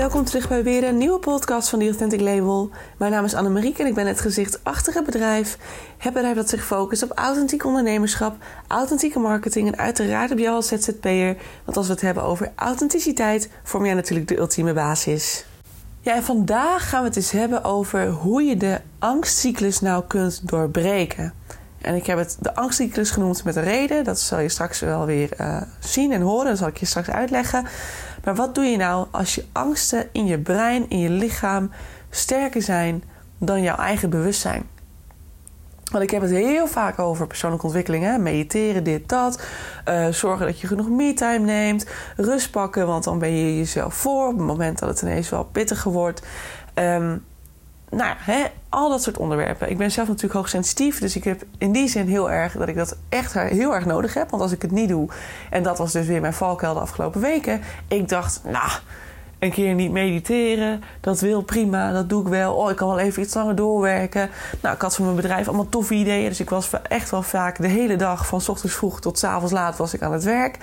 welkom 0.00 0.24
terug 0.24 0.48
bij 0.48 0.62
weer 0.62 0.84
een 0.84 0.98
nieuwe 0.98 1.18
podcast 1.18 1.68
van 1.68 1.78
The 1.78 1.84
Authentic 1.84 2.20
Label. 2.20 2.70
Mijn 2.96 3.12
naam 3.12 3.24
is 3.24 3.34
Annemariek 3.34 3.78
en 3.78 3.86
ik 3.86 3.94
ben 3.94 4.06
het 4.06 4.20
gezicht 4.20 4.64
achter 4.64 4.94
het 4.94 5.04
bedrijf. 5.04 5.58
Het 5.98 6.12
bedrijf 6.12 6.36
dat 6.36 6.48
zich 6.48 6.64
focust 6.64 7.02
op 7.02 7.12
authentiek 7.14 7.64
ondernemerschap, 7.64 8.36
authentieke 8.66 9.18
marketing 9.18 9.68
en 9.68 9.78
uiteraard 9.78 10.30
op 10.30 10.38
jou 10.38 10.54
als 10.54 10.68
ZZP'er. 10.68 11.36
Want 11.64 11.76
als 11.76 11.86
we 11.86 11.92
het 11.92 12.02
hebben 12.02 12.22
over 12.22 12.52
authenticiteit, 12.54 13.50
vorm 13.62 13.84
jij 13.84 13.94
natuurlijk 13.94 14.28
de 14.28 14.38
ultieme 14.38 14.72
basis. 14.72 15.44
Ja, 16.00 16.14
en 16.14 16.22
vandaag 16.22 16.88
gaan 16.88 17.00
we 17.00 17.08
het 17.08 17.16
eens 17.16 17.30
hebben 17.30 17.64
over 17.64 18.08
hoe 18.08 18.42
je 18.42 18.56
de 18.56 18.80
angstcyclus 18.98 19.80
nou 19.80 20.04
kunt 20.06 20.48
doorbreken. 20.48 21.32
En 21.80 21.94
ik 21.94 22.06
heb 22.06 22.18
het 22.18 22.36
de 22.40 22.54
angstcyclus 22.54 23.10
genoemd 23.10 23.44
met 23.44 23.56
een 23.56 23.62
reden. 23.62 24.04
Dat 24.04 24.20
zal 24.20 24.38
je 24.38 24.48
straks 24.48 24.80
wel 24.80 25.06
weer 25.06 25.30
uh, 25.40 25.62
zien 25.78 26.12
en 26.12 26.20
horen. 26.20 26.46
Dat 26.46 26.58
zal 26.58 26.68
ik 26.68 26.76
je 26.76 26.86
straks 26.86 27.10
uitleggen. 27.10 27.66
Maar 28.24 28.34
wat 28.34 28.54
doe 28.54 28.64
je 28.64 28.76
nou 28.76 29.06
als 29.10 29.34
je 29.34 29.44
angsten 29.52 30.08
in 30.12 30.26
je 30.26 30.38
brein, 30.38 30.90
in 30.90 30.98
je 30.98 31.10
lichaam 31.10 31.70
sterker 32.10 32.62
zijn 32.62 33.02
dan 33.38 33.62
jouw 33.62 33.76
eigen 33.76 34.10
bewustzijn? 34.10 34.68
Want 35.90 36.04
ik 36.04 36.10
heb 36.10 36.22
het 36.22 36.30
heel 36.30 36.66
vaak 36.66 36.98
over 36.98 37.26
persoonlijke 37.26 37.66
ontwikkeling. 37.66 38.18
Mediteren, 38.18 38.84
dit, 38.84 39.08
dat. 39.08 39.42
Uh, 39.88 40.06
zorgen 40.08 40.46
dat 40.46 40.60
je 40.60 40.66
genoeg 40.66 40.88
me-time 40.88 41.44
neemt. 41.44 41.86
Rust 42.16 42.50
pakken, 42.50 42.86
want 42.86 43.04
dan 43.04 43.18
ben 43.18 43.32
je 43.32 43.56
jezelf 43.56 43.94
voor 43.94 44.26
op 44.26 44.36
het 44.36 44.46
moment 44.46 44.78
dat 44.78 44.88
het 44.88 45.02
ineens 45.02 45.28
wel 45.28 45.44
pittiger 45.44 45.92
wordt. 45.92 46.22
Um, 46.74 47.24
nou 47.90 48.14
hè, 48.18 48.44
al 48.68 48.88
dat 48.88 49.02
soort 49.02 49.18
onderwerpen. 49.18 49.70
Ik 49.70 49.78
ben 49.78 49.90
zelf 49.90 50.08
natuurlijk 50.08 50.34
hoogsensitief, 50.34 51.00
dus 51.00 51.16
ik 51.16 51.24
heb 51.24 51.42
in 51.58 51.72
die 51.72 51.88
zin 51.88 52.08
heel 52.08 52.30
erg 52.30 52.52
dat 52.52 52.68
ik 52.68 52.76
dat 52.76 52.96
echt 53.08 53.34
heel 53.34 53.74
erg 53.74 53.86
nodig 53.86 54.14
heb. 54.14 54.30
Want 54.30 54.42
als 54.42 54.52
ik 54.52 54.62
het 54.62 54.70
niet 54.70 54.88
doe, 54.88 55.08
en 55.50 55.62
dat 55.62 55.78
was 55.78 55.92
dus 55.92 56.06
weer 56.06 56.20
mijn 56.20 56.32
valkuil 56.32 56.74
de 56.74 56.80
afgelopen 56.80 57.20
weken, 57.20 57.60
ik 57.88 58.08
dacht, 58.08 58.40
nou, 58.44 58.70
een 59.38 59.50
keer 59.50 59.74
niet 59.74 59.92
mediteren, 59.92 60.82
dat 61.00 61.20
wil 61.20 61.42
prima, 61.42 61.92
dat 61.92 62.08
doe 62.08 62.22
ik 62.22 62.28
wel. 62.28 62.54
Oh, 62.54 62.70
ik 62.70 62.76
kan 62.76 62.88
wel 62.88 62.98
even 62.98 63.22
iets 63.22 63.34
langer 63.34 63.54
doorwerken. 63.54 64.30
Nou, 64.60 64.74
ik 64.74 64.80
had 64.82 64.94
van 64.94 65.04
mijn 65.04 65.16
bedrijf 65.16 65.48
allemaal 65.48 65.68
toffe 65.68 65.94
ideeën, 65.94 66.28
dus 66.28 66.40
ik 66.40 66.50
was 66.50 66.70
echt 66.88 67.10
wel 67.10 67.22
vaak 67.22 67.60
de 67.60 67.68
hele 67.68 67.96
dag 67.96 68.26
van 68.26 68.40
s 68.40 68.48
ochtends 68.48 68.74
vroeg 68.74 69.00
tot 69.00 69.18
s 69.18 69.24
avonds 69.24 69.52
laat 69.52 69.76
was 69.76 69.94
ik 69.94 70.02
aan 70.02 70.12
het 70.12 70.24
werk. 70.24 70.58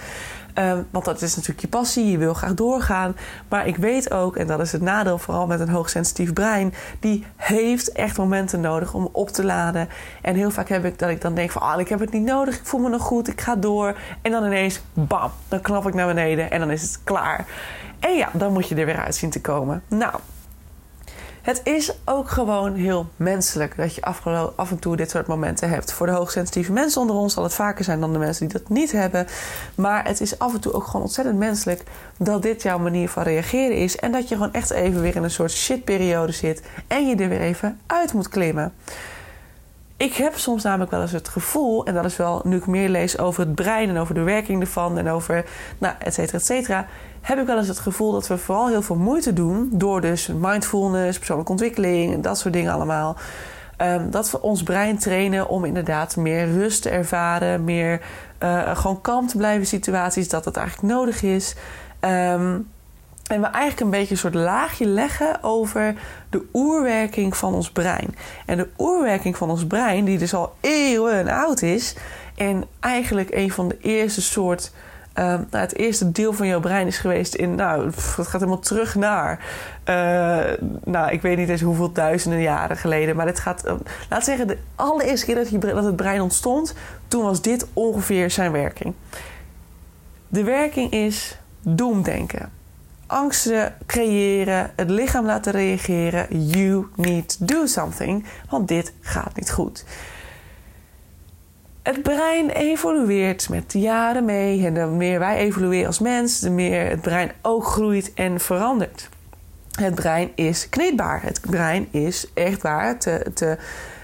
Um, 0.59 0.87
want 0.91 1.05
dat 1.05 1.21
is 1.21 1.35
natuurlijk 1.35 1.61
je 1.61 1.67
passie, 1.67 2.11
je 2.11 2.17
wil 2.17 2.33
graag 2.33 2.53
doorgaan. 2.53 3.15
Maar 3.49 3.67
ik 3.67 3.75
weet 3.75 4.11
ook, 4.11 4.35
en 4.35 4.47
dat 4.47 4.59
is 4.59 4.71
het 4.71 4.81
nadeel 4.81 5.17
vooral 5.17 5.47
met 5.47 5.59
een 5.59 5.69
hoogsensitief 5.69 6.33
brein, 6.33 6.73
die 6.99 7.25
heeft 7.35 7.91
echt 7.91 8.17
momenten 8.17 8.61
nodig 8.61 8.93
om 8.93 9.09
op 9.11 9.29
te 9.29 9.45
laden. 9.45 9.89
En 10.21 10.35
heel 10.35 10.51
vaak 10.51 10.69
heb 10.69 10.85
ik 10.85 10.99
dat 10.99 11.09
ik 11.09 11.21
dan 11.21 11.35
denk 11.35 11.51
van, 11.51 11.61
ah, 11.61 11.79
ik 11.79 11.89
heb 11.89 11.99
het 11.99 12.11
niet 12.11 12.23
nodig, 12.23 12.55
ik 12.55 12.65
voel 12.65 12.79
me 12.79 12.89
nog 12.89 13.01
goed, 13.01 13.27
ik 13.27 13.41
ga 13.41 13.55
door. 13.55 13.97
En 14.21 14.31
dan 14.31 14.45
ineens, 14.45 14.81
bam, 14.93 15.31
dan 15.47 15.61
knap 15.61 15.87
ik 15.87 15.93
naar 15.93 16.07
beneden 16.07 16.51
en 16.51 16.59
dan 16.59 16.71
is 16.71 16.81
het 16.81 16.99
klaar. 17.03 17.45
En 17.99 18.15
ja, 18.15 18.29
dan 18.33 18.53
moet 18.53 18.67
je 18.67 18.75
er 18.75 18.85
weer 18.85 19.03
uit 19.03 19.15
zien 19.15 19.29
te 19.29 19.41
komen. 19.41 19.83
Nou, 19.87 20.13
het 21.47 21.61
is 21.63 21.91
ook 22.05 22.29
gewoon 22.29 22.73
heel 22.73 23.07
menselijk 23.15 23.77
dat 23.77 23.95
je 23.95 24.01
af 24.55 24.71
en 24.71 24.79
toe 24.79 24.95
dit 24.95 25.09
soort 25.09 25.27
momenten 25.27 25.69
hebt. 25.69 25.93
Voor 25.93 26.05
de 26.05 26.11
hoogsensitieve 26.11 26.71
mensen 26.71 27.01
onder 27.01 27.15
ons 27.15 27.33
zal 27.33 27.43
het 27.43 27.53
vaker 27.53 27.83
zijn 27.83 27.99
dan 27.99 28.13
de 28.13 28.19
mensen 28.19 28.47
die 28.47 28.59
dat 28.59 28.69
niet 28.69 28.91
hebben. 28.91 29.27
Maar 29.75 30.05
het 30.07 30.21
is 30.21 30.39
af 30.39 30.53
en 30.53 30.59
toe 30.59 30.73
ook 30.73 30.83
gewoon 30.83 31.01
ontzettend 31.01 31.37
menselijk 31.37 31.83
dat 32.17 32.41
dit 32.41 32.61
jouw 32.61 32.79
manier 32.79 33.09
van 33.09 33.23
reageren 33.23 33.77
is. 33.77 33.95
En 33.95 34.11
dat 34.11 34.29
je 34.29 34.35
gewoon 34.35 34.53
echt 34.53 34.69
even 34.69 35.01
weer 35.01 35.15
in 35.15 35.23
een 35.23 35.31
soort 35.31 35.51
shitperiode 35.51 36.31
zit 36.31 36.61
en 36.87 37.07
je 37.07 37.15
er 37.15 37.29
weer 37.29 37.41
even 37.41 37.79
uit 37.85 38.13
moet 38.13 38.29
klimmen. 38.29 38.73
Ik 39.97 40.13
heb 40.13 40.37
soms 40.37 40.63
namelijk 40.63 40.91
wel 40.91 41.01
eens 41.01 41.11
het 41.11 41.27
gevoel, 41.27 41.85
en 41.85 41.93
dat 41.93 42.05
is 42.05 42.17
wel 42.17 42.41
nu 42.43 42.57
ik 42.57 42.67
meer 42.67 42.89
lees 42.89 43.17
over 43.17 43.43
het 43.43 43.55
brein 43.55 43.89
en 43.89 43.97
over 43.97 44.13
de 44.13 44.21
werking 44.21 44.61
ervan 44.61 44.97
en 44.97 45.09
over, 45.09 45.45
nou, 45.77 45.95
et 45.99 46.13
cetera, 46.13 46.37
et 46.37 46.45
cetera 46.45 46.85
heb 47.21 47.39
ik 47.39 47.45
wel 47.45 47.57
eens 47.57 47.67
het 47.67 47.79
gevoel 47.79 48.11
dat 48.11 48.27
we 48.27 48.37
vooral 48.37 48.67
heel 48.67 48.81
veel 48.81 48.95
moeite 48.95 49.33
doen 49.33 49.69
door 49.71 50.01
dus 50.01 50.27
mindfulness, 50.27 51.17
persoonlijke 51.17 51.51
ontwikkeling 51.51 52.13
en 52.13 52.21
dat 52.21 52.37
soort 52.37 52.53
dingen 52.53 52.73
allemaal. 52.73 53.15
Um, 53.81 54.11
dat 54.11 54.31
we 54.31 54.41
ons 54.41 54.63
brein 54.63 54.97
trainen 54.97 55.49
om 55.49 55.65
inderdaad 55.65 56.15
meer 56.15 56.51
rust 56.51 56.81
te 56.81 56.89
ervaren, 56.89 57.63
meer 57.63 58.01
uh, 58.43 58.77
gewoon 58.77 59.01
kalm 59.01 59.27
te 59.27 59.37
blijven 59.37 59.59
in 59.59 59.67
situaties, 59.67 60.29
dat 60.29 60.45
het 60.45 60.57
eigenlijk 60.57 60.93
nodig 60.93 61.23
is. 61.23 61.55
Um, 62.01 62.67
en 63.27 63.41
we 63.41 63.47
eigenlijk 63.47 63.79
een 63.79 63.99
beetje 63.99 64.11
een 64.11 64.17
soort 64.17 64.33
laagje 64.33 64.85
leggen 64.85 65.43
over 65.43 65.95
de 66.29 66.45
oerwerking 66.53 67.37
van 67.37 67.53
ons 67.53 67.71
brein. 67.71 68.15
En 68.45 68.57
de 68.57 68.69
oerwerking 68.77 69.37
van 69.37 69.49
ons 69.49 69.67
brein, 69.67 70.05
die 70.05 70.17
dus 70.17 70.33
al 70.33 70.53
eeuwen 70.61 71.27
oud 71.27 71.61
is, 71.61 71.95
en 72.35 72.65
eigenlijk 72.79 73.29
een 73.33 73.51
van 73.51 73.67
de 73.67 73.77
eerste 73.81 74.21
soort 74.21 74.71
Uh, 75.19 75.23
nou, 75.25 75.47
het 75.49 75.75
eerste 75.75 76.11
deel 76.11 76.33
van 76.33 76.47
jouw 76.47 76.59
brein 76.59 76.87
is 76.87 76.97
geweest 76.97 77.35
in, 77.35 77.55
nou, 77.55 77.85
het 77.85 78.27
gaat 78.27 78.31
helemaal 78.31 78.59
terug 78.59 78.95
naar, 78.95 79.39
uh, 79.85 80.67
nou, 80.83 81.11
ik 81.11 81.21
weet 81.21 81.37
niet 81.37 81.49
eens 81.49 81.61
hoeveel 81.61 81.91
duizenden 81.91 82.41
jaren 82.41 82.77
geleden, 82.77 83.15
maar 83.15 83.25
het 83.25 83.39
gaat, 83.39 83.65
uh, 83.65 83.73
laat 84.09 84.23
zeggen, 84.23 84.47
de 84.47 84.57
allereerste 84.75 85.25
keer 85.25 85.35
dat, 85.35 85.49
je, 85.49 85.57
dat 85.57 85.83
het 85.83 85.95
brein 85.95 86.21
ontstond, 86.21 86.73
toen 87.07 87.23
was 87.23 87.41
dit 87.41 87.67
ongeveer 87.73 88.31
zijn 88.31 88.51
werking. 88.51 88.93
De 90.27 90.43
werking 90.43 90.91
is 90.91 91.37
doemdenken. 91.61 92.51
Angsten 93.07 93.75
creëren, 93.85 94.71
het 94.75 94.89
lichaam 94.89 95.25
laten 95.25 95.51
reageren. 95.51 96.47
You 96.47 96.87
need 96.95 97.47
do 97.47 97.65
something, 97.65 98.25
want 98.49 98.67
dit 98.67 98.93
gaat 99.01 99.35
niet 99.35 99.51
goed. 99.51 99.85
Het 101.87 102.01
brein 102.01 102.49
evolueert 102.49 103.49
met 103.49 103.71
de 103.71 103.79
jaren 103.79 104.25
mee. 104.25 104.65
En 104.65 104.73
de 104.73 104.85
meer 104.85 105.19
wij 105.19 105.37
evolueren 105.37 105.87
als 105.87 105.99
mens, 105.99 106.39
de 106.39 106.49
meer 106.49 106.89
het 106.89 107.01
brein 107.01 107.31
ook 107.41 107.65
groeit 107.65 108.13
en 108.13 108.39
verandert. 108.39 109.09
Het 109.79 109.95
brein 109.95 110.31
is 110.35 110.69
kneedbaar. 110.69 111.21
Het 111.23 111.41
brein 111.41 111.87
is 111.91 112.27
echt 112.33 112.61
waar. 112.61 112.99
Te, 112.99 113.31
te, 113.33 113.57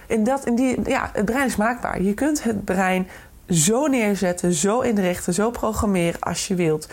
in 0.07 0.23
dat, 0.23 0.45
in 0.45 0.55
die, 0.55 0.89
ja, 0.89 1.09
het 1.13 1.25
brein 1.25 1.45
is 1.45 1.55
maakbaar. 1.55 2.01
Je 2.01 2.13
kunt 2.13 2.43
het 2.43 2.65
brein 2.65 3.07
zo 3.49 3.87
neerzetten, 3.87 4.53
zo 4.53 4.79
inrichten, 4.79 5.33
zo 5.33 5.51
programmeren 5.51 6.19
als 6.19 6.47
je 6.47 6.55
wilt. 6.55 6.87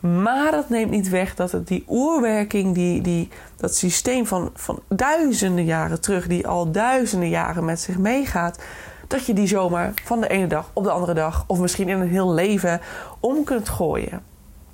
Maar 0.00 0.50
dat 0.50 0.68
neemt 0.68 0.90
niet 0.90 1.08
weg 1.08 1.34
dat 1.34 1.52
het 1.52 1.68
die 1.68 1.84
oerwerking, 1.88 2.74
die, 2.74 3.00
die, 3.00 3.28
dat 3.56 3.74
systeem 3.74 4.26
van, 4.26 4.50
van 4.54 4.82
duizenden 4.88 5.64
jaren 5.64 6.00
terug, 6.00 6.26
die 6.26 6.46
al 6.46 6.70
duizenden 6.70 7.28
jaren 7.28 7.64
met 7.64 7.80
zich 7.80 7.98
meegaat, 7.98 8.62
dat 9.06 9.26
je 9.26 9.32
die 9.32 9.46
zomaar 9.46 9.92
van 10.04 10.20
de 10.20 10.28
ene 10.28 10.46
dag 10.46 10.70
op 10.72 10.84
de 10.84 10.90
andere 10.90 11.14
dag, 11.14 11.44
of 11.46 11.58
misschien 11.58 11.88
in 11.88 12.00
een 12.00 12.08
heel 12.08 12.34
leven, 12.34 12.80
om 13.20 13.44
kunt 13.44 13.68
gooien. 13.68 14.22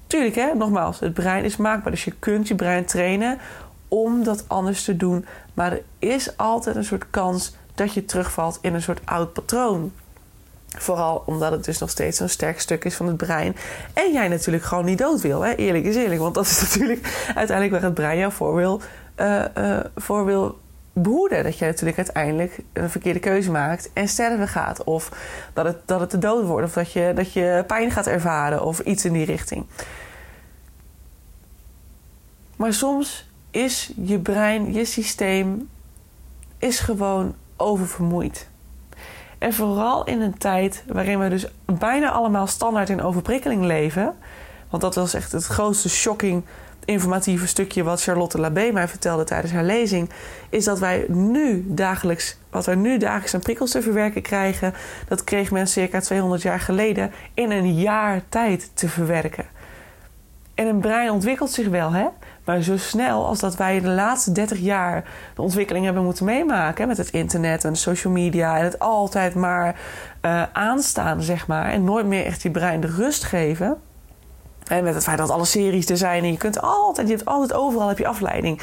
Tuurlijk, 0.07 0.35
hè, 0.35 0.55
nogmaals, 0.55 1.01
het 1.01 1.15
brein 1.15 1.45
is 1.45 1.57
maakbaar. 1.57 1.93
Dus 1.93 2.05
je 2.05 2.15
kunt 2.19 2.49
je 2.49 2.55
brein 2.55 2.85
trainen 2.85 3.39
om 3.89 4.25
dat 4.25 4.45
anders 4.47 4.85
te 4.85 4.97
doen. 4.97 5.27
Maar 5.55 5.73
er 5.73 5.83
is 5.99 6.37
altijd 6.37 6.77
een 6.77 6.85
soort 6.85 7.11
kans 7.11 7.57
dat 7.75 7.95
je 7.95 8.05
terugvalt 8.05 8.59
in 8.61 8.75
een 8.75 8.83
soort 8.83 9.01
oud 9.05 9.33
patroon. 9.33 9.93
Vooral 10.79 11.23
omdat 11.27 11.53
het 11.53 11.65
dus 11.65 11.79
nog 11.79 11.91
steeds 11.91 12.19
zo'n 12.19 12.29
sterk 12.29 12.61
stuk 12.61 12.85
is 12.85 12.95
van 12.95 13.07
het 13.07 13.17
brein. 13.17 13.57
En 13.93 14.13
jij 14.13 14.29
natuurlijk 14.29 14.65
gewoon 14.65 14.85
niet 14.85 14.99
dood 14.99 15.21
wil. 15.21 15.41
Hè? 15.41 15.55
Eerlijk 15.55 15.85
is 15.85 15.97
eerlijk. 15.97 16.21
Want 16.21 16.35
dat 16.35 16.47
is 16.47 16.61
natuurlijk 16.67 17.27
uiteindelijk 17.35 17.71
waar 17.71 17.91
het 17.91 17.95
brein 17.95 18.19
jou 18.19 18.33
voor 18.33 18.55
wil, 18.55 18.81
uh, 19.21 19.45
uh, 19.59 19.81
voor 19.97 20.25
wil 20.25 20.59
behoeden. 20.93 21.45
Dat 21.45 21.59
je 21.59 21.65
natuurlijk 21.65 21.97
uiteindelijk 21.97 22.59
een 22.73 22.91
verkeerde 22.91 23.21
keuze 23.21 23.51
maakt 23.51 23.91
en 23.93 24.09
sterven 24.09 24.49
gaat. 24.49 24.85
Of 24.85 25.11
dat 25.53 25.65
het, 25.65 25.77
dat 25.85 26.01
het 26.01 26.11
de 26.11 26.19
dood 26.19 26.45
wordt. 26.45 26.67
Of 26.67 26.73
dat 26.73 26.93
je, 26.93 27.13
dat 27.15 27.33
je 27.33 27.65
pijn 27.67 27.91
gaat 27.91 28.07
ervaren. 28.07 28.65
Of 28.65 28.79
iets 28.79 29.05
in 29.05 29.13
die 29.13 29.25
richting. 29.25 29.67
Maar 32.57 32.73
soms 32.73 33.31
is 33.51 33.93
je 33.97 34.19
brein, 34.19 34.73
je 34.73 34.85
systeem, 34.85 35.69
is 36.59 36.79
gewoon 36.79 37.35
oververmoeid. 37.57 38.49
En 39.45 39.53
vooral 39.53 40.05
in 40.05 40.21
een 40.21 40.39
tijd 40.39 40.85
waarin 40.87 41.19
we 41.19 41.29
dus 41.29 41.47
bijna 41.65 42.11
allemaal 42.11 42.47
standaard 42.47 42.89
in 42.89 43.03
overprikkeling 43.03 43.65
leven. 43.65 44.15
Want 44.71 44.83
dat 44.83 44.95
was 44.95 45.15
echt 45.15 45.33
het 45.33 45.45
grootste 45.45 45.89
shocking 45.89 46.45
informatieve 46.85 47.47
stukje 47.47 47.83
wat 47.83 48.03
Charlotte 48.03 48.39
Labé 48.41 48.71
mij 48.73 48.89
vertelde 48.89 49.25
tijdens 49.25 49.53
haar 49.53 49.65
lezing, 49.65 50.11
is 50.49 50.65
dat 50.65 50.79
wij 50.79 51.05
nu 51.09 51.65
dagelijks, 51.67 52.37
wat 52.51 52.67
wij 52.67 52.75
nu 52.75 52.99
dagelijks 52.99 53.35
aan 53.35 53.41
prikkels 53.41 53.71
te 53.71 53.83
verwerken 53.83 54.23
krijgen, 54.23 54.75
dat 55.09 55.25
kreeg 55.25 55.51
men 55.51 55.67
circa 55.67 56.01
200 56.01 56.43
jaar 56.43 56.61
geleden 56.61 57.13
in 57.35 57.51
een 57.51 57.75
jaar 57.75 58.23
tijd 58.29 58.71
te 58.75 58.89
verwerken. 58.89 59.45
En 60.55 60.67
een 60.67 60.81
brein 60.81 61.11
ontwikkelt 61.11 61.51
zich 61.51 61.69
wel, 61.69 61.93
hè? 61.93 62.07
Maar 62.45 62.63
zo 62.63 62.77
snel 62.77 63.27
als 63.27 63.41
dat 63.41 63.57
wij 63.57 63.81
de 63.81 63.89
laatste 63.89 64.33
30 64.33 64.59
jaar 64.59 65.05
de 65.35 65.43
ontwikkeling 65.43 65.85
hebben 65.85 66.05
moeten 66.05 66.25
meemaken 66.25 66.89
met 66.89 66.97
het 66.97 67.11
internet 67.11 67.65
en 67.65 67.77
social 67.77 68.13
media 68.13 68.59
en 68.59 68.65
het 68.65 68.79
altijd 68.79 69.35
maar 69.35 69.77
uh, 70.23 70.43
aanstaan, 70.53 71.23
zeg 71.23 71.47
maar, 71.47 71.71
en 71.71 71.85
nooit 71.85 72.07
meer 72.07 72.25
echt 72.25 72.43
je 72.43 72.51
brein 72.51 72.81
de 72.81 72.87
rust 72.87 73.25
geven 73.25 73.79
en 74.67 74.85
met 74.85 74.95
het 74.95 75.05
feit 75.05 75.19
dat 75.19 75.31
alle 75.31 75.45
series 75.45 75.89
er 75.89 75.97
zijn 75.97 76.23
en 76.25 76.31
je 76.31 76.39
kunt 76.39 76.61
altijd, 76.61 77.09
je 77.09 77.15
hebt 77.15 77.27
altijd 77.27 77.53
overal 77.53 77.89
heb 77.89 77.99
je 77.99 78.07
afleiding. 78.07 78.61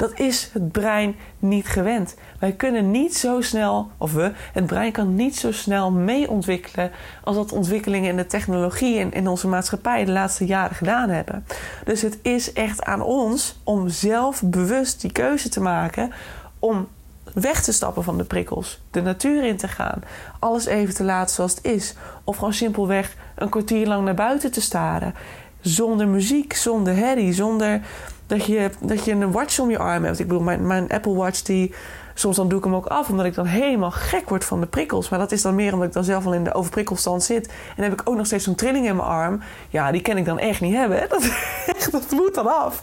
Dat 0.00 0.18
is 0.18 0.50
het 0.52 0.72
brein 0.72 1.16
niet 1.38 1.66
gewend. 1.66 2.14
Wij 2.38 2.52
kunnen 2.52 2.90
niet 2.90 3.16
zo 3.16 3.40
snel, 3.40 3.90
of 3.96 4.12
we, 4.12 4.32
het 4.52 4.66
brein 4.66 4.92
kan 4.92 5.14
niet 5.14 5.36
zo 5.36 5.52
snel 5.52 5.90
mee 5.90 6.30
ontwikkelen 6.30 6.90
als 7.24 7.36
dat 7.36 7.52
ontwikkelingen 7.52 8.10
in 8.10 8.16
de 8.16 8.26
technologie 8.26 8.98
en 8.98 9.12
in 9.12 9.28
onze 9.28 9.48
maatschappij 9.48 10.04
de 10.04 10.12
laatste 10.12 10.46
jaren 10.46 10.76
gedaan 10.76 11.08
hebben. 11.08 11.44
Dus 11.84 12.02
het 12.02 12.18
is 12.22 12.52
echt 12.52 12.82
aan 12.82 13.02
ons 13.02 13.60
om 13.64 13.88
zelf 13.88 14.42
bewust 14.44 15.00
die 15.00 15.12
keuze 15.12 15.48
te 15.48 15.60
maken 15.60 16.12
om 16.58 16.88
weg 17.34 17.62
te 17.62 17.72
stappen 17.72 18.04
van 18.04 18.18
de 18.18 18.24
prikkels, 18.24 18.80
de 18.90 19.02
natuur 19.02 19.44
in 19.44 19.56
te 19.56 19.68
gaan, 19.68 20.02
alles 20.38 20.66
even 20.66 20.94
te 20.94 21.04
laten 21.04 21.34
zoals 21.34 21.54
het 21.54 21.64
is, 21.64 21.94
of 22.24 22.36
gewoon 22.36 22.54
simpelweg 22.54 23.16
een 23.34 23.48
kwartier 23.48 23.86
lang 23.86 24.04
naar 24.04 24.14
buiten 24.14 24.52
te 24.52 24.60
staren, 24.60 25.14
zonder 25.60 26.08
muziek, 26.08 26.52
zonder 26.52 26.96
herrie, 26.96 27.32
zonder 27.32 27.80
dat 28.30 28.46
je, 28.46 28.70
dat 28.80 29.04
je 29.04 29.12
een 29.12 29.32
watch 29.32 29.58
om 29.58 29.70
je 29.70 29.78
arm 29.78 30.04
hebt. 30.04 30.18
Ik 30.18 30.26
bedoel, 30.26 30.42
mijn, 30.42 30.66
mijn 30.66 30.88
Apple 30.88 31.14
Watch 31.14 31.42
die 31.42 31.74
soms 32.14 32.36
dan 32.36 32.48
doe 32.48 32.58
ik 32.58 32.64
hem 32.64 32.74
ook 32.74 32.86
af 32.86 33.08
omdat 33.08 33.26
ik 33.26 33.34
dan 33.34 33.46
helemaal 33.46 33.90
gek 33.90 34.28
word 34.28 34.44
van 34.44 34.60
de 34.60 34.66
prikkels. 34.66 35.08
Maar 35.08 35.18
dat 35.18 35.32
is 35.32 35.42
dan 35.42 35.54
meer 35.54 35.72
omdat 35.72 35.88
ik 35.88 35.94
dan 35.94 36.04
zelf 36.04 36.26
al 36.26 36.34
in 36.34 36.44
de 36.44 36.54
overprikkelstand 36.54 37.22
zit. 37.22 37.52
En 37.76 37.82
heb 37.82 37.92
ik 37.92 38.02
ook 38.04 38.16
nog 38.16 38.26
steeds 38.26 38.44
zo'n 38.44 38.54
trilling 38.54 38.86
in 38.86 38.96
mijn 38.96 39.08
arm. 39.08 39.40
Ja, 39.68 39.92
die 39.92 40.02
kan 40.02 40.16
ik 40.16 40.24
dan 40.24 40.38
echt 40.38 40.60
niet 40.60 40.74
hebben. 40.74 41.08
Dat 41.90 42.10
moet 42.10 42.34
dan 42.34 42.46
af. 42.46 42.80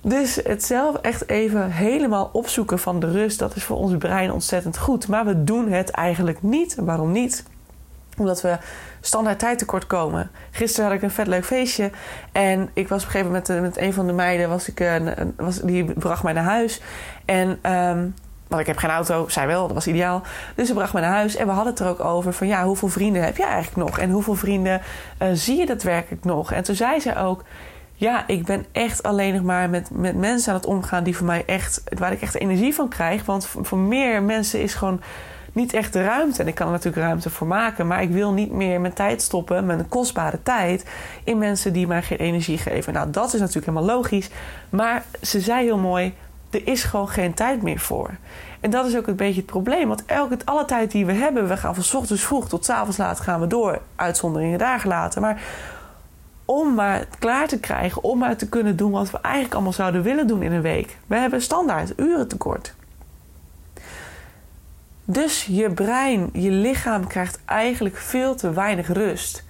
Dus 0.00 0.40
het 0.44 0.64
zelf 0.64 0.96
echt 0.96 1.28
even 1.28 1.70
helemaal 1.70 2.30
opzoeken 2.32 2.78
van 2.78 3.00
de 3.00 3.10
rust, 3.10 3.38
dat 3.38 3.56
is 3.56 3.64
voor 3.64 3.76
ons 3.76 3.96
brein 3.96 4.32
ontzettend 4.32 4.78
goed. 4.78 5.08
Maar 5.08 5.24
we 5.24 5.44
doen 5.44 5.68
het 5.68 5.90
eigenlijk 5.90 6.42
niet. 6.42 6.76
Waarom 6.80 7.12
niet? 7.12 7.44
Omdat 8.18 8.40
we 8.40 8.58
standaard 9.00 9.38
tijd 9.38 9.58
tekort 9.58 9.86
komen. 9.86 10.30
Gisteren 10.50 10.86
had 10.88 10.96
ik 10.96 11.02
een 11.02 11.10
vet 11.10 11.26
leuk 11.26 11.44
feestje. 11.44 11.90
En 12.32 12.70
ik 12.72 12.88
was 12.88 12.98
op 12.98 13.06
een 13.06 13.10
gegeven 13.10 13.32
moment 13.32 13.48
met, 13.48 13.60
met 13.60 13.78
een 13.78 13.92
van 13.92 14.06
de 14.06 14.12
meiden, 14.12 14.48
was 14.48 14.68
ik, 14.68 14.80
een, 14.80 15.34
was, 15.36 15.60
die 15.60 15.84
bracht 15.84 16.22
mij 16.22 16.32
naar 16.32 16.44
huis. 16.44 16.80
En 17.24 17.72
um, 17.72 18.14
want 18.48 18.60
ik 18.60 18.66
heb 18.66 18.76
geen 18.76 18.90
auto, 18.90 19.28
zij 19.28 19.46
wel, 19.46 19.66
dat 19.66 19.74
was 19.74 19.86
ideaal. 19.86 20.22
Dus 20.54 20.66
ze 20.66 20.74
bracht 20.74 20.92
me 20.92 21.00
naar 21.00 21.12
huis 21.12 21.36
en 21.36 21.46
we 21.46 21.52
hadden 21.52 21.72
het 21.72 21.82
er 21.82 21.88
ook 21.88 22.04
over 22.04 22.32
van 22.32 22.46
ja, 22.46 22.64
hoeveel 22.64 22.88
vrienden 22.88 23.24
heb 23.24 23.36
je 23.36 23.44
eigenlijk 23.44 23.76
nog? 23.88 23.98
En 23.98 24.10
hoeveel 24.10 24.34
vrienden 24.34 24.80
uh, 25.22 25.28
zie 25.32 25.56
je 25.56 25.66
daadwerkelijk 25.66 26.24
nog? 26.24 26.52
En 26.52 26.62
toen 26.62 26.74
zei 26.74 27.00
ze 27.00 27.16
ook, 27.16 27.44
ja, 27.94 28.24
ik 28.26 28.44
ben 28.44 28.66
echt 28.72 29.02
alleen 29.02 29.34
nog 29.34 29.42
maar 29.42 29.70
met, 29.70 29.90
met 29.90 30.16
mensen 30.16 30.52
aan 30.52 30.58
het 30.58 30.68
omgaan 30.68 31.04
die 31.04 31.16
voor 31.16 31.26
mij 31.26 31.42
echt, 31.46 31.82
waar 31.98 32.12
ik 32.12 32.22
echt 32.22 32.34
energie 32.34 32.74
van 32.74 32.88
krijg. 32.88 33.24
Want 33.24 33.48
voor 33.62 33.78
meer 33.78 34.22
mensen 34.22 34.62
is 34.62 34.74
gewoon 34.74 35.00
niet 35.52 35.72
echt 35.72 35.92
de 35.92 36.04
ruimte. 36.04 36.42
En 36.42 36.48
ik 36.48 36.54
kan 36.54 36.66
er 36.66 36.72
natuurlijk 36.72 37.02
ruimte 37.02 37.30
voor 37.30 37.46
maken, 37.46 37.86
maar 37.86 38.02
ik 38.02 38.10
wil 38.10 38.32
niet 38.32 38.52
meer 38.52 38.80
mijn 38.80 38.92
tijd 38.92 39.22
stoppen, 39.22 39.66
mijn 39.66 39.88
kostbare 39.88 40.42
tijd, 40.42 40.84
in 41.24 41.38
mensen 41.38 41.72
die 41.72 41.86
mij 41.86 42.02
geen 42.02 42.18
energie 42.18 42.58
geven. 42.58 42.92
Nou, 42.92 43.10
dat 43.10 43.34
is 43.34 43.40
natuurlijk 43.40 43.66
helemaal 43.66 43.96
logisch. 43.96 44.30
Maar 44.68 45.04
ze 45.22 45.40
zei 45.40 45.64
heel 45.64 45.78
mooi: 45.78 46.14
er 46.50 46.66
is 46.66 46.82
gewoon 46.84 47.08
geen 47.08 47.34
tijd 47.34 47.62
meer 47.62 47.78
voor. 47.78 48.10
En 48.60 48.70
dat 48.70 48.86
is 48.86 48.96
ook 48.96 49.06
een 49.06 49.16
beetje 49.16 49.40
het 49.40 49.50
probleem. 49.50 49.88
Want 49.88 50.04
elke, 50.04 50.36
alle 50.44 50.64
tijd 50.64 50.90
die 50.90 51.06
we 51.06 51.12
hebben, 51.12 51.48
we 51.48 51.56
gaan 51.56 51.74
van 51.74 52.00
ochtends 52.00 52.22
vroeg 52.22 52.48
tot 52.48 52.70
avonds 52.70 52.96
laat 52.96 53.20
gaan 53.20 53.40
we 53.40 53.46
door. 53.46 53.80
Uitzonderingen 53.96 54.58
daar 54.58 54.80
gelaten. 54.80 55.22
Maar 55.22 55.42
om 56.44 56.74
maar 56.74 57.04
klaar 57.18 57.48
te 57.48 57.60
krijgen, 57.60 58.02
om 58.02 58.18
maar 58.18 58.36
te 58.36 58.48
kunnen 58.48 58.76
doen 58.76 58.90
wat 58.90 59.10
we 59.10 59.18
eigenlijk 59.20 59.54
allemaal 59.54 59.72
zouden 59.72 60.02
willen 60.02 60.26
doen 60.26 60.42
in 60.42 60.52
een 60.52 60.62
week. 60.62 60.96
We 61.06 61.16
hebben 61.16 61.42
standaard 61.42 61.92
uren 61.96 62.28
tekort. 62.28 62.74
Dus 65.10 65.44
je 65.44 65.70
brein, 65.70 66.30
je 66.32 66.50
lichaam 66.50 67.06
krijgt 67.06 67.38
eigenlijk 67.44 67.96
veel 67.96 68.34
te 68.34 68.52
weinig 68.52 68.92
rust. 68.92 69.44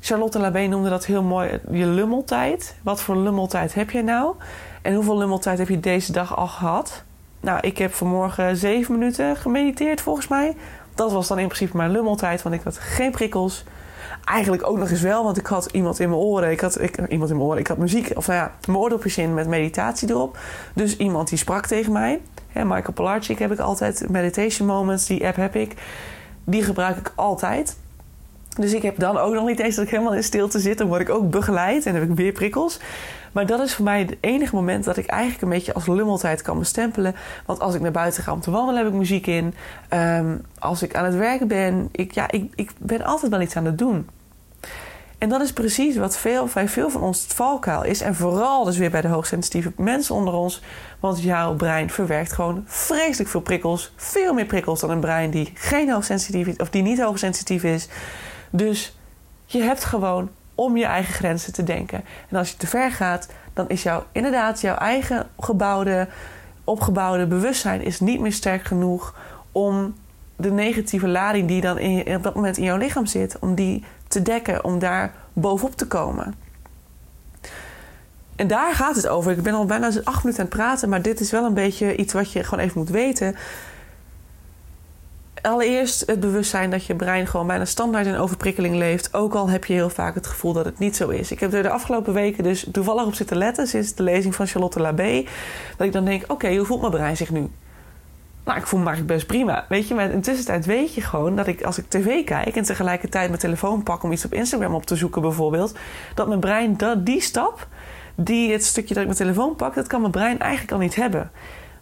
Charlotte 0.00 0.38
Labé 0.38 0.66
noemde 0.66 0.88
dat 0.88 1.06
heel 1.06 1.22
mooi 1.22 1.60
je 1.70 1.86
lummeltijd. 1.86 2.76
Wat 2.82 3.00
voor 3.00 3.16
lummeltijd 3.16 3.74
heb 3.74 3.90
je 3.90 4.02
nou? 4.02 4.34
En 4.82 4.94
hoeveel 4.94 5.18
lummeltijd 5.18 5.58
heb 5.58 5.68
je 5.68 5.80
deze 5.80 6.12
dag 6.12 6.36
al 6.36 6.46
gehad? 6.46 7.04
Nou, 7.40 7.58
ik 7.60 7.78
heb 7.78 7.94
vanmorgen 7.94 8.56
zeven 8.56 8.98
minuten 8.98 9.36
gemediteerd 9.36 10.00
volgens 10.00 10.28
mij. 10.28 10.56
Dat 10.94 11.12
was 11.12 11.28
dan 11.28 11.38
in 11.38 11.46
principe 11.46 11.76
mijn 11.76 11.90
lummeltijd, 11.90 12.42
want 12.42 12.54
ik 12.54 12.62
had 12.62 12.78
geen 12.78 13.10
prikkels. 13.10 13.64
Eigenlijk 14.24 14.66
ook 14.66 14.78
nog 14.78 14.90
eens 14.90 15.00
wel, 15.00 15.24
want 15.24 15.36
ik 15.36 15.46
had 15.46 15.68
iemand 15.72 16.00
in 16.00 16.08
mijn 16.08 16.20
oren. 16.20 16.50
Ik 16.50 16.60
had 16.60 16.80
ik, 16.80 17.08
iemand 17.08 17.30
in 17.30 17.36
mijn 17.36 17.48
oren. 17.48 17.60
Ik 17.60 17.66
had 17.66 17.78
muziek, 17.78 18.10
of 18.14 18.26
nou 18.26 18.38
ja, 18.38 18.52
mijn 18.66 18.78
oordopjes 18.78 19.18
in 19.18 19.34
met 19.34 19.48
meditatie 19.48 20.10
erop. 20.10 20.38
Dus 20.74 20.96
iemand 20.96 21.28
die 21.28 21.38
sprak 21.38 21.66
tegen 21.66 21.92
mij. 21.92 22.20
Michael 22.52 22.92
Polarchik 22.94 23.38
heb 23.38 23.52
ik 23.52 23.58
altijd. 23.58 24.08
Meditation 24.08 24.68
Moments, 24.68 25.06
die 25.06 25.26
app 25.26 25.36
heb 25.36 25.56
ik. 25.56 25.74
Die 26.44 26.62
gebruik 26.62 26.96
ik 26.96 27.12
altijd. 27.14 27.76
Dus 28.58 28.72
ik 28.72 28.82
heb 28.82 28.98
dan 28.98 29.16
ook 29.16 29.34
nog 29.34 29.46
niet 29.46 29.60
eens 29.60 29.74
dat 29.74 29.84
ik 29.84 29.90
helemaal 29.90 30.14
in 30.14 30.24
stilte 30.24 30.58
zit. 30.58 30.78
Dan 30.78 30.86
word 30.86 31.00
ik 31.00 31.10
ook 31.10 31.30
begeleid 31.30 31.86
en 31.86 31.94
heb 31.94 32.02
ik 32.02 32.16
weer 32.16 32.32
prikkels. 32.32 32.80
Maar 33.34 33.46
dat 33.46 33.60
is 33.60 33.74
voor 33.74 33.84
mij 33.84 33.98
het 33.98 34.16
enige 34.20 34.54
moment 34.54 34.84
dat 34.84 34.96
ik 34.96 35.06
eigenlijk 35.06 35.42
een 35.42 35.48
beetje 35.48 35.74
als 35.74 35.86
lummeltijd 35.86 36.42
kan 36.42 36.58
bestempelen. 36.58 37.14
Want 37.46 37.60
als 37.60 37.74
ik 37.74 37.80
naar 37.80 37.90
buiten 37.90 38.22
ga 38.22 38.32
om 38.32 38.40
te 38.40 38.50
wandelen, 38.50 38.84
heb 38.84 38.92
ik 38.92 38.98
muziek 38.98 39.26
in. 39.26 39.54
Um, 39.90 40.44
als 40.58 40.82
ik 40.82 40.94
aan 40.94 41.04
het 41.04 41.14
werken 41.14 41.48
ben, 41.48 41.88
ik, 41.92 42.12
ja, 42.12 42.30
ik, 42.30 42.52
ik 42.54 42.72
ben 42.78 43.02
altijd 43.04 43.30
wel 43.30 43.40
iets 43.40 43.56
aan 43.56 43.64
het 43.64 43.78
doen. 43.78 44.08
En 45.18 45.28
dat 45.28 45.40
is 45.40 45.52
precies 45.52 45.96
wat 45.96 46.16
veel, 46.16 46.48
bij 46.54 46.68
veel 46.68 46.90
van 46.90 47.02
ons 47.02 47.22
het 47.22 47.34
valkuil 47.34 47.84
is. 47.84 48.00
En 48.00 48.14
vooral 48.14 48.64
dus 48.64 48.76
weer 48.76 48.90
bij 48.90 49.00
de 49.00 49.08
hoogsensitieve 49.08 49.72
mensen 49.76 50.14
onder 50.14 50.34
ons. 50.34 50.62
Want 51.00 51.22
jouw 51.22 51.54
brein 51.54 51.90
verwerkt 51.90 52.32
gewoon 52.32 52.64
vreselijk 52.66 53.30
veel 53.30 53.40
prikkels. 53.40 53.92
Veel 53.96 54.34
meer 54.34 54.46
prikkels 54.46 54.80
dan 54.80 54.90
een 54.90 55.00
brein 55.00 55.30
die, 55.30 55.52
geen 55.54 55.90
hoogsensitief 55.90 56.46
is, 56.46 56.56
of 56.56 56.70
die 56.70 56.82
niet 56.82 57.00
hoogsensitief 57.00 57.62
is. 57.62 57.88
Dus 58.50 58.98
je 59.44 59.62
hebt 59.62 59.84
gewoon 59.84 60.30
om 60.54 60.76
je 60.76 60.84
eigen 60.84 61.14
grenzen 61.14 61.52
te 61.52 61.62
denken. 61.62 62.04
En 62.28 62.36
als 62.36 62.50
je 62.50 62.56
te 62.56 62.66
ver 62.66 62.90
gaat, 62.90 63.28
dan 63.52 63.68
is 63.68 63.82
jouw, 63.82 64.04
inderdaad 64.12 64.60
jouw 64.60 64.76
eigen 64.76 65.26
gebouwde, 65.38 66.08
opgebouwde 66.64 67.26
bewustzijn 67.26 67.82
is 67.82 68.00
niet 68.00 68.20
meer 68.20 68.32
sterk 68.32 68.64
genoeg 68.64 69.14
om 69.52 69.94
de 70.36 70.50
negatieve 70.50 71.08
lading 71.08 71.48
die 71.48 71.60
dan 71.60 71.78
in, 71.78 72.16
op 72.16 72.22
dat 72.22 72.34
moment 72.34 72.56
in 72.56 72.64
jouw 72.64 72.76
lichaam 72.76 73.06
zit, 73.06 73.38
om 73.38 73.54
die 73.54 73.84
te 74.08 74.22
dekken, 74.22 74.64
om 74.64 74.78
daar 74.78 75.12
bovenop 75.32 75.76
te 75.76 75.86
komen. 75.86 76.34
En 78.36 78.46
daar 78.46 78.74
gaat 78.74 78.96
het 78.96 79.08
over. 79.08 79.32
Ik 79.32 79.42
ben 79.42 79.54
al 79.54 79.64
bijna 79.64 79.86
acht 79.86 80.24
minuten 80.24 80.42
aan 80.42 80.48
het 80.48 80.56
praten, 80.58 80.88
maar 80.88 81.02
dit 81.02 81.20
is 81.20 81.30
wel 81.30 81.44
een 81.44 81.54
beetje 81.54 81.96
iets 81.96 82.12
wat 82.12 82.32
je 82.32 82.44
gewoon 82.44 82.64
even 82.64 82.78
moet 82.78 82.88
weten 82.88 83.36
allereerst 85.44 86.02
het 86.06 86.20
bewustzijn 86.20 86.70
dat 86.70 86.84
je 86.86 86.94
brein 86.94 87.26
gewoon 87.26 87.46
bijna 87.46 87.64
standaard 87.64 88.06
in 88.06 88.16
overprikkeling 88.16 88.76
leeft. 88.76 89.14
Ook 89.14 89.34
al 89.34 89.48
heb 89.48 89.64
je 89.64 89.72
heel 89.72 89.90
vaak 89.90 90.14
het 90.14 90.26
gevoel 90.26 90.52
dat 90.52 90.64
het 90.64 90.78
niet 90.78 90.96
zo 90.96 91.08
is. 91.08 91.30
Ik 91.30 91.40
heb 91.40 91.52
er 91.52 91.62
de 91.62 91.70
afgelopen 91.70 92.12
weken 92.12 92.44
dus 92.44 92.66
toevallig 92.72 93.06
op 93.06 93.14
zitten 93.14 93.36
letten 93.36 93.66
sinds 93.66 93.94
de 93.94 94.02
lezing 94.02 94.34
van 94.34 94.46
Charlotte 94.46 94.80
Labé. 94.80 95.24
Dat 95.76 95.86
ik 95.86 95.92
dan 95.92 96.04
denk: 96.04 96.32
oké, 96.32 96.56
hoe 96.56 96.66
voelt 96.66 96.80
mijn 96.80 96.92
brein 96.92 97.16
zich 97.16 97.30
nu? 97.30 97.50
Nou, 98.44 98.58
ik 98.58 98.66
voel 98.66 98.80
me 98.80 98.86
eigenlijk 98.86 99.16
best 99.16 99.26
prima. 99.26 99.64
Weet 99.68 99.88
je, 99.88 99.94
maar 99.94 100.10
in 100.10 100.20
tussentijd 100.20 100.66
weet 100.66 100.94
je 100.94 101.00
gewoon 101.00 101.36
dat 101.36 101.46
ik 101.46 101.62
als 101.62 101.78
ik 101.78 101.88
tv 101.88 102.24
kijk 102.24 102.56
en 102.56 102.64
tegelijkertijd 102.64 103.28
mijn 103.28 103.40
telefoon 103.40 103.82
pak 103.82 104.02
om 104.02 104.12
iets 104.12 104.24
op 104.24 104.32
Instagram 104.32 104.74
op 104.74 104.86
te 104.86 104.96
zoeken, 104.96 105.22
bijvoorbeeld, 105.22 105.74
dat 106.14 106.28
mijn 106.28 106.40
brein 106.40 106.76
dat, 106.76 107.06
die 107.06 107.20
stap, 107.20 107.68
die 108.14 108.52
het 108.52 108.64
stukje 108.64 108.94
dat 108.94 109.02
ik 109.02 109.08
mijn 109.08 109.20
telefoon 109.20 109.56
pak, 109.56 109.74
dat 109.74 109.86
kan 109.86 110.00
mijn 110.00 110.12
brein 110.12 110.38
eigenlijk 110.38 110.72
al 110.72 110.78
niet 110.78 110.94
hebben. 110.94 111.30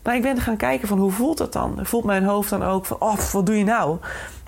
Maar 0.03 0.17
ik 0.17 0.23
ben 0.23 0.41
gaan 0.41 0.57
kijken 0.57 0.89
van 0.89 0.99
hoe 0.99 1.11
voelt 1.11 1.39
dat 1.39 1.53
dan? 1.53 1.79
Voelt 1.83 2.05
mijn 2.05 2.25
hoofd 2.25 2.51
dan 2.51 2.63
ook 2.63 2.87
van, 2.87 2.97
oh, 3.01 3.19
wat 3.19 3.47
doe 3.47 3.59
je 3.59 3.65
nou? 3.65 3.99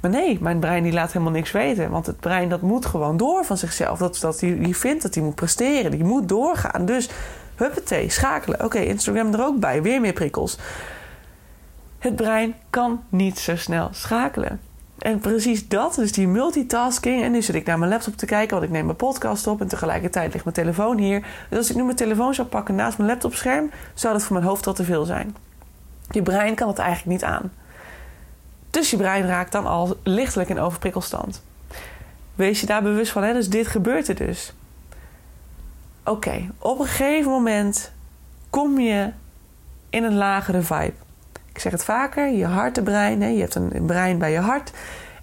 Maar 0.00 0.10
nee, 0.10 0.38
mijn 0.40 0.58
brein 0.58 0.82
die 0.82 0.92
laat 0.92 1.12
helemaal 1.12 1.32
niks 1.32 1.50
weten. 1.50 1.90
Want 1.90 2.06
het 2.06 2.20
brein 2.20 2.48
dat 2.48 2.60
moet 2.60 2.86
gewoon 2.86 3.16
door 3.16 3.44
van 3.44 3.56
zichzelf. 3.56 3.98
Dat, 3.98 4.18
dat 4.20 4.38
die, 4.38 4.58
die 4.58 4.76
vindt 4.76 5.02
dat 5.02 5.14
hij 5.14 5.24
moet 5.24 5.34
presteren. 5.34 5.90
Die 5.90 6.04
moet 6.04 6.28
doorgaan. 6.28 6.84
Dus 6.84 7.08
huppatee, 7.54 8.10
schakelen. 8.10 8.64
Oké, 8.64 8.78
Instagram 8.78 9.34
er 9.34 9.44
ook 9.44 9.58
bij. 9.58 9.82
Weer 9.82 10.00
meer 10.00 10.12
prikkels. 10.12 10.58
Het 11.98 12.16
brein 12.16 12.54
kan 12.70 13.02
niet 13.08 13.38
zo 13.38 13.56
snel 13.56 13.88
schakelen. 13.92 14.60
En 14.98 15.18
precies 15.18 15.68
dat, 15.68 15.94
dus 15.94 16.12
die 16.12 16.28
multitasking. 16.28 17.22
En 17.22 17.32
nu 17.32 17.42
zit 17.42 17.54
ik 17.54 17.66
naar 17.66 17.78
mijn 17.78 17.90
laptop 17.90 18.16
te 18.16 18.26
kijken, 18.26 18.50
want 18.50 18.62
ik 18.62 18.72
neem 18.72 18.84
mijn 18.84 18.96
podcast 18.96 19.46
op 19.46 19.60
en 19.60 19.68
tegelijkertijd 19.68 20.32
ligt 20.32 20.44
mijn 20.44 20.56
telefoon 20.56 20.98
hier. 20.98 21.26
Dus 21.48 21.58
als 21.58 21.70
ik 21.70 21.76
nu 21.76 21.84
mijn 21.84 21.96
telefoon 21.96 22.34
zou 22.34 22.48
pakken 22.48 22.74
naast 22.74 22.98
mijn 22.98 23.10
laptopscherm, 23.10 23.70
zou 23.94 24.12
dat 24.12 24.22
voor 24.22 24.36
mijn 24.36 24.48
hoofd 24.48 24.66
al 24.66 24.72
te 24.74 24.84
veel 24.84 25.04
zijn. 25.04 25.36
Je 26.10 26.22
brein 26.22 26.54
kan 26.54 26.68
het 26.68 26.78
eigenlijk 26.78 27.10
niet 27.10 27.24
aan. 27.24 27.52
Dus 28.70 28.90
je 28.90 28.96
brein 28.96 29.26
raakt 29.26 29.52
dan 29.52 29.66
al 29.66 29.96
lichtelijk 30.02 30.48
in 30.48 30.60
overprikkelstand. 30.60 31.42
Wees 32.34 32.60
je 32.60 32.66
daar 32.66 32.82
bewust 32.82 33.12
van, 33.12 33.22
hè? 33.22 33.32
dus 33.32 33.48
dit 33.48 33.66
gebeurt 33.66 34.08
er 34.08 34.14
dus. 34.14 34.54
Oké, 36.04 36.50
op 36.58 36.80
een 36.80 36.86
gegeven 36.86 37.30
moment 37.30 37.92
kom 38.50 38.80
je 38.80 39.10
in 39.90 40.04
een 40.04 40.16
lagere 40.16 40.62
vibe. 40.62 41.03
Ik 41.54 41.60
zeg 41.60 41.72
het 41.72 41.84
vaker, 41.84 42.28
je 42.28 42.46
hartebrein, 42.46 43.22
hè, 43.22 43.28
je 43.28 43.40
hebt 43.40 43.54
een 43.54 43.86
brein 43.86 44.18
bij 44.18 44.32
je 44.32 44.38
hart 44.38 44.72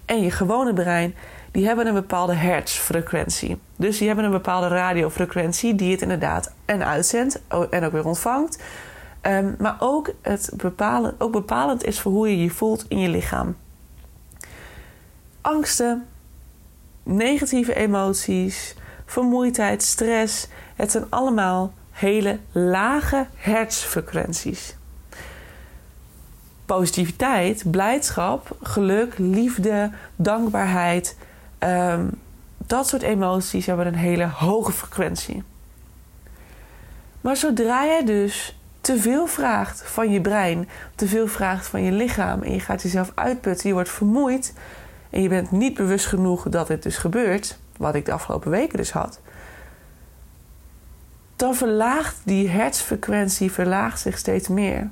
en 0.04 0.22
je 0.22 0.30
gewone 0.30 0.72
brein, 0.72 1.14
die 1.50 1.66
hebben 1.66 1.86
een 1.86 1.94
bepaalde 1.94 2.34
hertzfrequentie. 2.34 3.58
Dus 3.76 3.98
die 3.98 4.06
hebben 4.06 4.24
een 4.24 4.30
bepaalde 4.30 4.68
radiofrequentie 4.68 5.74
die 5.74 5.90
het 5.90 6.02
inderdaad 6.02 6.52
en 6.64 6.86
uitzendt 6.86 7.42
en 7.70 7.84
ook 7.84 7.92
weer 7.92 8.06
ontvangt. 8.06 8.62
Ehm, 9.20 9.52
maar 9.58 9.76
ook, 9.78 10.10
het 10.22 10.52
bepalen, 10.56 11.14
ook 11.18 11.32
bepalend 11.32 11.84
is 11.84 12.00
voor 12.00 12.12
hoe 12.12 12.28
je 12.28 12.42
je 12.42 12.50
voelt 12.50 12.84
in 12.88 12.98
je 12.98 13.08
lichaam. 13.08 13.56
Angsten, 15.40 16.06
negatieve 17.02 17.74
emoties, 17.74 18.76
vermoeidheid, 19.04 19.82
stress. 19.82 20.48
Het 20.76 20.90
zijn 20.90 21.04
allemaal 21.08 21.72
hele 21.90 22.38
lage 22.52 23.26
hertzfrequenties. 23.34 24.76
Positiviteit, 26.76 27.70
blijdschap, 27.70 28.56
geluk, 28.62 29.18
liefde, 29.18 29.90
dankbaarheid, 30.16 31.16
um, 31.58 32.10
dat 32.66 32.88
soort 32.88 33.02
emoties 33.02 33.66
hebben 33.66 33.86
een 33.86 33.94
hele 33.94 34.26
hoge 34.26 34.72
frequentie. 34.72 35.42
Maar 37.20 37.36
zodra 37.36 37.82
je 37.82 38.04
dus 38.04 38.58
te 38.80 38.98
veel 38.98 39.26
vraagt 39.26 39.82
van 39.84 40.10
je 40.10 40.20
brein, 40.20 40.68
te 40.94 41.06
veel 41.06 41.26
vraagt 41.26 41.66
van 41.66 41.82
je 41.82 41.92
lichaam 41.92 42.42
en 42.42 42.52
je 42.52 42.60
gaat 42.60 42.82
jezelf 42.82 43.12
uitputten, 43.14 43.68
je 43.68 43.74
wordt 43.74 43.90
vermoeid 43.90 44.54
en 45.10 45.22
je 45.22 45.28
bent 45.28 45.50
niet 45.50 45.74
bewust 45.74 46.06
genoeg 46.06 46.48
dat 46.48 46.66
dit 46.66 46.82
dus 46.82 46.96
gebeurt, 46.96 47.58
wat 47.76 47.94
ik 47.94 48.04
de 48.04 48.12
afgelopen 48.12 48.50
weken 48.50 48.76
dus 48.76 48.92
had, 48.92 49.20
dan 51.36 51.54
verlaagt 51.54 52.16
die 52.24 52.48
hertzfrequentie 52.48 53.52
verlaagt 53.52 54.00
zich 54.00 54.18
steeds 54.18 54.48
meer. 54.48 54.90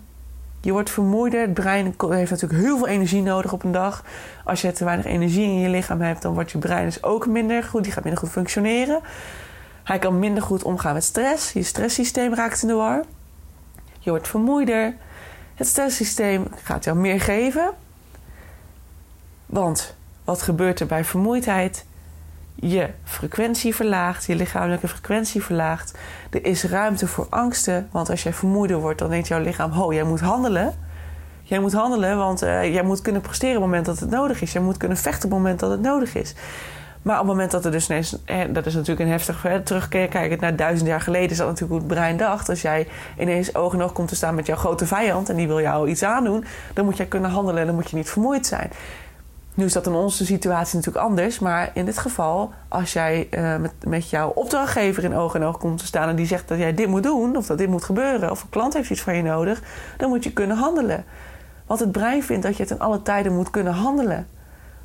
Je 0.61 0.73
wordt 0.73 0.91
vermoeider. 0.91 1.41
Het 1.41 1.55
brein 1.55 1.95
heeft 1.99 2.31
natuurlijk 2.31 2.63
heel 2.63 2.77
veel 2.77 2.89
energie 2.89 3.23
nodig 3.23 3.53
op 3.53 3.65
een 3.65 3.73
dag. 3.73 4.05
Als 4.45 4.61
je 4.61 4.73
te 4.73 4.85
weinig 4.85 5.07
energie 5.07 5.45
in 5.45 5.59
je 5.59 5.69
lichaam 5.69 6.01
hebt, 6.01 6.23
dan 6.23 6.35
wordt 6.35 6.51
je 6.51 6.59
brein 6.59 6.85
dus 6.85 7.03
ook 7.03 7.27
minder 7.27 7.63
goed. 7.63 7.83
Die 7.83 7.93
gaat 7.93 8.05
minder 8.05 8.23
goed 8.23 8.31
functioneren. 8.31 9.01
Hij 9.85 9.99
kan 9.99 10.19
minder 10.19 10.43
goed 10.43 10.63
omgaan 10.63 10.95
met 10.95 11.05
stress. 11.05 11.53
Je 11.53 11.63
stresssysteem 11.63 12.35
raakt 12.35 12.63
in 12.63 12.69
de 12.69 12.75
war. 12.75 13.05
Je 13.99 14.11
wordt 14.11 14.29
vermoeider. 14.29 14.95
Het 15.55 15.67
stresssysteem 15.67 16.47
gaat 16.63 16.85
jou 16.85 16.97
meer 16.97 17.21
geven. 17.21 17.71
Want 19.47 19.95
wat 20.25 20.43
gebeurt 20.43 20.81
er 20.81 20.87
bij 20.87 21.05
vermoeidheid? 21.05 21.85
Je 22.63 22.89
frequentie 23.05 23.75
verlaagt, 23.75 24.27
je 24.27 24.35
lichamelijke 24.35 24.89
frequentie 24.89 25.43
verlaagt. 25.43 25.99
Er 26.31 26.45
is 26.45 26.65
ruimte 26.65 27.07
voor 27.07 27.27
angsten, 27.31 27.89
want 27.91 28.11
als 28.11 28.23
jij 28.23 28.33
vermoeider 28.33 28.79
wordt, 28.79 28.99
dan 28.99 29.11
denkt 29.11 29.29
jouw 29.29 29.41
lichaam: 29.41 29.71
ho, 29.71 29.93
jij 29.93 30.03
moet 30.03 30.21
handelen. 30.21 30.75
Jij 31.43 31.59
moet 31.59 31.73
handelen, 31.73 32.17
want 32.17 32.43
uh, 32.43 32.73
jij 32.73 32.83
moet 32.83 33.01
kunnen 33.03 33.21
presteren 33.21 33.57
op 33.57 33.63
het 33.63 33.71
moment 33.71 33.87
dat 33.87 33.99
het 33.99 34.11
nodig 34.11 34.43
is. 34.43 34.53
Jij 34.53 34.63
moet 34.63 34.77
kunnen 34.77 34.97
vechten 34.97 35.25
op 35.25 35.31
het 35.31 35.41
moment 35.41 35.61
dat 35.61 35.71
het 35.71 35.81
nodig 35.81 36.15
is. 36.15 36.35
Maar 37.03 37.15
op 37.15 37.21
het 37.21 37.31
moment 37.31 37.51
dat 37.51 37.65
er 37.65 37.71
dus 37.71 37.89
ineens, 37.89 38.17
dat 38.51 38.67
is 38.67 38.75
natuurlijk 38.75 39.01
een 39.01 39.09
heftig 39.09 39.47
terugkeer, 39.65 40.09
kijkend 40.09 40.41
naar 40.41 40.57
duizend 40.57 40.89
jaar 40.89 41.01
geleden, 41.01 41.31
is 41.31 41.37
dat 41.37 41.47
natuurlijk 41.47 41.81
hoe 41.81 41.89
het 41.89 41.99
brein 41.99 42.17
dacht. 42.17 42.49
Als 42.49 42.63
jij 42.63 42.89
ineens 43.19 43.55
oog 43.55 43.75
in 43.75 43.83
oog 43.83 43.93
komt 43.93 44.09
te 44.09 44.15
staan 44.15 44.35
met 44.35 44.47
jouw 44.47 44.57
grote 44.57 44.87
vijand 44.87 45.29
en 45.29 45.37
die 45.37 45.47
wil 45.47 45.61
jou 45.61 45.89
iets 45.89 46.03
aandoen, 46.03 46.45
dan 46.75 46.85
moet 46.85 46.97
jij 46.97 47.07
kunnen 47.07 47.31
handelen 47.31 47.61
en 47.61 47.67
dan 47.67 47.75
moet 47.75 47.91
je 47.91 47.97
niet 47.97 48.11
vermoeid 48.11 48.47
zijn. 48.47 48.71
Nu 49.55 49.65
is 49.65 49.73
dat 49.73 49.87
in 49.87 49.93
onze 49.93 50.25
situatie 50.25 50.77
natuurlijk 50.77 51.05
anders, 51.05 51.39
maar 51.39 51.71
in 51.75 51.85
dit 51.85 51.99
geval, 51.99 52.53
als 52.69 52.93
jij 52.93 53.29
uh, 53.31 53.57
met, 53.57 53.73
met 53.85 54.11
jouw 54.11 54.29
opdrachtgever 54.29 55.05
in 55.05 55.15
oog 55.15 55.35
in 55.35 55.43
oog 55.43 55.59
komt 55.59 55.79
te 55.79 55.87
staan 55.87 56.09
en 56.09 56.17
die 56.17 56.27
zegt 56.27 56.49
dat 56.49 56.59
jij 56.59 56.75
dit 56.75 56.87
moet 56.87 57.03
doen, 57.03 57.37
of 57.37 57.47
dat 57.47 57.59
dit 57.59 57.69
moet 57.69 57.85
gebeuren, 57.85 58.31
of 58.31 58.43
een 58.43 58.49
klant 58.49 58.75
heeft 58.75 58.91
iets 58.91 59.01
van 59.01 59.17
je 59.17 59.23
nodig, 59.23 59.63
dan 59.97 60.09
moet 60.09 60.25
je 60.25 60.33
kunnen 60.33 60.57
handelen. 60.57 61.05
Want 61.67 61.81
het 61.81 61.93
brein 61.93 62.23
vindt 62.23 62.43
dat 62.43 62.57
je 62.57 62.63
het 62.63 62.73
in 62.73 62.79
alle 62.79 63.03
tijden 63.03 63.35
moet 63.35 63.51
kunnen 63.51 63.73
handelen. 63.73 64.29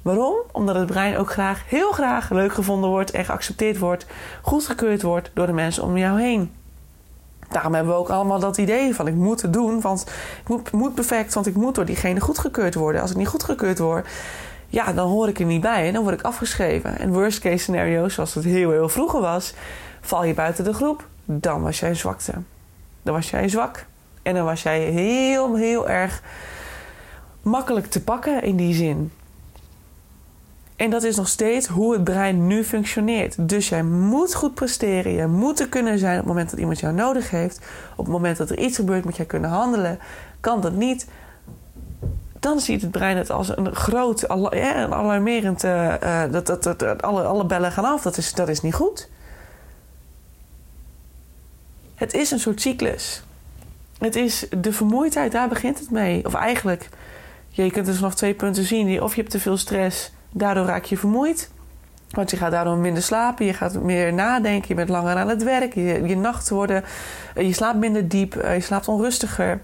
Waarom? 0.01 0.35
Omdat 0.51 0.75
het 0.75 0.85
brein 0.85 1.17
ook 1.17 1.31
graag, 1.31 1.63
heel 1.67 1.91
graag 1.91 2.29
leuk 2.29 2.53
gevonden 2.53 2.89
wordt 2.89 3.11
en 3.11 3.25
geaccepteerd 3.25 3.77
wordt, 3.77 4.05
goedgekeurd 4.41 5.01
wordt 5.01 5.31
door 5.33 5.45
de 5.45 5.53
mensen 5.53 5.83
om 5.83 5.97
jou 5.97 6.21
heen. 6.21 6.51
Daarom 7.49 7.73
hebben 7.73 7.93
we 7.93 7.99
ook 7.99 8.09
allemaal 8.09 8.39
dat 8.39 8.57
idee 8.57 8.95
van 8.95 9.07
ik 9.07 9.13
moet 9.13 9.41
het 9.41 9.53
doen, 9.53 9.81
want 9.81 10.05
ik 10.41 10.47
moet, 10.47 10.71
moet 10.71 10.95
perfect, 10.95 11.33
want 11.33 11.47
ik 11.47 11.55
moet 11.55 11.75
door 11.75 11.85
diegene 11.85 12.19
goedgekeurd 12.19 12.75
worden. 12.75 13.01
Als 13.01 13.11
ik 13.11 13.17
niet 13.17 13.27
goedgekeurd 13.27 13.79
word, 13.79 14.07
ja, 14.75 14.93
dan 14.93 15.09
hoor 15.09 15.27
ik 15.27 15.39
er 15.39 15.45
niet 15.45 15.61
bij 15.61 15.87
en 15.87 15.93
dan 15.93 16.03
word 16.03 16.19
ik 16.19 16.25
afgeschreven. 16.25 16.99
En 16.99 17.13
worst 17.13 17.39
case 17.39 17.57
scenario, 17.57 18.09
zoals 18.09 18.33
het 18.33 18.43
heel 18.43 18.71
heel 18.71 18.89
vroeger 18.89 19.21
was, 19.21 19.53
val 20.01 20.23
je 20.23 20.33
buiten 20.33 20.63
de 20.63 20.73
groep, 20.73 21.07
dan 21.25 21.61
was 21.61 21.79
jij 21.79 21.93
zwakte. 21.93 22.33
Dan 23.03 23.13
was 23.13 23.29
jij 23.29 23.49
zwak 23.49 23.85
en 24.21 24.33
dan 24.33 24.45
was 24.45 24.63
jij 24.63 24.79
heel 24.79 25.55
heel 25.55 25.89
erg 25.89 26.21
makkelijk 27.41 27.85
te 27.85 28.03
pakken 28.03 28.43
in 28.43 28.55
die 28.55 28.73
zin. 28.73 29.11
En 30.75 30.89
dat 30.89 31.03
is 31.03 31.15
nog 31.15 31.27
steeds 31.27 31.67
hoe 31.67 31.93
het 31.93 32.03
brein 32.03 32.47
nu 32.47 32.63
functioneert. 32.63 33.49
Dus 33.49 33.69
jij 33.69 33.83
moet 33.83 34.33
goed 34.33 34.53
presteren. 34.53 35.11
Je 35.11 35.27
moet 35.27 35.59
er 35.59 35.69
kunnen 35.69 35.99
zijn 35.99 36.13
op 36.13 36.19
het 36.19 36.27
moment 36.27 36.49
dat 36.49 36.59
iemand 36.59 36.79
jou 36.79 36.93
nodig 36.93 37.29
heeft. 37.29 37.59
Op 37.95 38.05
het 38.05 38.13
moment 38.13 38.37
dat 38.37 38.49
er 38.49 38.59
iets 38.59 38.75
gebeurt, 38.75 39.05
moet 39.05 39.15
jij 39.15 39.25
kunnen 39.25 39.49
handelen. 39.49 39.99
Kan 40.39 40.61
dat 40.61 40.73
niet, 40.73 41.07
dan 42.45 42.59
ziet 42.59 42.81
het 42.81 42.91
brein 42.91 43.17
het 43.17 43.29
als 43.29 43.57
een 43.57 43.75
groot, 43.75 44.27
alarmerend. 44.27 45.63
Uh, 45.63 46.23
dat, 46.31 46.45
dat, 46.45 46.63
dat, 46.63 47.01
alle, 47.01 47.23
alle 47.23 47.45
bellen 47.45 47.71
gaan 47.71 47.85
af. 47.85 48.01
Dat 48.01 48.17
is, 48.17 48.33
dat 48.33 48.49
is 48.49 48.61
niet 48.61 48.73
goed. 48.73 49.09
Het 51.95 52.13
is 52.13 52.31
een 52.31 52.39
soort 52.39 52.61
cyclus. 52.61 53.23
Het 53.97 54.15
is 54.15 54.47
de 54.57 54.73
vermoeidheid, 54.73 55.31
daar 55.31 55.47
begint 55.47 55.79
het 55.79 55.91
mee. 55.91 56.25
Of 56.25 56.33
eigenlijk, 56.33 56.89
je 57.49 57.71
kunt 57.71 57.85
dus 57.85 57.99
nog 57.99 58.15
twee 58.15 58.33
punten 58.33 58.63
zien. 58.63 59.01
Of 59.01 59.15
je 59.15 59.21
hebt 59.21 59.33
te 59.33 59.39
veel 59.39 59.57
stress, 59.57 60.11
daardoor 60.31 60.65
raak 60.65 60.83
je 60.83 60.97
vermoeid. 60.97 61.49
Want 62.09 62.31
je 62.31 62.37
gaat 62.37 62.51
daardoor 62.51 62.77
minder 62.77 63.03
slapen, 63.03 63.45
je 63.45 63.53
gaat 63.53 63.81
meer 63.81 64.13
nadenken, 64.13 64.67
je 64.67 64.75
bent 64.75 64.89
langer 64.89 65.15
aan 65.15 65.29
het 65.29 65.43
werk, 65.43 65.73
je, 65.73 66.03
je 66.07 66.17
nachten 66.17 66.55
worden, 66.55 66.83
je 67.35 67.53
slaapt 67.53 67.77
minder 67.77 68.07
diep, 68.07 68.33
je 68.33 68.61
slaapt 68.61 68.87
onrustiger. 68.87 69.61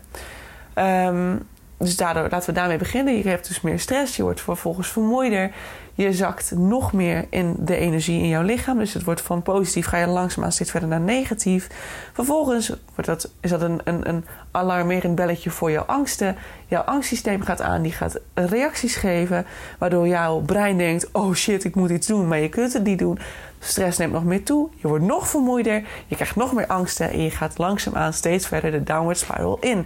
Um, 0.75 1.49
dus 1.85 1.95
daardoor, 1.95 2.27
laten 2.29 2.49
we 2.49 2.59
daarmee 2.59 2.77
beginnen. 2.77 3.17
Je 3.17 3.29
hebt 3.29 3.47
dus 3.47 3.61
meer 3.61 3.79
stress, 3.79 4.15
je 4.15 4.23
wordt 4.23 4.41
vervolgens 4.41 4.87
vermoeider. 4.87 5.51
Je 5.93 6.13
zakt 6.13 6.51
nog 6.55 6.93
meer 6.93 7.25
in 7.29 7.55
de 7.59 7.75
energie 7.75 8.21
in 8.21 8.27
jouw 8.27 8.41
lichaam. 8.41 8.77
Dus 8.77 8.93
het 8.93 9.03
wordt 9.03 9.21
van 9.21 9.41
positief, 9.41 9.85
ga 9.85 9.97
je 9.97 10.07
langzaamaan 10.07 10.51
steeds 10.51 10.71
verder 10.71 10.89
naar 10.89 10.99
negatief. 10.99 11.67
Vervolgens 12.13 12.67
wordt 12.67 13.05
dat, 13.05 13.31
is 13.41 13.49
dat 13.49 13.61
een, 13.61 13.79
een, 13.83 14.09
een 14.09 14.25
alarmerend 14.51 15.15
belletje 15.15 15.49
voor 15.49 15.71
jouw 15.71 15.83
angsten. 15.83 16.35
Jouw 16.67 16.81
angstsysteem 16.81 17.41
gaat 17.41 17.61
aan, 17.61 17.81
die 17.81 17.91
gaat 17.91 18.19
reacties 18.33 18.95
geven. 18.95 19.45
Waardoor 19.77 20.07
jouw 20.07 20.39
brein 20.39 20.77
denkt, 20.77 21.09
oh 21.11 21.33
shit, 21.33 21.63
ik 21.63 21.75
moet 21.75 21.89
iets 21.89 22.07
doen. 22.07 22.27
Maar 22.27 22.39
je 22.39 22.49
kunt 22.49 22.73
het 22.73 22.83
niet 22.83 22.99
doen. 22.99 23.19
Stress 23.59 23.97
neemt 23.97 24.13
nog 24.13 24.23
meer 24.23 24.43
toe. 24.43 24.69
Je 24.75 24.87
wordt 24.87 25.05
nog 25.05 25.27
vermoeider. 25.27 25.83
Je 26.07 26.15
krijgt 26.15 26.35
nog 26.35 26.53
meer 26.53 26.67
angsten. 26.67 27.11
En 27.11 27.23
je 27.23 27.31
gaat 27.31 27.57
langzaamaan 27.57 28.13
steeds 28.13 28.47
verder 28.47 28.71
de 28.71 28.83
downward 28.83 29.17
spiral 29.17 29.57
in 29.59 29.85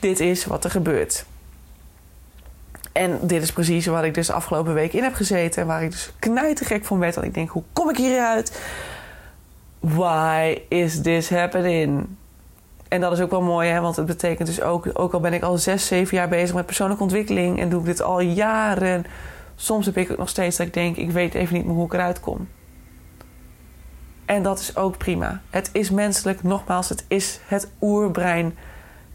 dit 0.00 0.20
is 0.20 0.44
wat 0.44 0.64
er 0.64 0.70
gebeurt. 0.70 1.24
En 2.92 3.18
dit 3.22 3.42
is 3.42 3.52
precies 3.52 3.86
waar 3.86 4.04
ik 4.04 4.14
dus 4.14 4.30
afgelopen 4.30 4.74
week 4.74 4.92
in 4.92 5.02
heb 5.02 5.14
gezeten. 5.14 5.62
En 5.62 5.68
waar 5.68 5.82
ik 5.82 5.90
dus 5.90 6.12
knijtergek 6.18 6.84
van 6.84 6.98
werd. 6.98 7.14
Want 7.14 7.26
ik 7.26 7.34
denk, 7.34 7.48
hoe 7.48 7.62
kom 7.72 7.90
ik 7.90 7.96
hieruit? 7.96 8.62
Why 9.80 10.58
is 10.68 11.02
this 11.02 11.30
happening? 11.30 12.06
En 12.88 13.00
dat 13.00 13.12
is 13.12 13.20
ook 13.20 13.30
wel 13.30 13.42
mooi, 13.42 13.68
hè? 13.68 13.80
want 13.80 13.96
het 13.96 14.06
betekent 14.06 14.48
dus 14.48 14.60
ook... 14.60 14.90
ook 14.92 15.12
al 15.12 15.20
ben 15.20 15.32
ik 15.32 15.42
al 15.42 15.58
zes, 15.58 15.86
zeven 15.86 16.16
jaar 16.16 16.28
bezig 16.28 16.54
met 16.54 16.66
persoonlijke 16.66 17.02
ontwikkeling... 17.02 17.60
en 17.60 17.68
doe 17.68 17.80
ik 17.80 17.86
dit 17.86 18.02
al 18.02 18.20
jaren... 18.20 19.04
soms 19.56 19.86
heb 19.86 19.96
ik 19.96 20.10
ook 20.10 20.18
nog 20.18 20.28
steeds 20.28 20.56
dat 20.56 20.66
ik 20.66 20.74
denk... 20.74 20.96
ik 20.96 21.10
weet 21.10 21.34
even 21.34 21.54
niet 21.54 21.64
meer 21.64 21.74
hoe 21.74 21.86
ik 21.86 21.92
eruit 21.92 22.20
kom. 22.20 22.48
En 24.24 24.42
dat 24.42 24.58
is 24.58 24.76
ook 24.76 24.98
prima. 24.98 25.40
Het 25.50 25.70
is 25.72 25.90
menselijk, 25.90 26.42
nogmaals, 26.42 26.88
het 26.88 27.04
is 27.08 27.40
het 27.46 27.70
oerbrein 27.80 28.56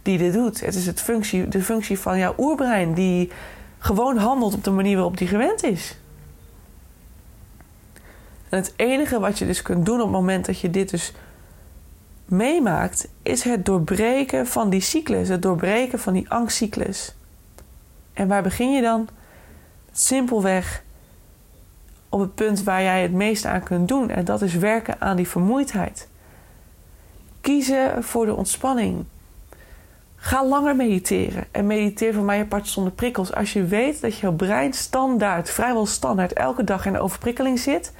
die 0.03 0.17
dit 0.17 0.33
doet. 0.33 0.59
Het 0.59 0.75
is 0.75 0.85
het 0.85 1.01
functie, 1.01 1.47
de 1.47 1.61
functie 1.61 1.99
van 1.99 2.17
jouw 2.17 2.33
oerbrein 2.37 2.93
die 2.93 3.31
gewoon 3.77 4.17
handelt 4.17 4.53
op 4.53 4.63
de 4.63 4.71
manier 4.71 4.95
waarop 4.95 5.17
die 5.17 5.27
gewend 5.27 5.63
is. 5.63 5.97
En 8.49 8.59
het 8.59 8.73
enige 8.75 9.19
wat 9.19 9.39
je 9.39 9.45
dus 9.45 9.61
kunt 9.61 9.85
doen 9.85 9.99
op 9.99 10.01
het 10.01 10.11
moment 10.11 10.45
dat 10.45 10.59
je 10.59 10.69
dit 10.69 10.89
dus 10.89 11.13
meemaakt, 12.25 13.07
is 13.21 13.43
het 13.43 13.65
doorbreken 13.65 14.47
van 14.47 14.69
die 14.69 14.81
cyclus, 14.81 15.27
het 15.27 15.41
doorbreken 15.41 15.99
van 15.99 16.13
die 16.13 16.29
angstcyclus. 16.29 17.15
En 18.13 18.27
waar 18.27 18.43
begin 18.43 18.71
je 18.71 18.81
dan? 18.81 19.07
Simpelweg 19.91 20.83
op 22.09 22.19
het 22.19 22.35
punt 22.35 22.63
waar 22.63 22.81
jij 22.81 23.01
het 23.01 23.11
meest 23.11 23.45
aan 23.45 23.63
kunt 23.63 23.87
doen. 23.87 24.09
En 24.09 24.25
dat 24.25 24.41
is 24.41 24.53
werken 24.53 25.01
aan 25.01 25.15
die 25.15 25.27
vermoeidheid. 25.27 26.07
Kiezen 27.41 28.03
voor 28.03 28.25
de 28.25 28.35
ontspanning. 28.35 29.05
Ga 30.25 30.45
langer 30.45 30.75
mediteren. 30.75 31.45
En 31.51 31.67
mediteer 31.67 32.13
voor 32.13 32.23
mij 32.23 32.39
apart 32.39 32.67
zonder 32.67 32.93
prikkels. 32.93 33.33
Als 33.33 33.53
je 33.53 33.65
weet 33.65 34.01
dat 34.01 34.17
jouw 34.17 34.31
brein 34.31 34.73
standaard, 34.73 35.49
vrijwel 35.49 35.85
standaard, 35.85 36.33
elke 36.33 36.63
dag 36.63 36.85
in 36.85 36.99
overprikkeling 36.99 37.59
zit, 37.59 37.93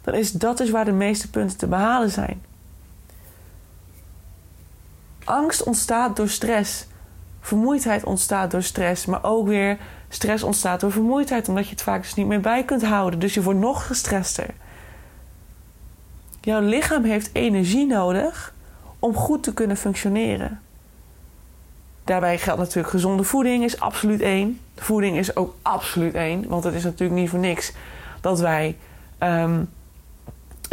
dan 0.00 0.14
is 0.14 0.32
dat 0.32 0.58
dus 0.58 0.70
waar 0.70 0.84
de 0.84 0.92
meeste 0.92 1.30
punten 1.30 1.58
te 1.58 1.66
behalen 1.66 2.10
zijn. 2.10 2.42
Angst 5.24 5.62
ontstaat 5.62 6.16
door 6.16 6.28
stress. 6.28 6.86
Vermoeidheid 7.40 8.04
ontstaat 8.04 8.50
door 8.50 8.62
stress. 8.62 9.06
Maar 9.06 9.24
ook 9.24 9.46
weer 9.46 9.78
stress 10.08 10.42
ontstaat 10.42 10.80
door 10.80 10.92
vermoeidheid, 10.92 11.48
omdat 11.48 11.64
je 11.64 11.70
het 11.70 11.82
vaak 11.82 12.02
dus 12.02 12.14
niet 12.14 12.26
meer 12.26 12.40
bij 12.40 12.64
kunt 12.64 12.84
houden. 12.84 13.18
Dus 13.18 13.34
je 13.34 13.42
wordt 13.42 13.60
nog 13.60 13.86
gestrester. 13.86 14.54
Jouw 16.40 16.60
lichaam 16.60 17.04
heeft 17.04 17.30
energie 17.32 17.86
nodig 17.86 18.54
om 18.98 19.14
goed 19.14 19.42
te 19.42 19.54
kunnen 19.54 19.76
functioneren. 19.76 20.60
Daarbij 22.04 22.38
geldt 22.38 22.60
natuurlijk 22.60 22.88
gezonde 22.88 23.22
voeding 23.24 23.64
is 23.64 23.80
absoluut 23.80 24.20
één. 24.20 24.60
Voeding 24.76 25.16
is 25.16 25.36
ook 25.36 25.54
absoluut 25.62 26.14
één. 26.14 26.48
Want 26.48 26.64
het 26.64 26.74
is 26.74 26.84
natuurlijk 26.84 27.20
niet 27.20 27.30
voor 27.30 27.38
niks 27.38 27.72
dat 28.20 28.40
wij 28.40 28.76
um, 29.18 29.68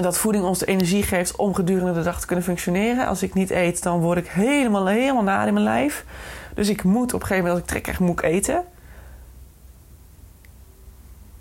dat 0.01 0.17
voeding 0.17 0.43
ons 0.43 0.59
de 0.59 0.65
energie 0.65 1.03
geeft 1.03 1.35
om 1.35 1.53
gedurende 1.55 1.93
de 1.93 2.01
dag 2.01 2.19
te 2.19 2.25
kunnen 2.25 2.45
functioneren. 2.45 3.07
Als 3.07 3.23
ik 3.23 3.33
niet 3.33 3.51
eet, 3.51 3.83
dan 3.83 3.99
word 3.99 4.17
ik 4.17 4.27
helemaal, 4.27 4.87
helemaal 4.87 5.23
naar 5.23 5.47
in 5.47 5.53
mijn 5.53 5.65
lijf. 5.65 6.05
Dus 6.53 6.69
ik 6.69 6.83
moet 6.83 7.13
op 7.13 7.21
een 7.21 7.27
gegeven 7.27 7.43
moment, 7.43 7.53
als 7.53 7.61
ik 7.61 7.67
trek 7.67 7.83
krijg, 7.83 7.99
moet 7.99 8.21
eten. 8.21 8.63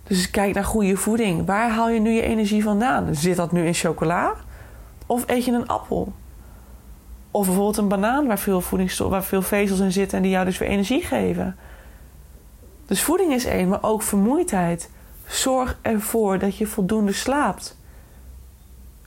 Dus 0.03 0.31
kijk 0.31 0.55
naar 0.55 0.65
goede 0.65 0.97
voeding. 0.97 1.47
Waar 1.47 1.71
haal 1.71 1.89
je 1.89 2.01
nu 2.01 2.11
je 2.11 2.23
energie 2.23 2.63
vandaan? 2.63 3.15
Zit 3.15 3.37
dat 3.37 3.53
nu 3.53 3.67
in 3.67 3.75
chocola? 3.75 4.35
Of 5.07 5.25
eet 5.27 5.45
je 5.45 5.53
een 5.53 5.69
appel? 5.69 6.13
Of 7.39 7.47
bijvoorbeeld 7.47 7.77
een 7.77 7.89
banaan 7.89 8.27
waar 8.27 8.39
veel, 8.39 8.63
waar 9.09 9.25
veel 9.25 9.43
vezels 9.43 9.81
in 9.81 9.93
zitten 9.93 10.17
en 10.17 10.23
die 10.23 10.33
jou 10.33 10.45
dus 10.45 10.59
weer 10.59 10.69
energie 10.69 11.03
geven. 11.03 11.57
Dus 12.87 13.03
voeding 13.03 13.33
is 13.33 13.45
één, 13.45 13.69
maar 13.69 13.83
ook 13.83 14.03
vermoeidheid. 14.03 14.91
Zorg 15.27 15.79
ervoor 15.83 16.39
dat 16.39 16.57
je 16.57 16.67
voldoende 16.67 17.13
slaapt. 17.13 17.79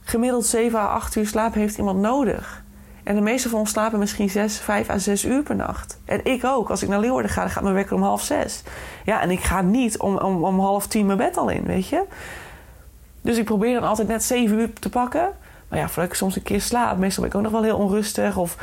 Gemiddeld 0.02 0.46
7 0.46 0.80
à 0.80 0.86
8 0.86 1.16
uur 1.16 1.28
slaap 1.28 1.54
heeft 1.54 1.78
iemand 1.78 2.00
nodig. 2.00 2.64
En 3.04 3.16
de 3.16 3.22
meeste 3.22 3.50
van 3.50 3.60
ons 3.60 3.70
slapen 3.70 4.00
misschien 4.00 4.30
6, 4.30 4.60
5 4.60 4.90
à 4.90 4.98
6 4.98 5.26
uur 5.26 5.44
per 5.44 5.56
nacht. 5.56 6.00
En 6.06 6.26
ik 6.26 6.44
ook. 6.44 6.70
Als 6.70 6.84
ik 6.84 6.90
naar 6.90 7.00
Leeuwarden 7.00 7.32
ga, 7.32 7.42
dan 7.42 7.50
gaat 7.50 7.64
mijn 7.64 7.76
wekker 7.76 7.96
om 7.96 8.04
half 8.04 8.22
6. 8.22 8.64
Ja, 9.06 9.22
en 9.22 9.30
ik 9.30 9.40
ga 9.40 9.62
niet 9.62 9.98
om, 9.98 10.18
om, 10.18 10.44
om 10.44 10.60
half 10.60 10.88
tien 10.88 11.06
mijn 11.06 11.18
bed 11.18 11.38
al 11.38 11.50
in, 11.50 11.64
weet 11.64 11.88
je. 11.88 12.04
Dus 13.22 13.38
ik 13.38 13.46
probeer 13.46 13.74
dan 13.74 13.90
altijd 13.90 14.08
net 14.08 14.24
7 14.24 14.60
uur 14.60 14.74
te 14.74 14.90
pakken. 14.90 15.34
Maar 15.72 15.80
ja, 15.80 15.90
voordat 15.90 16.12
ik 16.12 16.18
soms 16.18 16.36
een 16.36 16.44
keer 16.44 16.62
slaap, 16.62 16.98
meestal 16.98 17.24
ben 17.24 17.32
ik 17.32 17.38
ook 17.38 17.44
nog 17.44 17.52
wel 17.52 17.64
heel 17.64 17.78
onrustig. 17.78 18.38
Of 18.38 18.58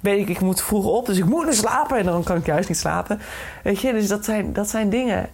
weet 0.00 0.20
ik, 0.20 0.28
ik 0.28 0.40
moet 0.40 0.62
vroeg 0.62 0.84
op, 0.84 1.06
dus 1.06 1.18
ik 1.18 1.24
moet 1.24 1.46
nu 1.46 1.52
slapen. 1.52 1.98
En 1.98 2.04
dan 2.04 2.22
kan 2.22 2.36
ik 2.36 2.46
juist 2.46 2.68
niet 2.68 2.78
slapen. 2.78 3.20
Weet 3.62 3.80
je, 3.80 3.92
dus 3.92 4.08
dat 4.08 4.24
zijn, 4.24 4.52
dat 4.52 4.68
zijn 4.68 4.90
dingen. 4.90 5.30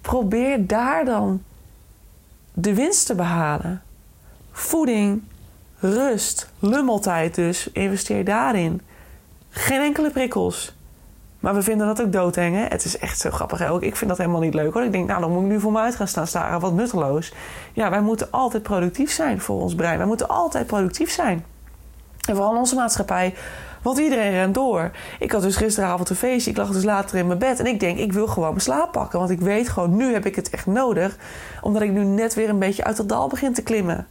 Probeer 0.00 0.66
daar 0.66 1.04
dan 1.04 1.42
de 2.52 2.74
winst 2.74 3.06
te 3.06 3.14
behalen. 3.14 3.82
Voeding, 4.52 5.22
rust, 5.78 6.50
lummeltijd 6.58 7.34
dus. 7.34 7.70
Investeer 7.72 8.24
daarin. 8.24 8.80
Geen 9.50 9.80
enkele 9.80 10.10
prikkels. 10.10 10.74
Maar 11.44 11.54
we 11.54 11.62
vinden 11.62 11.86
dat 11.86 12.02
ook 12.02 12.12
doodeng, 12.12 12.56
hè? 12.56 12.62
Het 12.62 12.84
is 12.84 12.98
echt 12.98 13.18
zo 13.20 13.30
grappig. 13.30 13.68
Ook 13.68 13.82
ik 13.82 13.96
vind 13.96 14.10
dat 14.10 14.18
helemaal 14.18 14.40
niet 14.40 14.54
leuk, 14.54 14.72
hoor. 14.72 14.82
Ik 14.82 14.92
denk, 14.92 15.08
nou, 15.08 15.20
dan 15.20 15.30
moet 15.30 15.42
ik 15.42 15.48
nu 15.48 15.60
voor 15.60 15.72
me 15.72 15.78
uit 15.78 15.96
gaan 15.96 16.08
staan 16.08 16.26
staren. 16.26 16.60
Wat 16.60 16.72
nutteloos. 16.72 17.32
Ja, 17.72 17.90
wij 17.90 18.00
moeten 18.00 18.30
altijd 18.30 18.62
productief 18.62 19.10
zijn 19.10 19.40
voor 19.40 19.60
ons 19.60 19.74
brein. 19.74 19.98
Wij 19.98 20.06
moeten 20.06 20.28
altijd 20.28 20.66
productief 20.66 21.10
zijn. 21.10 21.44
En 22.28 22.34
vooral 22.34 22.52
in 22.52 22.58
onze 22.58 22.74
maatschappij. 22.74 23.34
Want 23.82 23.98
iedereen 23.98 24.30
rent 24.30 24.54
door. 24.54 24.90
Ik 25.18 25.32
had 25.32 25.42
dus 25.42 25.56
gisteravond 25.56 26.10
een 26.10 26.16
feestje. 26.16 26.50
Ik 26.50 26.56
lag 26.56 26.70
dus 26.70 26.84
later 26.84 27.18
in 27.18 27.26
mijn 27.26 27.38
bed. 27.38 27.60
En 27.60 27.66
ik 27.66 27.80
denk, 27.80 27.98
ik 27.98 28.12
wil 28.12 28.26
gewoon 28.26 28.48
mijn 28.48 28.60
slaap 28.60 28.92
pakken. 28.92 29.18
Want 29.18 29.30
ik 29.30 29.40
weet 29.40 29.68
gewoon, 29.68 29.96
nu 29.96 30.12
heb 30.12 30.26
ik 30.26 30.36
het 30.36 30.50
echt 30.50 30.66
nodig. 30.66 31.16
Omdat 31.62 31.82
ik 31.82 31.90
nu 31.90 32.04
net 32.04 32.34
weer 32.34 32.48
een 32.48 32.58
beetje 32.58 32.84
uit 32.84 32.96
dat 32.96 33.08
dal 33.08 33.28
begin 33.28 33.52
te 33.52 33.62
klimmen. 33.62 34.06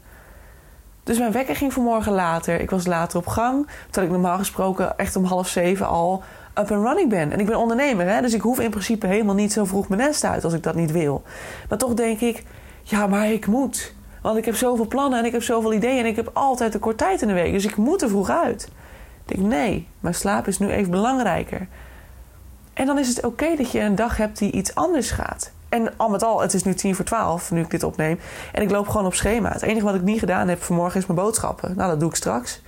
Dus 1.04 1.18
mijn 1.18 1.32
wekker 1.32 1.56
ging 1.56 1.74
vanmorgen 1.74 2.14
later. 2.14 2.60
Ik 2.60 2.70
was 2.70 2.86
later 2.86 3.18
op 3.18 3.28
gang. 3.28 3.68
Terwijl 3.86 4.06
ik 4.06 4.12
normaal 4.12 4.38
gesproken 4.38 4.98
echt 4.98 5.16
om 5.16 5.26
half 5.26 5.48
zeven 5.48 5.88
al 5.88 6.24
up 6.60 6.72
and 6.72 6.86
running 6.86 7.10
ben. 7.10 7.32
En 7.32 7.40
ik 7.40 7.46
ben 7.46 7.58
ondernemer, 7.58 8.08
hè? 8.08 8.22
dus 8.22 8.34
ik 8.34 8.42
hoef 8.42 8.60
in 8.60 8.70
principe 8.70 9.08
helemaal 9.08 9.36
niet 9.36 9.54
zo 9.54 9.66
vroeg 9.66 9.88
mijn 9.88 10.02
nest 10.02 10.24
uit 10.24 10.44
als 10.44 10.54
ik 10.54 10.64
dat 10.64 10.76
niet 10.76 10.92
wil. 10.92 11.24
Maar 11.70 11.78
toch 11.78 11.94
denk 11.94 12.20
ik, 12.20 12.44
ja, 12.84 13.08
maar 13.08 13.32
ik 13.32 13.48
moet. 13.48 13.94
Want 14.22 14.38
ik 14.38 14.46
heb 14.46 14.56
zoveel 14.56 14.88
plannen 14.88 15.20
en 15.20 15.26
ik 15.26 15.32
heb 15.32 15.44
zoveel 15.44 15.74
ideeën 15.74 16.00
en 16.00 16.06
ik 16.06 16.16
heb 16.16 16.30
altijd 16.34 16.74
een 16.74 16.80
kort 16.80 16.98
tijd 16.98 17.22
in 17.22 17.28
de 17.28 17.34
week. 17.34 17.54
Dus 17.54 17.66
ik 17.66 17.76
moet 17.76 18.02
er 18.02 18.10
vroeg 18.10 18.30
uit. 18.30 18.68
Ik 19.26 19.36
denk, 19.36 19.48
nee, 19.50 19.88
mijn 20.00 20.16
slaap 20.16 20.48
is 20.48 20.60
nu 20.60 20.70
even 20.70 20.92
belangrijker. 20.92 21.68
En 22.74 22.86
dan 22.86 23.00
is 23.00 23.08
het 23.08 23.26
oké 23.26 23.56
dat 23.56 23.72
je 23.72 23.80
een 23.80 23.96
dag 23.96 24.18
hebt 24.18 24.38
die 24.38 24.52
iets 24.52 24.76
anders 24.76 25.12
gaat. 25.12 25.52
En 25.70 25.98
al 25.98 26.10
met 26.10 26.24
al, 26.24 26.42
het 26.42 26.54
is 26.54 26.64
nu 26.64 26.74
tien 26.74 26.96
voor 26.96 27.06
twaalf, 27.06 27.52
nu 27.52 27.62
ik 27.62 27.70
dit 27.70 27.84
opneem. 27.84 28.20
En 28.52 28.62
ik 28.62 28.72
loop 28.72 28.88
gewoon 28.88 29.06
op 29.06 29.14
schema. 29.14 29.52
Het 29.52 29.62
enige 29.62 29.86
wat 29.86 29.96
ik 29.96 30.02
niet 30.02 30.20
gedaan 30.20 30.48
heb 30.48 30.62
vanmorgen 30.62 31.00
is 31.00 31.06
mijn 31.06 31.20
boodschappen. 31.20 31.74
Nou, 31.76 31.90
dat 31.90 32.00
doe 32.00 32.10
ik 32.10 32.16
straks. 32.16 32.62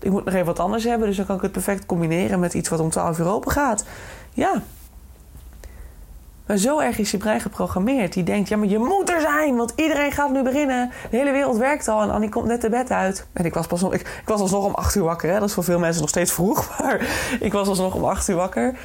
Ik 0.00 0.10
moet 0.10 0.24
nog 0.24 0.34
even 0.34 0.46
wat 0.46 0.58
anders 0.58 0.84
hebben, 0.84 1.06
dus 1.06 1.16
dan 1.16 1.26
kan 1.26 1.36
ik 1.36 1.42
het 1.42 1.52
perfect 1.52 1.86
combineren 1.86 2.40
met 2.40 2.54
iets 2.54 2.68
wat 2.68 2.80
om 2.80 2.90
12 2.90 3.18
uur 3.18 3.28
open 3.28 3.50
gaat. 3.50 3.84
Ja. 4.32 4.62
Maar 6.46 6.56
zo 6.56 6.78
erg 6.78 6.98
is 6.98 7.10
je 7.10 7.16
brein 7.16 7.40
geprogrammeerd. 7.40 8.12
Die 8.12 8.22
denkt, 8.22 8.48
ja, 8.48 8.56
maar 8.56 8.68
je 8.68 8.78
moet 8.78 9.10
er 9.10 9.20
zijn, 9.20 9.56
want 9.56 9.72
iedereen 9.76 10.12
gaat 10.12 10.30
nu 10.30 10.42
beginnen. 10.42 10.90
De 11.10 11.16
hele 11.16 11.32
wereld 11.32 11.56
werkt 11.56 11.88
al 11.88 12.02
en 12.02 12.10
Annie 12.10 12.28
komt 12.28 12.46
net 12.46 12.60
de 12.60 12.68
bed 12.68 12.90
uit. 12.90 13.26
En 13.32 13.44
ik 13.44 13.54
was 13.54 13.66
pas 13.66 13.80
nog, 13.80 13.94
ik, 13.94 14.22
was 14.24 14.40
alsnog 14.40 14.64
om 14.64 14.74
8 14.74 14.94
uur 14.94 15.02
wakker. 15.02 15.30
Hè? 15.30 15.38
Dat 15.38 15.48
is 15.48 15.54
voor 15.54 15.64
veel 15.64 15.78
mensen 15.78 16.00
nog 16.00 16.10
steeds 16.10 16.32
vroeg, 16.32 16.68
maar 16.80 17.06
ik 17.40 17.52
was 17.52 17.68
alsnog 17.68 17.94
om 17.94 18.04
8 18.04 18.28
uur 18.28 18.36
wakker. 18.36 18.78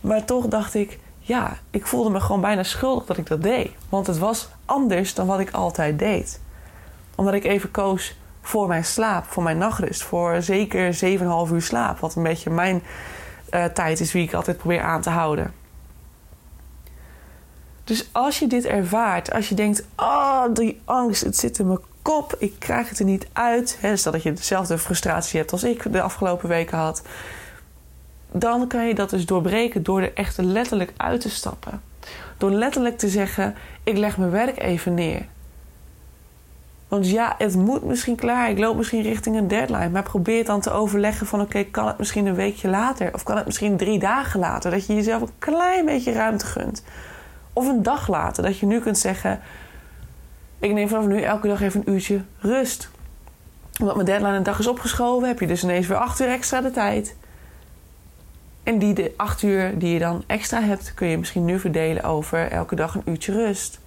Maar 0.00 0.24
toch 0.24 0.46
dacht 0.46 0.74
ik, 0.74 0.98
ja, 1.18 1.56
ik 1.70 1.86
voelde 1.86 2.10
me 2.10 2.20
gewoon 2.20 2.40
bijna 2.40 2.62
schuldig 2.62 3.04
dat 3.04 3.16
ik 3.16 3.26
dat 3.26 3.42
deed. 3.42 3.70
Want 3.88 4.06
het 4.06 4.18
was 4.18 4.48
anders 4.64 5.14
dan 5.14 5.26
wat 5.26 5.40
ik 5.40 5.50
altijd 5.50 5.98
deed. 5.98 6.40
Omdat 7.14 7.34
ik 7.34 7.44
even 7.44 7.70
koos 7.70 8.16
voor 8.42 8.68
mijn 8.68 8.84
slaap, 8.84 9.24
voor 9.24 9.42
mijn 9.42 9.58
nachtrust, 9.58 10.02
voor 10.02 10.42
zeker 10.42 10.94
7,5 11.48 11.52
uur 11.52 11.62
slaap. 11.62 11.98
Wat 11.98 12.14
een 12.14 12.22
beetje 12.22 12.50
mijn 12.50 12.82
uh, 13.50 13.64
tijd 13.64 14.00
is 14.00 14.12
wie 14.12 14.22
ik 14.22 14.34
altijd 14.34 14.56
probeer 14.56 14.80
aan 14.80 15.00
te 15.00 15.10
houden. 15.10 15.52
Dus 17.84 18.08
als 18.12 18.38
je 18.38 18.46
dit 18.46 18.64
ervaart, 18.64 19.32
als 19.32 19.48
je 19.48 19.54
denkt: 19.54 19.84
oh, 19.96 20.44
die 20.52 20.80
angst, 20.84 21.24
het 21.24 21.36
zit 21.36 21.58
in 21.58 21.66
mijn 21.66 21.78
kop, 22.02 22.34
ik 22.38 22.54
krijg 22.58 22.88
het 22.88 22.98
er 22.98 23.04
niet 23.04 23.26
uit. 23.32 23.78
Hè, 23.80 23.96
stel 23.96 24.12
dat 24.12 24.22
je 24.22 24.32
dezelfde 24.32 24.78
frustratie 24.78 25.38
hebt 25.38 25.52
als 25.52 25.64
ik 25.64 25.92
de 25.92 26.02
afgelopen 26.02 26.48
weken 26.48 26.78
had. 26.78 27.02
Dan 28.32 28.66
kan 28.66 28.86
je 28.86 28.94
dat 28.94 29.10
dus 29.10 29.26
doorbreken 29.26 29.82
door 29.82 30.00
er 30.00 30.14
echt 30.14 30.38
letterlijk 30.38 30.92
uit 30.96 31.20
te 31.20 31.30
stappen. 31.30 31.82
Door 32.36 32.50
letterlijk 32.50 32.98
te 32.98 33.08
zeggen: 33.08 33.54
ik 33.84 33.96
leg 33.96 34.16
mijn 34.16 34.30
werk 34.30 34.58
even 34.58 34.94
neer. 34.94 35.26
Want 36.92 37.10
ja, 37.10 37.34
het 37.38 37.54
moet 37.54 37.84
misschien 37.84 38.16
klaar. 38.16 38.50
Ik 38.50 38.58
loop 38.58 38.76
misschien 38.76 39.02
richting 39.02 39.36
een 39.36 39.48
deadline. 39.48 39.88
Maar 39.88 40.02
probeer 40.02 40.44
dan 40.44 40.60
te 40.60 40.70
overleggen 40.70 41.26
van... 41.26 41.40
oké, 41.40 41.64
kan 41.64 41.86
het 41.86 41.98
misschien 41.98 42.26
een 42.26 42.34
weekje 42.34 42.68
later? 42.68 43.14
Of 43.14 43.22
kan 43.22 43.36
het 43.36 43.46
misschien 43.46 43.76
drie 43.76 43.98
dagen 43.98 44.40
later? 44.40 44.70
Dat 44.70 44.86
je 44.86 44.94
jezelf 44.94 45.22
een 45.22 45.30
klein 45.38 45.84
beetje 45.84 46.12
ruimte 46.12 46.46
gunt. 46.46 46.84
Of 47.52 47.68
een 47.68 47.82
dag 47.82 48.08
later. 48.08 48.42
Dat 48.42 48.58
je 48.58 48.66
nu 48.66 48.80
kunt 48.80 48.98
zeggen... 48.98 49.40
ik 50.58 50.72
neem 50.72 50.88
vanaf 50.88 51.06
nu 51.06 51.20
elke 51.20 51.48
dag 51.48 51.60
even 51.60 51.82
een 51.84 51.92
uurtje 51.92 52.20
rust. 52.38 52.90
Omdat 53.80 53.94
mijn 53.94 54.06
deadline 54.06 54.36
een 54.36 54.42
dag 54.42 54.58
is 54.58 54.66
opgeschoven... 54.66 55.28
heb 55.28 55.40
je 55.40 55.46
dus 55.46 55.62
ineens 55.62 55.86
weer 55.86 55.98
acht 55.98 56.20
uur 56.20 56.28
extra 56.28 56.60
de 56.60 56.70
tijd. 56.70 57.16
En 58.62 58.78
die 58.78 59.12
acht 59.16 59.42
uur 59.42 59.78
die 59.78 59.92
je 59.92 59.98
dan 59.98 60.24
extra 60.26 60.60
hebt... 60.62 60.94
kun 60.94 61.06
je 61.06 61.18
misschien 61.18 61.44
nu 61.44 61.58
verdelen 61.58 62.04
over 62.04 62.50
elke 62.50 62.74
dag 62.74 62.94
een 62.94 63.02
uurtje 63.04 63.32
rust. 63.32 63.81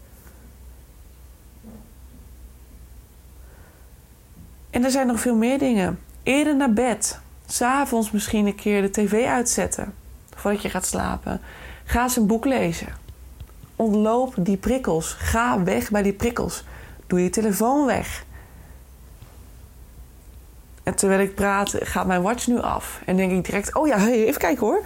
En 4.75 4.83
er 4.83 4.91
zijn 4.91 5.07
nog 5.07 5.19
veel 5.19 5.35
meer 5.35 5.59
dingen. 5.59 5.99
Eerder 6.23 6.55
naar 6.55 6.73
bed. 6.73 7.19
S'avonds 7.45 8.11
misschien 8.11 8.45
een 8.45 8.55
keer 8.55 8.81
de 8.81 8.89
tv 8.89 9.25
uitzetten. 9.25 9.93
Voordat 10.35 10.61
je 10.61 10.69
gaat 10.69 10.85
slapen. 10.85 11.41
Ga 11.85 12.03
eens 12.03 12.15
een 12.15 12.27
boek 12.27 12.45
lezen. 12.45 12.87
Ontloop 13.75 14.33
die 14.37 14.57
prikkels. 14.57 15.13
Ga 15.13 15.63
weg 15.63 15.91
bij 15.91 16.01
die 16.01 16.13
prikkels. 16.13 16.63
Doe 17.07 17.23
je 17.23 17.29
telefoon 17.29 17.85
weg. 17.85 18.25
En 20.83 20.95
terwijl 20.95 21.19
ik 21.19 21.35
praat, 21.35 21.75
gaat 21.79 22.07
mijn 22.07 22.21
watch 22.21 22.47
nu 22.47 22.59
af. 22.59 23.01
En 23.05 23.15
denk 23.15 23.31
ik 23.31 23.45
direct: 23.45 23.75
oh 23.75 23.87
ja, 23.87 24.07
even 24.07 24.41
kijken 24.41 24.65
hoor. 24.65 24.81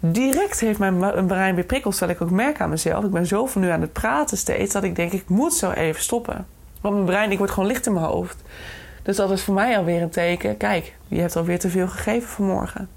Direct 0.00 0.60
heeft 0.60 0.78
mijn 0.78 1.26
brein 1.26 1.54
weer 1.54 1.64
prikkels, 1.64 1.96
terwijl 1.96 2.18
ik 2.18 2.24
ook 2.24 2.30
merk 2.30 2.60
aan 2.60 2.70
mezelf. 2.70 3.04
Ik 3.04 3.10
ben 3.10 3.26
zo 3.26 3.48
nu 3.54 3.68
aan 3.68 3.80
het 3.80 3.92
praten 3.92 4.38
steeds 4.38 4.72
dat 4.72 4.82
ik 4.82 4.96
denk: 4.96 5.12
ik 5.12 5.28
moet 5.28 5.54
zo 5.54 5.70
even 5.70 6.02
stoppen. 6.02 6.46
Want 6.80 6.94
mijn 6.94 7.06
brein, 7.06 7.30
ik 7.30 7.38
word 7.38 7.50
gewoon 7.50 7.68
licht 7.68 7.86
in 7.86 7.92
mijn 7.92 8.06
hoofd. 8.06 8.36
Dus 9.02 9.16
dat 9.16 9.30
is 9.30 9.42
voor 9.42 9.54
mij 9.54 9.78
alweer 9.78 10.02
een 10.02 10.10
teken. 10.10 10.56
Kijk, 10.56 10.94
je 11.08 11.20
hebt 11.20 11.36
alweer 11.36 11.58
te 11.58 11.70
veel 11.70 11.88
gegeven 11.88 12.28
vanmorgen. 12.28 12.88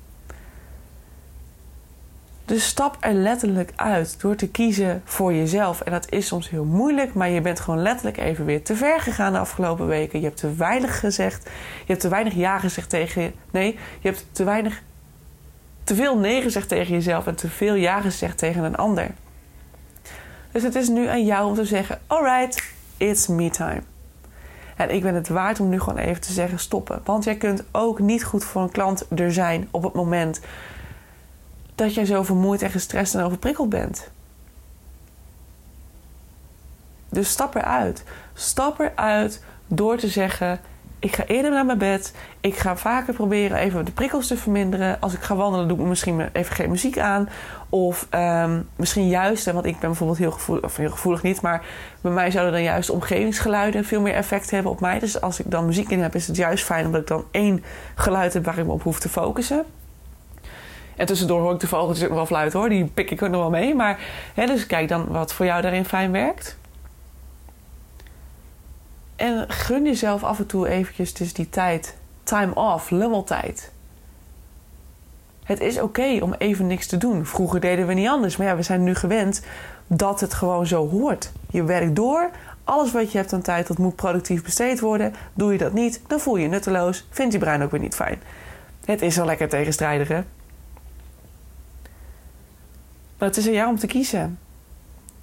Dus 2.46 2.68
stap 2.68 2.98
er 3.00 3.14
letterlijk 3.14 3.72
uit 3.76 4.22
door 4.22 4.36
te 4.36 4.50
kiezen 4.50 5.02
voor 5.06 5.34
jezelf. 5.34 5.82
En 5.82 5.92
dat 5.92 6.12
is 6.12 6.28
soms 6.28 6.50
heel 6.50 6.64
moeilijk, 6.64 7.14
maar 7.14 7.30
je 7.30 7.42
bent 7.42 7.60
gewoon 7.60 7.82
letterlijk 7.82 8.18
even 8.18 8.46
weer 8.46 8.64
te 8.64 8.76
ver 8.76 9.00
gegaan 9.00 9.34
de 9.34 9.40
afgelopen 9.40 9.88
weken. 9.88 10.20
Je 10.20 10.26
hebt 10.26 10.40
te 10.40 10.56
weinig 10.56 11.00
gezegd. 11.00 11.44
Je 11.80 11.86
hebt 11.86 12.00
te 12.00 12.10
weinig 12.10 12.34
ja 12.34 12.60
gezegd 12.60 12.90
tegen. 12.90 13.34
Nee, 13.52 13.80
je 14.00 14.08
hebt 14.08 14.26
te 14.32 14.44
weinig. 14.44 14.82
te 15.84 15.96
veel 15.96 16.18
nee 16.18 16.42
gezegd 16.42 16.68
tegen 16.68 16.94
jezelf 16.94 17.28
en 17.28 17.36
te 17.36 17.50
veel 17.50 17.74
ja 17.74 18.02
gezegd 18.02 18.38
tegen 18.38 18.64
een 18.64 18.76
ander. 18.76 19.12
Dus 20.52 20.64
het 20.64 20.76
is 20.76 20.88
nu 20.88 21.08
aan 21.08 21.26
jou 21.26 21.48
om 21.48 21.56
te 21.56 21.66
zeggen: 21.66 22.00
Alright, 22.08 22.64
it's 22.98 23.28
me 23.28 23.50
time. 23.50 23.82
En 24.76 24.94
ik 24.94 25.02
ben 25.02 25.16
het 25.16 25.28
waard 25.28 25.60
om 25.60 25.70
nu 25.70 25.80
gewoon 25.80 26.00
even 26.00 26.22
te 26.22 26.34
zeggen 26.34 26.60
stoppen. 26.60 27.02
Want 27.04 27.24
jij 27.24 27.36
kunt 27.36 27.64
ook 27.72 28.00
niet 28.00 28.24
goed 28.24 28.44
voor 28.44 28.62
een 28.62 28.72
klant 28.72 29.06
er 29.16 29.34
zijn 29.34 29.68
op 29.72 29.84
het 29.84 29.94
moment 29.94 30.42
dat 31.76 31.94
jij 31.94 32.06
zo 32.06 32.24
vermoeid 32.24 32.62
en 32.62 32.70
gestrest 32.70 33.16
en 33.16 33.24
overprikkeld 33.24 33.70
bent. 33.70 34.10
Dus 37.10 37.30
stap 37.30 37.56
eruit. 37.56 38.04
Stap 38.34 38.80
eruit 38.80 39.44
door 39.68 39.98
te 39.98 40.08
zeggen: 40.08 40.60
Ik 41.06 41.16
ga 41.16 41.26
eerder 41.26 41.52
naar 41.52 41.66
mijn 41.66 41.78
bed. 41.78 42.14
Ik 42.42 42.56
ga 42.56 42.78
vaker 42.78 43.14
proberen 43.14 43.58
even 43.58 43.86
de 43.86 43.92
prikkels 43.92 44.28
te 44.28 44.38
verminderen. 44.38 45.02
Als 45.02 45.14
ik 45.14 45.22
ga 45.22 45.36
wandelen, 45.36 45.68
doe 45.68 45.80
ik 45.80 45.86
misschien 45.86 46.30
even 46.34 46.56
geen 46.56 46.70
muziek 46.70 46.98
aan. 46.98 47.30
Of 47.70 48.08
ehm, 48.10 48.62
misschien 48.76 49.08
juist, 49.08 49.52
want 49.52 49.66
ik 49.66 49.80
ben 49.80 49.90
bijvoorbeeld 49.90 50.18
heel 50.20 50.32
gevoelig, 50.32 50.64
of 50.64 50.78
heel 50.78 50.90
gevoelig 50.90 51.22
niet, 51.22 51.42
maar 51.42 51.66
bij 52.02 52.12
mij 52.12 52.32
zouden 52.32 52.54
dan 52.54 52.64
juist 52.64 52.90
omgevingsgeluiden 52.90 53.86
veel 53.86 54.02
meer 54.02 54.14
effect 54.14 54.52
hebben 54.52 54.72
op 54.72 54.80
mij. 54.80 55.00
Dus 55.00 55.22
als 55.22 55.40
ik 55.40 55.52
dan 55.52 55.66
muziek 55.66 55.90
in 55.90 56.02
heb, 56.02 56.16
is 56.16 56.28
het 56.28 56.36
juist 56.36 56.64
fijn 56.64 56.86
omdat 56.86 57.02
ik 57.02 57.08
dan 57.08 57.26
één 57.32 57.64
geluid 57.96 58.34
heb 58.34 58.46
waar 58.46 58.58
ik 58.58 58.66
me 58.66 58.72
op 58.72 58.84
hoef 58.84 59.00
te 59.00 59.10
focussen. 59.10 59.66
En 60.96 61.06
tussendoor 61.06 61.42
hoor 61.42 61.54
ik 61.54 61.60
de 61.60 61.68
vogeltjes 61.68 62.08
ook 62.08 62.14
wel 62.14 62.26
fluit 62.26 62.54
hoor. 62.54 62.70
Die 62.70 62.86
pik 62.86 63.12
ik 63.12 63.22
ook 63.22 63.30
nog 63.30 63.42
wel 63.42 63.50
mee. 63.50 63.76
Maar 63.76 64.00
hè, 64.34 64.46
dus 64.46 64.66
kijk 64.66 64.88
dan 64.88 65.08
wat 65.08 65.34
voor 65.34 65.46
jou 65.46 65.62
daarin 65.62 65.86
fijn 65.86 66.12
werkt. 66.12 66.58
En 69.16 69.50
gun 69.50 69.84
jezelf 69.84 70.24
af 70.24 70.40
en 70.40 70.46
toe 70.46 70.68
eventjes 70.68 71.14
dus 71.14 71.34
die 71.34 71.50
tijd. 71.50 71.96
Time 72.24 72.56
off, 72.56 72.90
lummeltijd. 72.90 73.72
Het 75.44 75.60
is 75.60 75.80
oké 75.82 76.18
om 76.22 76.34
even 76.38 76.68
niks 76.68 76.88
te 76.88 76.98
doen. 76.98 77.26
Vroeger 77.26 77.60
deden 77.60 77.88
we 77.88 77.94
niet 77.94 78.08
anders. 78.08 78.38
Maar 78.38 78.48
ja, 78.48 78.56
we 78.56 78.62
zijn 78.62 78.84
nu 78.84 78.96
gewend 78.96 79.42
dat 79.88 80.20
het 80.20 80.34
gewoon 80.34 80.68
zo 80.68 80.90
hoort. 80.90 81.32
Je 81.50 81.64
werkt 81.64 81.96
door. 81.96 82.30
Alles 82.64 82.92
wat 82.92 83.12
je 83.12 83.18
hebt 83.18 83.34
aan 83.34 83.42
tijd, 83.42 83.68
dat 83.68 83.78
moet 83.78 83.96
productief 83.96 84.44
besteed 84.44 84.80
worden. 84.80 85.14
Doe 85.34 85.52
je 85.52 85.58
dat 85.58 85.74
niet, 85.74 86.02
dan 86.08 86.20
voel 86.20 86.36
je 86.36 86.44
je 86.44 86.50
nutteloos. 86.50 87.08
Vindt 87.10 87.34
je 87.34 87.40
brein 87.40 87.64
ook 87.64 87.72
weer 87.72 87.80
niet 87.80 87.96
fijn. 87.96 88.22
Het 88.86 89.02
is 89.02 89.16
wel 89.16 89.26
lekker 89.26 89.50
tegenstrijdig, 89.50 90.08
hè? 90.08 90.24
Maar 93.18 93.28
het 93.28 93.38
is 93.38 93.48
aan 93.48 93.54
jou 93.54 93.70
om 93.70 93.80
te 93.80 93.88
kiezen. 93.88 94.40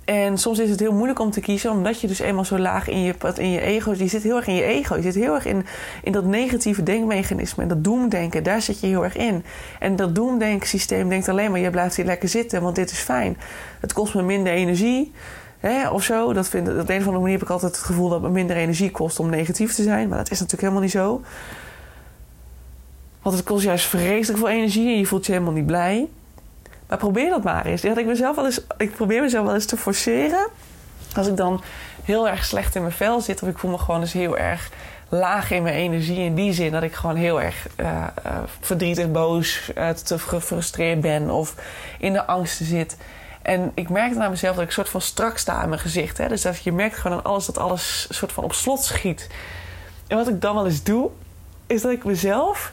En 0.04 0.38
soms 0.38 0.58
is 0.58 0.70
het 0.70 0.80
heel 0.80 0.92
moeilijk 0.92 1.18
om 1.18 1.30
te 1.30 1.40
kiezen, 1.40 1.70
omdat 1.70 2.00
je 2.00 2.06
dus 2.06 2.18
eenmaal 2.18 2.44
zo 2.44 2.58
laag 2.58 2.88
in 2.88 3.02
je, 3.02 3.14
in 3.36 3.50
je 3.50 3.60
ego. 3.60 3.94
Je 3.96 4.06
zit 4.06 4.22
heel 4.22 4.36
erg 4.36 4.46
in 4.46 4.54
je 4.54 4.62
ego. 4.62 4.96
Je 4.96 5.02
zit 5.02 5.14
heel 5.14 5.34
erg 5.34 5.46
in, 5.46 5.66
in 6.02 6.12
dat 6.12 6.24
negatieve 6.24 6.82
denkmechanisme. 6.82 7.62
En 7.62 7.68
dat 7.68 7.84
doemdenken, 7.84 8.42
daar 8.42 8.62
zit 8.62 8.80
je 8.80 8.86
heel 8.86 9.04
erg 9.04 9.16
in. 9.16 9.44
En 9.78 9.96
dat 9.96 10.14
doemdenksysteem 10.14 11.08
denkt 11.08 11.28
alleen 11.28 11.50
maar: 11.50 11.60
je 11.60 11.70
blijft 11.70 11.96
hier 11.96 12.04
lekker 12.04 12.28
zitten, 12.28 12.62
want 12.62 12.76
dit 12.76 12.90
is 12.90 12.98
fijn. 12.98 13.36
Het 13.80 13.92
kost 13.92 14.14
me 14.14 14.22
minder 14.22 14.52
energie. 14.52 15.12
Hè, 15.58 15.88
of 15.88 16.02
zo. 16.02 16.32
Dat 16.32 16.48
vind, 16.48 16.68
op 16.68 16.74
een 16.74 16.80
of 16.80 16.88
andere 16.90 17.18
manier 17.18 17.32
heb 17.32 17.42
ik 17.42 17.50
altijd 17.50 17.76
het 17.76 17.84
gevoel 17.84 18.08
dat 18.08 18.20
het 18.20 18.28
me 18.28 18.34
minder 18.34 18.56
energie 18.56 18.90
kost 18.90 19.20
om 19.20 19.30
negatief 19.30 19.74
te 19.74 19.82
zijn. 19.82 20.08
Maar 20.08 20.18
dat 20.18 20.30
is 20.30 20.40
natuurlijk 20.40 20.62
helemaal 20.62 20.82
niet 20.82 20.90
zo. 20.90 21.22
Want 23.22 23.36
het 23.36 23.44
kost 23.44 23.64
juist 23.64 23.86
vreselijk 23.86 24.38
veel 24.38 24.48
energie 24.48 24.88
en 24.92 24.98
je 24.98 25.06
voelt 25.06 25.26
je 25.26 25.32
helemaal 25.32 25.54
niet 25.54 25.66
blij. 25.66 26.08
Maar 26.92 27.00
probeer 27.00 27.30
dat 27.30 27.42
maar 27.42 27.66
eens. 27.66 27.84
Ik, 27.84 28.06
mezelf 28.06 28.36
wel 28.36 28.44
eens, 28.44 28.60
ik 28.76 28.94
probeer 28.94 29.22
mezelf 29.22 29.46
wel 29.46 29.54
eens 29.54 29.66
te 29.66 29.76
forceren. 29.76 30.48
Als 31.14 31.26
ik 31.26 31.36
dan 31.36 31.62
heel 32.04 32.28
erg 32.28 32.44
slecht 32.44 32.74
in 32.74 32.80
mijn 32.82 32.94
vel 32.94 33.20
zit, 33.20 33.42
of 33.42 33.48
ik 33.48 33.58
voel 33.58 33.70
me 33.70 33.78
gewoon 33.78 34.00
eens 34.00 34.12
heel 34.12 34.38
erg 34.38 34.70
laag 35.08 35.50
in 35.50 35.62
mijn 35.62 35.74
energie. 35.74 36.18
In 36.18 36.34
die 36.34 36.52
zin 36.52 36.72
dat 36.72 36.82
ik 36.82 36.94
gewoon 36.94 37.16
heel 37.16 37.42
erg 37.42 37.66
uh, 37.76 38.06
verdrietig, 38.60 39.10
boos, 39.10 39.70
uh, 39.78 39.88
te 39.88 40.18
gefrustreerd 40.18 41.00
ben 41.00 41.30
of 41.30 41.54
in 41.98 42.12
de 42.12 42.26
angsten 42.26 42.66
zit. 42.66 42.96
En 43.42 43.72
ik 43.74 43.88
merkte 43.88 44.22
aan 44.22 44.30
mezelf 44.30 44.56
dat 44.56 44.64
ik 44.64 44.70
soort 44.70 44.88
van 44.88 45.00
strak 45.00 45.38
sta 45.38 45.62
in 45.62 45.68
mijn 45.68 45.80
gezicht. 45.80 46.18
Hè? 46.18 46.28
Dus 46.28 46.42
dat 46.42 46.62
je 46.62 46.72
merkt 46.72 46.96
gewoon 46.96 47.16
aan 47.16 47.24
alles 47.24 47.46
dat 47.46 47.58
alles 47.58 48.06
soort 48.10 48.32
van 48.32 48.44
op 48.44 48.52
slot 48.52 48.84
schiet. 48.84 49.28
En 50.06 50.16
wat 50.16 50.28
ik 50.28 50.40
dan 50.40 50.54
wel 50.54 50.66
eens 50.66 50.82
doe, 50.82 51.10
is 51.66 51.82
dat 51.82 51.92
ik 51.92 52.04
mezelf 52.04 52.72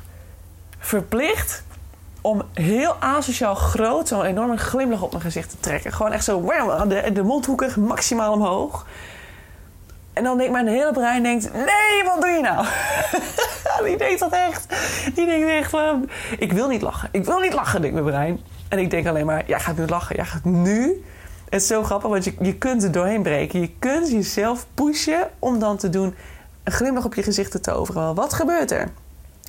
verplicht 0.80 1.64
om 2.22 2.42
heel 2.54 2.96
asociaal 3.00 3.56
groot 3.56 4.08
zo'n 4.08 4.26
enorme 4.26 4.58
glimlach 4.58 5.02
op 5.02 5.12
mijn 5.12 5.24
gezicht 5.24 5.50
te 5.50 5.60
trekken. 5.60 5.94
Gewoon 5.94 6.12
echt 6.12 6.24
zo, 6.24 6.42
de, 6.88 7.10
de 7.14 7.24
mondhoeken 7.24 7.82
maximaal 7.82 8.34
omhoog. 8.34 8.86
En 10.14 10.24
dan 10.24 10.38
denkt 10.38 10.52
mijn 10.52 10.68
hele 10.68 10.92
brein, 10.92 11.24
denkt, 11.24 11.54
nee, 11.54 12.04
wat 12.06 12.22
doe 12.22 12.30
je 12.30 12.42
nou? 12.42 12.66
die 13.86 13.98
denkt 13.98 14.20
dat 14.20 14.32
echt. 14.32 14.68
Die 15.16 15.26
denkt 15.26 15.48
echt 15.48 15.70
van, 15.70 16.10
ik 16.38 16.52
wil 16.52 16.68
niet 16.68 16.82
lachen. 16.82 17.10
Ik 17.12 17.26
wil 17.26 17.40
niet 17.40 17.54
lachen, 17.54 17.82
denkt 17.82 17.96
mijn 17.96 18.10
brein. 18.10 18.40
En 18.70 18.80
ik 18.80 18.90
denk 18.90 19.08
alleen 19.08 19.26
maar, 19.26 19.44
jij 19.48 19.60
gaat 19.60 19.78
nu 19.78 19.86
lachen. 19.88 20.16
Jij 20.16 20.26
gaat 20.26 20.44
nu. 20.44 21.04
Het 21.50 21.62
is 21.62 21.68
zo 21.68 21.84
grappig, 21.84 22.10
want 22.10 22.24
je, 22.24 22.34
je 22.40 22.56
kunt 22.56 22.84
er 22.84 22.92
doorheen 22.92 23.22
breken. 23.22 23.60
Je 23.60 23.72
kunt 23.80 24.10
jezelf 24.10 24.66
pushen 24.74 25.30
om 25.40 25.60
dan 25.60 25.78
te 25.78 25.90
doen 25.90 26.16
een 26.64 26.72
glimlach 26.72 27.06
op 27.06 27.14
je 27.16 27.24
gezicht 27.24 27.52
te 27.52 27.60
toveren. 27.60 28.16
Wat 28.16 28.34
gebeurt 28.34 28.72
er? 28.72 28.90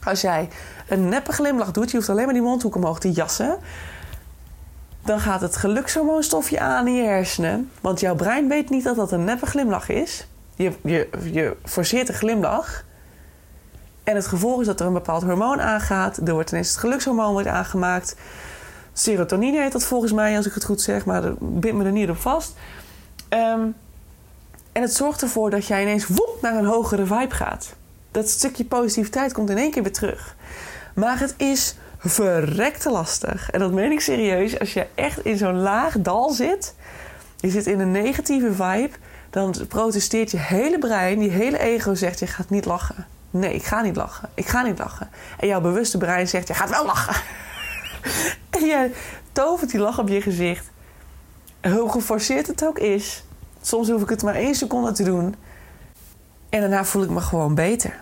Als 0.04 0.20
jij 0.20 0.48
een 0.88 1.08
neppe 1.08 1.32
glimlach 1.32 1.70
doet, 1.70 1.90
je 1.90 1.96
hoeft 1.96 2.08
alleen 2.08 2.24
maar 2.24 2.34
die 2.34 2.42
mondhoek 2.42 2.74
omhoog 2.74 3.00
te 3.00 3.12
jassen. 3.12 3.58
Dan 5.04 5.20
gaat 5.20 5.40
het 5.40 5.56
gelukshormoonstofje 5.56 6.60
aan 6.60 6.86
in 6.86 6.94
je 6.94 7.04
hersenen. 7.04 7.70
Want 7.80 8.00
jouw 8.00 8.14
brein 8.14 8.48
weet 8.48 8.70
niet 8.70 8.84
dat 8.84 8.96
dat 8.96 9.12
een 9.12 9.24
neppe 9.24 9.46
glimlach 9.46 9.88
is. 9.88 10.26
Je, 10.54 10.72
je, 10.82 11.08
je 11.32 11.56
forceert 11.64 12.08
een 12.08 12.14
glimlach. 12.14 12.84
En 14.04 14.14
het 14.14 14.26
gevolg 14.26 14.60
is 14.60 14.66
dat 14.66 14.80
er 14.80 14.86
een 14.86 14.92
bepaald 14.92 15.22
hormoon 15.22 15.60
aangaat. 15.60 16.16
Er 16.16 16.32
wordt 16.32 16.50
ineens 16.50 16.68
het 16.68 16.78
gelukshormoon 16.78 17.32
wordt 17.32 17.48
aangemaakt. 17.48 18.16
Serotonine 18.92 19.60
heet 19.60 19.72
dat 19.72 19.84
volgens 19.84 20.12
mij, 20.12 20.36
als 20.36 20.46
ik 20.46 20.54
het 20.54 20.64
goed 20.64 20.80
zeg. 20.80 21.04
Maar 21.04 21.34
bind 21.38 21.76
me 21.76 21.84
er 21.84 21.92
niet 21.92 22.10
op 22.10 22.16
vast. 22.16 22.54
Ehm, 23.28 23.66
en 24.72 24.82
het 24.82 24.94
zorgt 24.94 25.22
ervoor 25.22 25.50
dat 25.50 25.66
jij 25.66 25.82
ineens 25.82 26.06
woep 26.06 26.38
naar 26.42 26.54
een 26.54 26.64
hogere 26.64 27.06
vibe 27.06 27.34
gaat 27.34 27.74
dat 28.10 28.28
stukje 28.28 28.64
positiviteit 28.64 29.32
komt 29.32 29.50
in 29.50 29.58
één 29.58 29.70
keer 29.70 29.82
weer 29.82 29.92
terug. 29.92 30.36
Maar 30.94 31.18
het 31.18 31.34
is 31.36 31.74
verrekte 31.98 32.90
lastig. 32.90 33.50
En 33.50 33.60
dat 33.60 33.72
meen 33.72 33.92
ik 33.92 34.00
serieus. 34.00 34.58
Als 34.58 34.72
je 34.72 34.86
echt 34.94 35.24
in 35.24 35.36
zo'n 35.36 35.60
laag 35.60 35.94
dal 35.98 36.30
zit, 36.30 36.74
je 37.36 37.50
zit 37.50 37.66
in 37.66 37.80
een 37.80 37.90
negatieve 37.90 38.52
vibe, 38.52 38.90
dan 39.30 39.54
protesteert 39.68 40.30
je 40.30 40.38
hele 40.38 40.78
brein, 40.78 41.22
je 41.22 41.30
hele 41.30 41.58
ego 41.58 41.94
zegt: 41.94 42.18
je 42.18 42.26
gaat 42.26 42.50
niet 42.50 42.64
lachen. 42.64 43.06
Nee, 43.30 43.54
ik 43.54 43.62
ga 43.62 43.80
niet 43.80 43.96
lachen. 43.96 44.28
Ik 44.34 44.46
ga 44.46 44.62
niet 44.62 44.78
lachen. 44.78 45.10
En 45.38 45.46
jouw 45.46 45.60
bewuste 45.60 45.98
brein 45.98 46.28
zegt: 46.28 46.48
je 46.48 46.54
gaat 46.54 46.70
wel 46.70 46.86
lachen. 46.86 47.22
en 48.50 48.66
jij 48.66 48.92
tovert 49.32 49.70
die 49.70 49.80
lach 49.80 49.98
op 49.98 50.08
je 50.08 50.20
gezicht. 50.20 50.70
Hoe 51.62 51.90
geforceerd 51.90 52.46
het 52.46 52.64
ook 52.64 52.78
is. 52.78 53.24
Soms 53.62 53.88
hoef 53.88 54.02
ik 54.02 54.08
het 54.08 54.22
maar 54.22 54.34
één 54.34 54.54
seconde 54.54 54.92
te 54.92 55.02
doen. 55.02 55.34
En 56.50 56.60
daarna 56.60 56.84
voel 56.84 57.02
ik 57.02 57.10
me 57.10 57.20
gewoon 57.20 57.54
beter. 57.54 58.00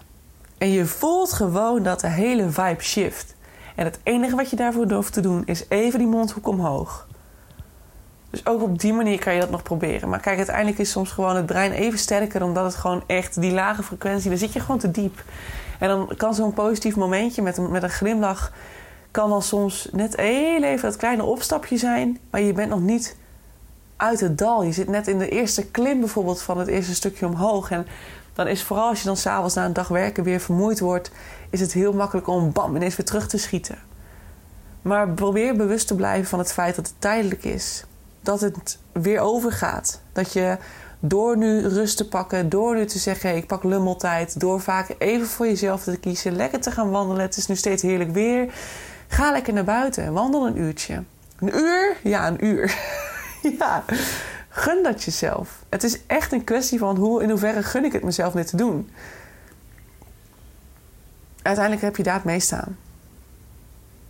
En 0.58 0.70
je 0.70 0.86
voelt 0.86 1.32
gewoon 1.32 1.82
dat 1.82 2.00
de 2.00 2.08
hele 2.08 2.50
vibe 2.50 2.82
shift. 2.82 3.34
En 3.74 3.84
het 3.84 3.98
enige 4.02 4.36
wat 4.36 4.50
je 4.50 4.56
daarvoor 4.56 4.92
hoeft 4.92 5.12
te 5.12 5.20
doen 5.20 5.42
is 5.46 5.64
even 5.68 5.98
die 5.98 6.08
mondhoek 6.08 6.46
omhoog. 6.46 7.06
Dus 8.30 8.46
ook 8.46 8.62
op 8.62 8.78
die 8.78 8.92
manier 8.92 9.18
kan 9.18 9.34
je 9.34 9.40
dat 9.40 9.50
nog 9.50 9.62
proberen. 9.62 10.08
Maar 10.08 10.20
kijk, 10.20 10.36
uiteindelijk 10.36 10.78
is 10.78 10.90
soms 10.90 11.10
gewoon 11.10 11.36
het 11.36 11.46
brein 11.46 11.72
even 11.72 11.98
sterker, 11.98 12.42
omdat 12.42 12.64
het 12.64 12.74
gewoon 12.74 13.02
echt 13.06 13.40
die 13.40 13.52
lage 13.52 13.82
frequentie, 13.82 14.28
dan 14.28 14.38
zit 14.38 14.52
je 14.52 14.60
gewoon 14.60 14.78
te 14.78 14.90
diep. 14.90 15.22
En 15.78 15.88
dan 15.88 16.12
kan 16.16 16.34
zo'n 16.34 16.52
positief 16.52 16.96
momentje 16.96 17.42
met 17.42 17.56
een, 17.56 17.70
met 17.70 17.82
een 17.82 17.90
glimlach, 17.90 18.52
kan 19.10 19.30
dan 19.30 19.42
soms 19.42 19.88
net 19.92 20.16
heel 20.16 20.62
even 20.62 20.88
dat 20.88 20.96
kleine 20.96 21.24
opstapje 21.24 21.76
zijn, 21.76 22.18
maar 22.30 22.40
je 22.40 22.52
bent 22.52 22.70
nog 22.70 22.80
niet 22.80 23.16
uit 23.96 24.20
het 24.20 24.38
dal. 24.38 24.62
Je 24.62 24.72
zit 24.72 24.88
net 24.88 25.08
in 25.08 25.18
de 25.18 25.28
eerste 25.28 25.66
klim 25.66 26.00
bijvoorbeeld 26.00 26.42
van 26.42 26.58
het 26.58 26.68
eerste 26.68 26.94
stukje 26.94 27.26
omhoog. 27.26 27.70
En 27.70 27.86
dan 28.38 28.46
is 28.46 28.62
vooral 28.62 28.88
als 28.88 28.98
je 28.98 29.06
dan 29.06 29.16
s'avonds 29.16 29.54
na 29.54 29.64
een 29.64 29.72
dag 29.72 29.88
werken 29.88 30.24
weer 30.24 30.40
vermoeid 30.40 30.80
wordt, 30.80 31.10
is 31.50 31.60
het 31.60 31.72
heel 31.72 31.92
makkelijk 31.92 32.26
om 32.26 32.52
bam 32.52 32.76
ineens 32.76 32.96
weer 32.96 33.06
terug 33.06 33.28
te 33.28 33.38
schieten. 33.38 33.78
Maar 34.82 35.08
probeer 35.08 35.56
bewust 35.56 35.86
te 35.86 35.94
blijven 35.94 36.28
van 36.28 36.38
het 36.38 36.52
feit 36.52 36.76
dat 36.76 36.86
het 36.86 36.94
tijdelijk 36.98 37.44
is. 37.44 37.84
Dat 38.20 38.40
het 38.40 38.78
weer 38.92 39.20
overgaat. 39.20 40.00
Dat 40.12 40.32
je 40.32 40.56
door 40.98 41.36
nu 41.36 41.66
rust 41.66 41.96
te 41.96 42.08
pakken, 42.08 42.48
door 42.48 42.74
nu 42.74 42.86
te 42.86 42.98
zeggen: 42.98 43.36
ik 43.36 43.46
pak 43.46 43.64
lummeltijd, 43.64 44.40
door 44.40 44.60
vaak 44.60 44.94
even 44.98 45.26
voor 45.26 45.46
jezelf 45.46 45.82
te 45.82 45.96
kiezen, 45.96 46.36
lekker 46.36 46.60
te 46.60 46.70
gaan 46.70 46.90
wandelen. 46.90 47.22
Het 47.22 47.36
is 47.36 47.46
nu 47.46 47.56
steeds 47.56 47.82
heerlijk 47.82 48.12
weer. 48.12 48.54
Ga 49.08 49.32
lekker 49.32 49.52
naar 49.52 49.64
buiten, 49.64 50.12
wandel 50.12 50.46
een 50.46 50.58
uurtje. 50.58 51.02
Een 51.38 51.56
uur? 51.56 51.96
Ja, 52.02 52.26
een 52.26 52.44
uur. 52.44 52.76
ja. 53.58 53.84
Gun 54.48 54.82
dat 54.82 55.02
jezelf. 55.02 55.64
Het 55.68 55.84
is 55.84 56.06
echt 56.06 56.32
een 56.32 56.44
kwestie 56.44 56.78
van 56.78 56.96
hoe, 56.96 57.22
in 57.22 57.30
hoeverre 57.30 57.62
gun 57.62 57.84
ik 57.84 57.92
het 57.92 58.02
mezelf 58.02 58.32
dit 58.32 58.46
te 58.46 58.56
doen. 58.56 58.90
Uiteindelijk 61.42 61.84
heb 61.84 61.96
je 61.96 62.02
daar 62.02 62.14
het 62.14 62.24
mee 62.24 62.40
staan. 62.40 62.76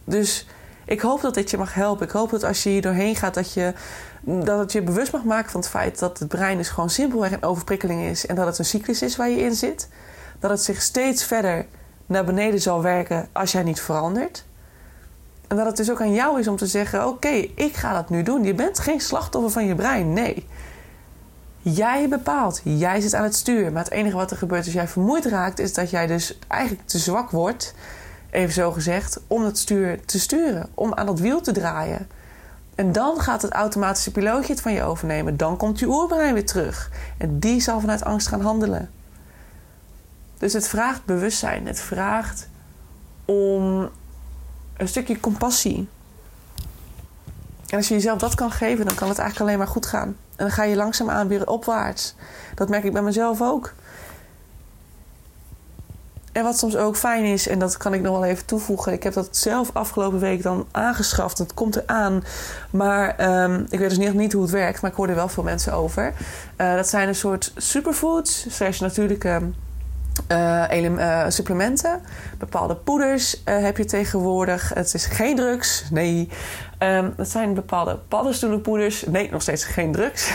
Dus 0.05 0.47
ik 0.85 1.01
hoop 1.01 1.21
dat 1.21 1.35
dit 1.35 1.51
je 1.51 1.57
mag 1.57 1.75
helpen. 1.75 2.07
Ik 2.07 2.13
hoop 2.13 2.31
dat 2.31 2.45
als 2.45 2.63
je 2.63 2.71
hier 2.71 2.83
doorheen 2.83 3.17
gaat, 3.17 3.35
dat, 3.35 3.53
je, 3.53 3.73
dat 4.21 4.59
het 4.59 4.73
je 4.73 4.83
bewust 4.83 5.13
mag 5.13 5.25
maken 5.25 5.51
van 5.51 5.61
het 5.61 5.69
feit 5.69 5.99
dat 5.99 6.19
het 6.19 6.29
brein 6.29 6.57
dus 6.57 6.69
gewoon 6.69 6.91
simpelweg 6.91 7.33
een 7.33 7.43
overprikkeling 7.43 8.03
is. 8.03 8.27
En 8.27 8.35
dat 8.35 8.47
het 8.47 8.59
een 8.59 8.65
cyclus 8.65 9.03
is 9.03 9.17
waar 9.17 9.29
je 9.29 9.41
in 9.41 9.55
zit. 9.55 9.89
Dat 10.39 10.51
het 10.51 10.63
zich 10.63 10.83
steeds 10.83 11.25
verder 11.25 11.67
naar 12.07 12.25
beneden 12.25 12.61
zal 12.61 12.83
werken 12.83 13.29
als 13.33 13.53
jij 13.53 13.63
niet 13.63 13.81
verandert. 13.81 14.45
En 15.49 15.57
dat 15.57 15.67
het 15.67 15.77
dus 15.77 15.91
ook 15.91 16.01
aan 16.01 16.15
jou 16.15 16.41
is 16.41 16.49
om 16.49 16.57
te 16.57 16.67
zeggen: 16.67 17.07
Oké, 17.07 17.29
ik 17.55 17.77
ga 17.77 17.93
dat 17.93 18.11
nu 18.11 18.23
doen. 18.23 18.45
Je 18.45 18.55
bent 18.55 18.79
geen 18.79 19.01
slachtoffer 19.01 19.51
van 19.51 19.67
je 19.67 19.75
brein. 19.75 20.13
Nee. 20.13 20.47
Jij 21.61 22.09
bepaalt. 22.09 22.61
Jij 22.65 23.01
zit 23.01 23.15
aan 23.15 23.23
het 23.23 23.35
stuur. 23.35 23.73
Maar 23.73 23.85
het 23.85 23.93
enige 23.93 24.17
wat 24.17 24.31
er 24.31 24.37
gebeurt 24.37 24.65
als 24.65 24.75
jij 24.75 24.89
vermoeid 24.89 25.25
raakt, 25.25 25.59
is 25.59 25.75
dat 25.75 25.91
jij 25.91 26.07
dus 26.07 26.39
eigenlijk 26.49 26.87
te 26.87 26.99
zwak 26.99 27.31
wordt, 27.31 27.75
even 28.31 28.53
zo 28.53 28.73
gezegd, 28.73 29.21
om 29.27 29.45
het 29.45 29.59
stuur 29.59 30.05
te 30.05 30.21
sturen. 30.21 30.69
Om 30.75 30.95
aan 30.95 31.07
dat 31.07 31.21
wiel 31.21 31.41
te 31.41 31.53
draaien. 31.53 32.09
En 32.75 32.93
dan 32.93 33.21
gaat 33.21 33.43
het 33.43 33.53
automatische 33.53 34.13
pilootje 34.13 34.53
het 34.53 34.63
van 34.63 34.73
je 34.73 34.83
overnemen. 34.83 35.37
Dan 35.37 35.57
komt 35.57 35.79
je 35.79 35.87
oerbrein 35.87 36.35
weer 36.35 36.47
terug. 36.47 36.91
En 37.19 37.39
die 37.39 37.61
zal 37.61 37.81
vanuit 37.81 38.05
angst 38.05 38.29
gaan 38.29 38.41
handelen. 38.41 38.91
Dus 40.39 40.53
het 40.53 40.69
vraagt 40.69 41.05
bewustzijn. 41.05 41.67
Het 41.67 41.81
vraagt 41.81 42.49
om 43.25 43.91
een 44.79 44.89
stukje 44.89 45.21
compassie. 45.21 45.89
En 47.69 47.77
als 47.77 47.89
je 47.89 47.95
jezelf 47.95 48.19
dat 48.19 48.35
kan 48.35 48.51
geven, 48.51 48.87
dan 48.87 48.95
kan 48.95 49.09
het 49.09 49.19
eigenlijk 49.19 49.49
alleen 49.49 49.59
maar 49.65 49.73
goed 49.75 49.87
gaan. 49.87 50.09
En 50.09 50.17
dan 50.45 50.51
ga 50.51 50.65
je 50.65 50.77
langzaamaan 50.77 51.29
weer 51.29 51.47
opwaarts. 51.47 52.15
Dat 52.55 52.69
merk 52.69 52.85
ik 52.85 52.93
bij 52.93 53.03
mezelf 53.03 53.43
ook. 53.43 53.73
En 56.33 56.45
wat 56.45 56.59
soms 56.59 56.77
ook 56.77 56.97
fijn 56.97 57.25
is, 57.25 57.49
en 57.49 57.59
dat 57.59 57.77
kan 57.77 57.95
ik 57.95 58.01
nog 58.01 58.13
wel 58.13 58.25
even 58.25 58.45
toevoegen. 58.45 58.93
Ik 58.93 59.03
heb 59.03 59.13
dat 59.13 59.37
zelf 59.37 59.71
afgelopen 59.73 60.19
week 60.19 60.43
dan 60.43 60.67
aangeschaft. 60.71 61.39
Het 61.39 61.55
komt 61.55 61.77
eraan. 61.77 62.25
Maar 62.71 63.41
um, 63.43 63.67
ik 63.69 63.79
weet 63.79 63.89
dus 63.89 63.99
niet, 63.99 64.15
niet 64.15 64.33
hoe 64.33 64.43
het 64.43 64.51
werkt. 64.51 64.81
Maar 64.81 64.91
ik 64.91 64.97
hoor 64.97 65.09
er 65.09 65.15
wel 65.15 65.29
veel 65.29 65.43
mensen 65.43 65.73
over. 65.73 66.13
Uh, 66.57 66.75
dat 66.75 66.89
zijn 66.89 67.09
een 67.09 67.15
soort 67.15 67.53
superfoods. 67.57 68.47
Slash 68.49 68.81
natuurlijke 68.81 69.41
uh, 70.29 71.25
supplementen. 71.29 72.01
Bepaalde 72.39 72.77
poeders 72.77 73.43
uh, 73.45 73.59
heb 73.63 73.77
je 73.77 73.85
tegenwoordig. 73.85 74.75
Het 74.75 74.95
is 74.95 75.07
geen 75.07 75.37
drugs. 75.37 75.85
Nee. 75.91 76.29
Um, 76.79 77.13
het 77.17 77.31
zijn 77.31 77.55
bepaalde 77.55 77.99
paddenstoelenpoeders. 78.09 79.05
Nee, 79.07 79.31
nog 79.31 79.43
steeds 79.43 79.65
geen 79.65 79.93
drugs. 79.93 80.33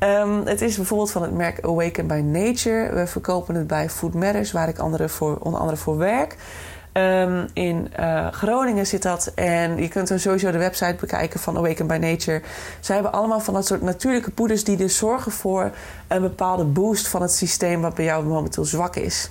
Um, 0.00 0.46
het 0.52 0.60
is 0.60 0.76
bijvoorbeeld 0.76 1.10
van 1.10 1.22
het 1.22 1.32
merk 1.32 1.64
Awaken 1.64 2.06
by 2.06 2.22
Nature. 2.24 2.94
We 2.94 3.06
verkopen 3.06 3.54
het 3.54 3.66
bij 3.66 3.90
Food 3.90 4.14
Matters, 4.14 4.52
waar 4.52 4.68
ik 4.68 4.78
andere 4.78 5.08
voor, 5.08 5.36
onder 5.36 5.60
andere 5.60 5.78
voor 5.78 5.96
werk. 5.96 6.36
Um, 6.92 7.46
in 7.52 7.92
uh, 8.00 8.26
Groningen 8.32 8.86
zit 8.86 9.02
dat. 9.02 9.32
En 9.34 9.82
je 9.82 9.88
kunt 9.88 10.10
er 10.10 10.20
sowieso 10.20 10.50
de 10.50 10.58
website 10.58 10.96
bekijken 11.00 11.40
van 11.40 11.56
Awaken 11.56 11.86
by 11.86 11.96
Nature. 12.00 12.42
Zij 12.80 12.94
hebben 12.94 13.12
allemaal 13.12 13.40
van 13.40 13.54
dat 13.54 13.66
soort 13.66 13.82
natuurlijke 13.82 14.30
poeders 14.30 14.64
die 14.64 14.76
dus 14.76 14.96
zorgen 14.96 15.32
voor 15.32 15.70
een 16.08 16.20
bepaalde 16.20 16.64
boost 16.64 17.08
van 17.08 17.22
het 17.22 17.32
systeem 17.32 17.80
wat 17.80 17.94
bij 17.94 18.04
jou 18.04 18.24
momenteel 18.24 18.64
zwak 18.64 18.96
is. 18.96 19.30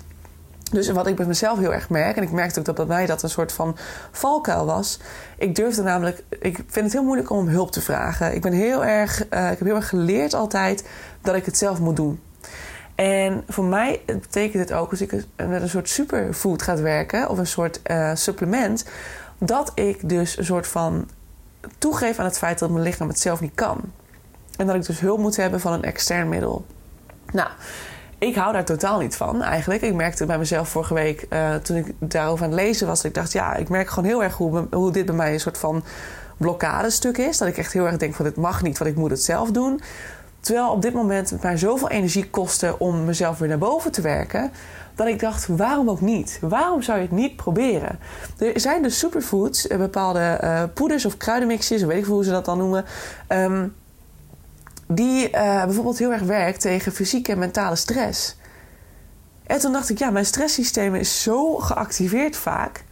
Dus 0.71 0.89
wat 0.89 1.07
ik 1.07 1.15
bij 1.15 1.25
mezelf 1.25 1.59
heel 1.59 1.73
erg 1.73 1.89
merk, 1.89 2.17
en 2.17 2.23
ik 2.23 2.31
merkte 2.31 2.59
ook 2.59 2.65
dat 2.65 2.75
bij 2.75 2.85
mij 2.85 3.05
dat 3.05 3.23
een 3.23 3.29
soort 3.29 3.51
van 3.51 3.77
valkuil 4.11 4.65
was. 4.65 4.99
Ik 5.37 5.55
durfde 5.55 5.83
namelijk, 5.83 6.23
ik 6.29 6.55
vind 6.67 6.85
het 6.85 6.93
heel 6.93 7.03
moeilijk 7.03 7.29
om 7.29 7.47
hulp 7.47 7.71
te 7.71 7.81
vragen. 7.81 8.35
Ik 8.35 8.41
ben 8.41 8.53
heel 8.53 8.85
erg, 8.85 9.19
uh, 9.33 9.51
ik 9.51 9.57
heb 9.57 9.67
heel 9.67 9.75
erg 9.75 9.89
geleerd 9.89 10.33
altijd 10.33 10.87
dat 11.21 11.35
ik 11.35 11.45
het 11.45 11.57
zelf 11.57 11.79
moet 11.79 11.95
doen. 11.95 12.19
En 12.99 13.43
voor 13.47 13.63
mij 13.63 14.01
betekent 14.05 14.69
het 14.69 14.77
ook, 14.77 14.91
als 14.91 15.01
ik 15.01 15.11
met 15.35 15.61
een 15.61 15.69
soort 15.69 15.89
superfood 15.89 16.61
ga 16.61 16.81
werken, 16.81 17.29
of 17.29 17.37
een 17.37 17.47
soort 17.47 17.81
uh, 17.91 18.11
supplement, 18.13 18.85
dat 19.37 19.71
ik 19.75 20.09
dus 20.09 20.37
een 20.37 20.45
soort 20.45 20.67
van 20.67 21.07
toegeef 21.77 22.19
aan 22.19 22.25
het 22.25 22.37
feit 22.37 22.59
dat 22.59 22.69
mijn 22.69 22.83
lichaam 22.83 23.07
het 23.07 23.19
zelf 23.19 23.39
niet 23.39 23.55
kan. 23.55 23.81
En 24.57 24.67
dat 24.67 24.75
ik 24.75 24.85
dus 24.85 24.99
hulp 24.99 25.19
moet 25.19 25.35
hebben 25.35 25.59
van 25.59 25.73
een 25.73 25.83
extern 25.83 26.29
middel. 26.29 26.65
Nou, 27.31 27.49
ik 28.17 28.35
hou 28.35 28.53
daar 28.53 28.65
totaal 28.65 28.99
niet 28.99 29.15
van 29.15 29.41
eigenlijk. 29.41 29.81
Ik 29.81 29.93
merkte 29.93 30.25
bij 30.25 30.37
mezelf 30.37 30.69
vorige 30.69 30.93
week, 30.93 31.25
uh, 31.29 31.55
toen 31.55 31.77
ik 31.77 31.93
daarover 31.99 32.45
aan 32.45 32.51
het 32.51 32.61
lezen 32.61 32.87
was, 32.87 32.97
dat 32.97 33.05
ik 33.05 33.13
dacht, 33.13 33.31
ja, 33.31 33.55
ik 33.55 33.69
merk 33.69 33.89
gewoon 33.89 34.09
heel 34.09 34.23
erg 34.23 34.35
hoe, 34.35 34.67
hoe 34.71 34.91
dit 34.91 35.05
bij 35.05 35.15
mij 35.15 35.33
een 35.33 35.39
soort 35.39 35.57
van 35.57 35.83
blokkadestuk 36.37 37.17
is. 37.17 37.37
Dat 37.37 37.47
ik 37.47 37.57
echt 37.57 37.73
heel 37.73 37.85
erg 37.85 37.97
denk 37.97 38.13
van 38.13 38.25
dit 38.25 38.35
mag 38.35 38.61
niet, 38.61 38.77
want 38.77 38.91
ik 38.91 38.97
moet 38.97 39.11
het 39.11 39.23
zelf 39.23 39.51
doen. 39.51 39.81
Terwijl 40.39 40.71
op 40.71 40.81
dit 40.81 40.93
moment 40.93 41.29
het 41.29 41.43
mij 41.43 41.57
zoveel 41.57 41.89
energie 41.89 42.29
kostte 42.29 42.79
om 42.79 43.05
mezelf 43.05 43.37
weer 43.37 43.49
naar 43.49 43.57
boven 43.57 43.91
te 43.91 44.01
werken. 44.01 44.51
Dat 44.95 45.07
ik 45.07 45.19
dacht, 45.19 45.47
waarom 45.47 45.89
ook 45.89 46.01
niet? 46.01 46.39
Waarom 46.41 46.81
zou 46.81 46.97
je 46.97 47.03
het 47.03 47.13
niet 47.13 47.35
proberen? 47.35 47.99
Er 48.37 48.59
zijn 48.59 48.81
dus 48.81 48.99
superfoods, 48.99 49.67
eh, 49.67 49.77
bepaalde 49.77 50.39
uh, 50.43 50.63
poeders 50.73 51.05
of 51.05 51.17
kruidenmixjes, 51.17 51.81
weet 51.81 51.97
ik 51.97 52.05
hoe 52.05 52.23
ze 52.23 52.31
dat 52.31 52.45
dan 52.45 52.57
noemen. 52.57 52.85
Um, 53.29 53.75
die 54.87 55.29
uh, 55.29 55.63
bijvoorbeeld 55.63 55.97
heel 55.97 56.11
erg 56.11 56.21
werkt 56.21 56.61
tegen 56.61 56.91
fysieke 56.91 57.31
en 57.31 57.39
mentale 57.39 57.75
stress. 57.75 58.35
En 59.43 59.59
toen 59.59 59.71
dacht 59.71 59.89
ik, 59.89 59.97
ja, 59.97 60.09
mijn 60.09 60.25
stresssysteem 60.25 60.95
is 60.95 61.23
zo 61.23 61.55
geactiveerd 61.55 62.35
vaak. 62.35 62.83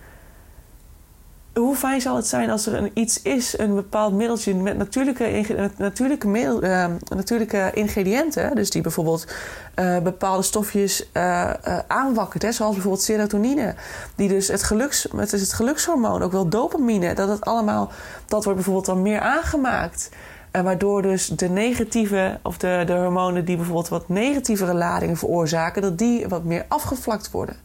Hoe 1.57 1.75
fijn 1.75 2.01
zal 2.01 2.15
het 2.15 2.27
zijn 2.27 2.49
als 2.49 2.65
er 2.65 2.73
een, 2.73 2.91
iets 2.93 3.21
is, 3.21 3.57
een 3.57 3.75
bepaald 3.75 4.13
middeltje 4.13 4.55
met 4.55 4.77
natuurlijke, 4.77 5.71
natuurlijke, 5.77 6.27
uh, 6.61 6.85
natuurlijke 7.15 7.71
ingrediënten, 7.73 8.55
dus 8.55 8.69
die 8.69 8.81
bijvoorbeeld 8.81 9.27
uh, 9.75 9.99
bepaalde 9.99 10.43
stofjes 10.43 11.09
uh, 11.13 11.51
aanwakkert, 11.87 12.43
hè, 12.43 12.51
zoals 12.51 12.73
bijvoorbeeld 12.73 13.03
serotonine, 13.03 13.75
die 14.15 14.29
dus 14.29 14.47
het, 14.47 14.63
geluks, 14.63 15.07
het 15.15 15.33
is 15.33 15.41
het 15.41 15.53
gelukshormoon, 15.53 16.21
ook 16.21 16.31
wel 16.31 16.49
dopamine, 16.49 17.13
dat 17.13 17.29
het 17.29 17.41
allemaal, 17.41 17.91
dat 18.25 18.43
wordt 18.43 18.55
bijvoorbeeld 18.55 18.85
dan 18.85 19.01
meer 19.01 19.19
aangemaakt. 19.19 20.09
En 20.51 20.63
waardoor 20.63 21.01
dus 21.01 21.27
de 21.27 21.49
negatieve, 21.49 22.39
of 22.43 22.57
de, 22.57 22.83
de 22.85 22.93
hormonen 22.93 23.45
die 23.45 23.55
bijvoorbeeld 23.55 23.87
wat 23.87 24.09
negatievere 24.09 24.73
ladingen 24.73 25.17
veroorzaken, 25.17 25.81
dat 25.81 25.97
die 25.97 26.27
wat 26.27 26.43
meer 26.43 26.65
afgevlakt 26.67 27.31
worden. 27.31 27.55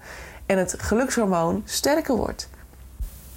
En 0.47 0.59
het 0.59 0.75
gelukshormoon 0.79 1.63
sterker 1.65 2.17
wordt. 2.17 2.49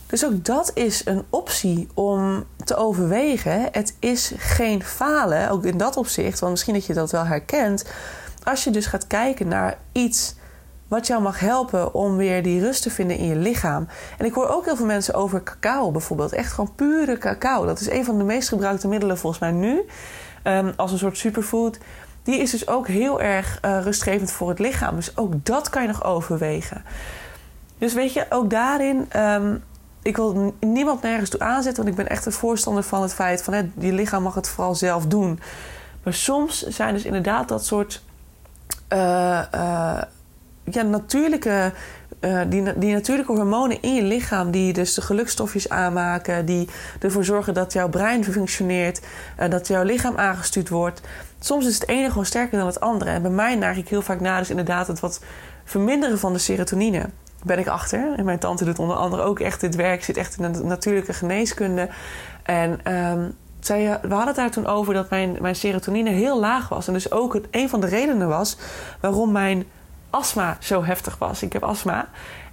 Dus 0.07 0.25
ook 0.25 0.45
dat 0.45 0.71
is 0.73 1.05
een 1.05 1.23
optie 1.29 1.87
om 1.93 2.43
te 2.63 2.75
overwegen. 2.75 3.67
Het 3.71 3.95
is 3.99 4.33
geen 4.37 4.83
falen, 4.83 5.49
ook 5.49 5.65
in 5.65 5.77
dat 5.77 5.97
opzicht, 5.97 6.39
want 6.39 6.51
misschien 6.51 6.73
dat 6.73 6.85
je 6.85 6.93
dat 6.93 7.11
wel 7.11 7.25
herkent. 7.25 7.85
Als 8.43 8.63
je 8.63 8.69
dus 8.69 8.85
gaat 8.85 9.07
kijken 9.07 9.47
naar 9.47 9.77
iets 9.91 10.35
wat 10.87 11.07
jou 11.07 11.21
mag 11.21 11.39
helpen 11.39 11.93
om 11.93 12.17
weer 12.17 12.43
die 12.43 12.61
rust 12.61 12.81
te 12.81 12.89
vinden 12.89 13.17
in 13.17 13.27
je 13.27 13.35
lichaam. 13.35 13.87
En 14.17 14.25
ik 14.25 14.33
hoor 14.33 14.47
ook 14.47 14.65
heel 14.65 14.75
veel 14.75 14.85
mensen 14.85 15.13
over 15.13 15.43
cacao 15.43 15.91
bijvoorbeeld. 15.91 16.31
Echt 16.31 16.51
gewoon 16.51 16.75
pure 16.75 17.17
cacao. 17.17 17.65
Dat 17.65 17.79
is 17.79 17.89
een 17.89 18.05
van 18.05 18.17
de 18.17 18.23
meest 18.23 18.49
gebruikte 18.49 18.87
middelen 18.87 19.17
volgens 19.17 19.41
mij 19.41 19.51
nu. 19.51 19.85
Um, 20.43 20.73
als 20.75 20.91
een 20.91 20.97
soort 20.97 21.17
superfood. 21.17 21.77
Die 22.23 22.39
is 22.39 22.51
dus 22.51 22.67
ook 22.67 22.87
heel 22.87 23.21
erg 23.21 23.59
uh, 23.65 23.81
rustgevend 23.83 24.31
voor 24.31 24.49
het 24.49 24.59
lichaam. 24.59 24.95
Dus 24.95 25.17
ook 25.17 25.33
dat 25.45 25.69
kan 25.69 25.81
je 25.81 25.87
nog 25.87 26.03
overwegen. 26.03 26.83
Dus 27.77 27.93
weet 27.93 28.13
je, 28.13 28.25
ook 28.29 28.49
daarin. 28.49 29.09
Um, 29.15 29.63
ik 30.05 30.15
wil 30.15 30.53
niemand 30.59 31.01
nergens 31.01 31.29
toe 31.29 31.39
aanzetten, 31.39 31.83
want 31.83 31.97
ik 31.97 32.03
ben 32.03 32.11
echt 32.11 32.25
een 32.25 32.31
voorstander 32.31 32.83
van 32.83 33.01
het 33.01 33.13
feit 33.13 33.43
van 33.43 33.53
hè, 33.53 33.61
je 33.77 33.93
lichaam 33.93 34.23
mag 34.23 34.35
het 34.35 34.49
vooral 34.49 34.75
zelf 34.75 35.05
doen. 35.05 35.39
Maar 36.03 36.13
soms 36.13 36.61
zijn 36.61 36.93
dus 36.93 37.03
inderdaad 37.03 37.47
dat 37.47 37.65
soort 37.65 38.03
uh, 38.93 38.99
uh, 39.55 40.01
ja, 40.63 40.81
natuurlijke, 40.81 41.73
uh, 42.19 42.41
die, 42.47 42.77
die 42.77 42.93
natuurlijke 42.93 43.31
hormonen 43.31 43.81
in 43.81 43.95
je 43.95 44.03
lichaam, 44.03 44.51
die 44.51 44.73
dus 44.73 44.93
de 44.93 45.01
gelukstofjes 45.01 45.69
aanmaken, 45.69 46.45
die 46.45 46.69
ervoor 46.99 47.23
zorgen 47.23 47.53
dat 47.53 47.73
jouw 47.73 47.89
brein 47.89 48.23
functioneert, 48.23 49.01
dat 49.49 49.67
jouw 49.67 49.83
lichaam 49.83 50.17
aangestuurd 50.17 50.69
wordt. 50.69 51.01
Soms 51.39 51.65
is 51.65 51.73
het 51.73 51.87
ene 51.87 52.07
gewoon 52.09 52.25
sterker 52.25 52.57
dan 52.57 52.67
het 52.67 52.79
andere. 52.79 53.09
En 53.09 53.21
bij 53.21 53.31
mij 53.31 53.55
neig 53.55 53.77
ik 53.77 53.89
heel 53.89 54.01
vaak 54.01 54.19
na, 54.19 54.39
dus 54.39 54.49
inderdaad 54.49 54.87
het 54.87 54.99
wat 54.99 55.21
verminderen 55.63 56.19
van 56.19 56.33
de 56.33 56.39
serotonine. 56.39 57.09
Ben 57.45 57.59
ik 57.59 57.67
achter. 57.67 58.13
En 58.15 58.25
mijn 58.25 58.39
tante 58.39 58.65
doet 58.65 58.79
onder 58.79 58.95
andere 58.95 59.21
ook 59.21 59.39
echt 59.39 59.61
dit 59.61 59.75
werk, 59.75 60.03
zit 60.03 60.17
echt 60.17 60.37
in 60.39 60.51
de 60.51 60.63
natuurlijke 60.63 61.13
geneeskunde. 61.13 61.89
En 62.43 62.93
um, 62.93 63.35
we 63.67 63.97
hadden 64.01 64.27
het 64.27 64.35
daar 64.35 64.51
toen 64.51 64.67
over 64.67 64.93
dat 64.93 65.09
mijn, 65.09 65.37
mijn 65.41 65.55
serotonine 65.55 66.09
heel 66.09 66.39
laag 66.39 66.69
was. 66.69 66.87
En 66.87 66.93
dus 66.93 67.11
ook 67.11 67.33
het, 67.33 67.47
een 67.51 67.69
van 67.69 67.81
de 67.81 67.87
redenen 67.87 68.27
was 68.27 68.57
waarom 68.99 69.31
mijn 69.31 69.65
astma 70.09 70.57
zo 70.59 70.83
heftig 70.83 71.17
was. 71.17 71.41
Ik 71.41 71.53
heb 71.53 71.63
astma. 71.63 72.07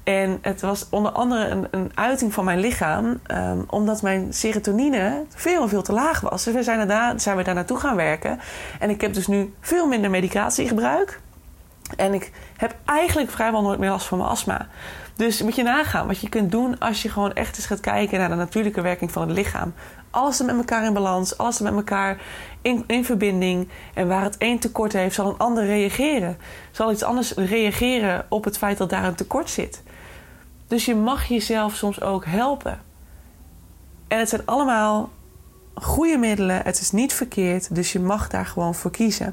En 0.05 0.39
het 0.43 0.61
was 0.61 0.87
onder 0.91 1.13
andere 1.13 1.49
een, 1.49 1.67
een 1.71 1.91
uiting 1.95 2.33
van 2.33 2.45
mijn 2.45 2.59
lichaam, 2.59 3.21
um, 3.27 3.65
omdat 3.69 4.03
mijn 4.03 4.33
serotonine 4.33 5.25
veel 5.35 5.63
en 5.63 5.69
veel 5.69 5.83
te 5.83 5.93
laag 5.93 6.21
was. 6.21 6.45
Dus 6.45 6.55
we 6.55 6.63
zijn, 6.63 6.79
daarna, 6.79 7.19
zijn 7.19 7.37
we 7.37 7.43
daar 7.43 7.55
naartoe 7.55 7.79
gaan 7.79 7.97
werken. 7.97 8.41
En 8.79 8.91
ik 8.91 9.01
heb 9.01 9.15
dus 9.15 9.27
nu 9.27 9.55
veel 9.61 9.87
minder 9.87 10.11
medicatiegebruik. 10.11 11.21
En 11.97 12.15
ik 12.15 12.33
heb 12.57 12.75
eigenlijk 12.85 13.31
vrijwel 13.31 13.63
nooit 13.63 13.79
meer 13.79 13.91
last 13.91 14.07
van 14.07 14.19
mijn 14.19 14.31
astma. 14.31 14.69
Dus 15.17 15.43
moet 15.43 15.57
je 15.57 15.63
nagaan 15.63 16.07
wat 16.07 16.21
je 16.21 16.29
kunt 16.29 16.51
doen 16.51 16.79
als 16.79 17.03
je 17.03 17.09
gewoon 17.09 17.33
echt 17.33 17.57
eens 17.57 17.67
gaat 17.67 17.81
kijken 17.81 18.19
naar 18.19 18.29
de 18.29 18.35
natuurlijke 18.35 18.81
werking 18.81 19.13
van 19.13 19.29
het 19.29 19.37
lichaam. 19.37 19.75
Alles 20.11 20.39
er 20.39 20.45
met 20.45 20.57
elkaar 20.57 20.85
in 20.85 20.93
balans, 20.93 21.39
alles 21.39 21.59
er 21.59 21.65
met 21.65 21.75
elkaar 21.75 22.21
in, 22.63 22.85
in 22.87 23.05
verbinding. 23.05 23.69
En 23.95 24.09
waar 24.09 24.23
het 24.23 24.37
een 24.39 24.59
tekort 24.59 24.93
heeft, 24.93 25.15
zal 25.15 25.29
een 25.29 25.39
ander 25.39 25.67
reageren. 25.67 26.39
Zal 26.71 26.93
iets 26.93 27.03
anders 27.03 27.33
reageren 27.33 28.27
op 28.29 28.45
het 28.45 28.59
feit 28.59 28.79
dat 28.79 28.91
daar 28.91 29.05
een 29.05 29.15
tekort 29.15 29.51
zit. 29.51 29.83
Dus 30.67 30.85
je 30.85 30.95
mag 30.95 31.25
jezelf 31.25 31.75
soms 31.75 32.01
ook 32.01 32.25
helpen. 32.25 32.81
En 34.09 34.19
het 34.19 34.29
zijn 34.29 34.43
allemaal 34.45 35.11
goede 35.75 36.17
middelen. 36.17 36.63
Het 36.65 36.81
is 36.81 36.91
niet 36.91 37.13
verkeerd, 37.13 37.75
dus 37.75 37.93
je 37.93 38.01
mag 38.01 38.29
daar 38.29 38.47
gewoon 38.47 38.75
voor 38.75 38.91
kiezen. 38.91 39.27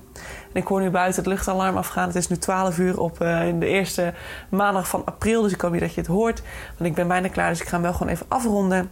En 0.54 0.62
ik 0.62 0.68
hoor 0.68 0.82
nu 0.82 0.90
buiten 0.90 1.24
het 1.24 1.32
luchtalarm 1.32 1.78
afgaan. 1.78 2.08
Het 2.08 2.16
is 2.16 2.28
nu 2.28 2.38
12 2.38 2.78
uur 2.78 3.00
op 3.00 3.22
in 3.22 3.60
de 3.60 3.68
eerste 3.68 4.14
maandag 4.50 4.88
van 4.88 5.06
april. 5.06 5.42
Dus 5.42 5.54
ik 5.54 5.62
hoop 5.62 5.74
je 5.74 5.80
dat 5.80 5.94
je 5.94 6.02
het 6.02 6.10
hoort. 6.10 6.42
Want 6.78 6.90
ik 6.90 6.96
ben 6.96 7.08
bijna 7.08 7.28
klaar, 7.28 7.50
dus 7.50 7.62
ik 7.62 7.68
ga 7.68 7.74
hem 7.74 7.82
wel 7.82 7.94
gewoon 7.94 8.14
even 8.14 8.26
afronden. 8.30 8.90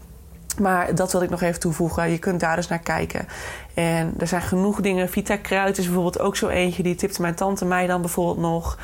Maar 0.60 0.96
dat 0.96 1.12
wil 1.12 1.22
ik 1.22 1.30
nog 1.30 1.42
even 1.42 1.60
toevoegen. 1.60 2.12
Je 2.12 2.18
kunt 2.18 2.40
daar 2.40 2.56
dus 2.56 2.68
naar 2.68 2.80
kijken. 2.80 3.28
En 3.74 4.14
er 4.18 4.28
zijn 4.28 4.42
genoeg 4.42 4.82
dingen. 4.82 5.10
Vita 5.10 5.38
Kruid 5.38 5.78
is 5.78 5.86
bijvoorbeeld 5.86 6.20
ook 6.20 6.36
zo 6.36 6.48
eentje. 6.48 6.84
Die 6.84 6.96
tipte 6.96 7.22
mijn 7.22 7.36
tante 7.36 7.66
mij 7.66 7.88
dan 7.88 8.02
bijvoorbeeld 8.02 8.38
nog. 8.38 8.78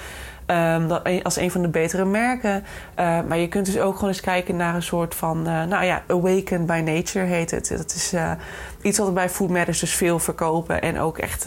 Um, 0.47 0.91
als 1.23 1.37
een 1.37 1.51
van 1.51 1.61
de 1.61 1.67
betere 1.67 2.05
merken. 2.05 2.63
Uh, 2.99 3.19
maar 3.27 3.37
je 3.37 3.47
kunt 3.47 3.65
dus 3.65 3.79
ook 3.79 3.93
gewoon 3.93 4.09
eens 4.09 4.21
kijken 4.21 4.55
naar 4.55 4.75
een 4.75 4.83
soort 4.83 5.15
van... 5.15 5.37
Uh, 5.37 5.63
nou 5.63 5.85
ja, 5.85 6.03
Awaken 6.07 6.65
by 6.65 6.81
Nature 6.85 7.25
heet 7.25 7.51
het. 7.51 7.73
Dat 7.77 7.93
is 7.95 8.13
uh, 8.13 8.31
iets 8.81 8.97
wat 8.97 9.07
we 9.07 9.13
bij 9.13 9.29
Food 9.29 9.49
Matters 9.49 9.79
dus 9.79 9.95
veel 9.95 10.19
verkopen. 10.19 10.81
En 10.81 10.99
ook 10.99 11.17
echt, 11.17 11.45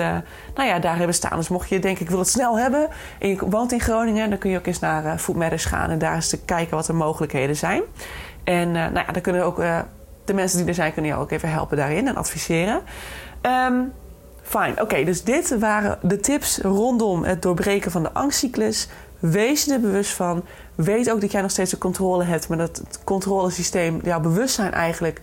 nou 0.54 0.68
ja, 0.68 0.78
daar 0.78 0.96
hebben 0.96 1.14
staan. 1.14 1.36
Dus 1.36 1.48
mocht 1.48 1.68
je 1.68 1.78
denken, 1.78 2.02
ik 2.02 2.10
wil 2.10 2.18
het 2.18 2.28
snel 2.28 2.58
hebben... 2.58 2.88
en 3.18 3.28
je 3.28 3.36
woont 3.48 3.72
in 3.72 3.80
Groningen... 3.80 4.30
dan 4.30 4.38
kun 4.38 4.50
je 4.50 4.58
ook 4.58 4.66
eens 4.66 4.80
naar 4.80 5.18
Food 5.18 5.36
Matters 5.36 5.64
gaan... 5.64 5.90
en 5.90 5.98
daar 5.98 6.14
eens 6.14 6.28
te 6.28 6.44
kijken 6.44 6.76
wat 6.76 6.86
de 6.86 6.92
mogelijkheden 6.92 7.56
zijn. 7.56 7.82
En 8.44 8.70
nou 8.72 8.94
ja, 8.94 9.12
dan 9.12 9.22
kunnen 9.22 9.44
ook... 9.44 9.56
de 10.24 10.34
mensen 10.34 10.58
die 10.58 10.68
er 10.68 10.74
zijn, 10.74 10.92
kunnen 10.92 11.10
je 11.10 11.16
ook 11.16 11.30
even 11.30 11.50
helpen 11.50 11.76
daarin 11.76 12.08
en 12.08 12.16
adviseren. 12.16 12.80
Um, 13.42 13.92
Fijn, 14.46 14.80
oké, 14.80 15.04
dus 15.04 15.24
dit 15.24 15.58
waren 15.58 15.98
de 16.02 16.20
tips 16.20 16.58
rondom 16.58 17.24
het 17.24 17.42
doorbreken 17.42 17.90
van 17.90 18.02
de 18.02 18.12
angstcyclus. 18.12 18.88
Wees 19.18 19.64
je 19.64 19.72
er 19.72 19.80
bewust 19.80 20.12
van. 20.12 20.44
Weet 20.74 21.10
ook 21.10 21.20
dat 21.20 21.32
jij 21.32 21.40
nog 21.40 21.50
steeds 21.50 21.70
de 21.70 21.78
controle 21.78 22.24
hebt, 22.24 22.48
maar 22.48 22.58
dat 22.58 22.76
het 22.76 23.00
controlesysteem, 23.04 24.00
jouw 24.02 24.20
bewustzijn 24.20 24.72
eigenlijk, 24.72 25.20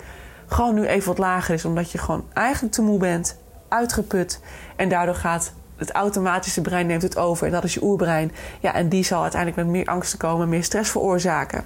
gewoon 0.47 0.75
nu 0.75 0.86
even 0.86 1.07
wat 1.07 1.17
lager 1.17 1.53
is, 1.53 1.65
omdat 1.65 1.91
je 1.91 1.97
gewoon 1.97 2.25
eigenlijk 2.33 2.73
te 2.73 2.81
moe 2.81 2.99
bent, 2.99 3.38
uitgeput. 3.67 4.39
En 4.75 4.89
daardoor 4.89 5.15
gaat 5.15 5.53
het 5.75 5.91
automatische 5.91 6.62
brein 6.62 6.88
neemt 6.88 7.01
het 7.01 7.17
over. 7.17 7.45
En 7.45 7.51
dat 7.51 7.63
is 7.63 7.73
je 7.73 7.83
oerbrein. 7.83 8.31
Ja, 8.59 8.73
en 8.73 8.89
die 8.89 9.03
zal 9.03 9.21
uiteindelijk 9.21 9.62
met 9.62 9.71
meer 9.71 9.86
angsten 9.86 10.19
komen, 10.19 10.49
meer 10.49 10.63
stress 10.63 10.91
veroorzaken. 10.91 11.65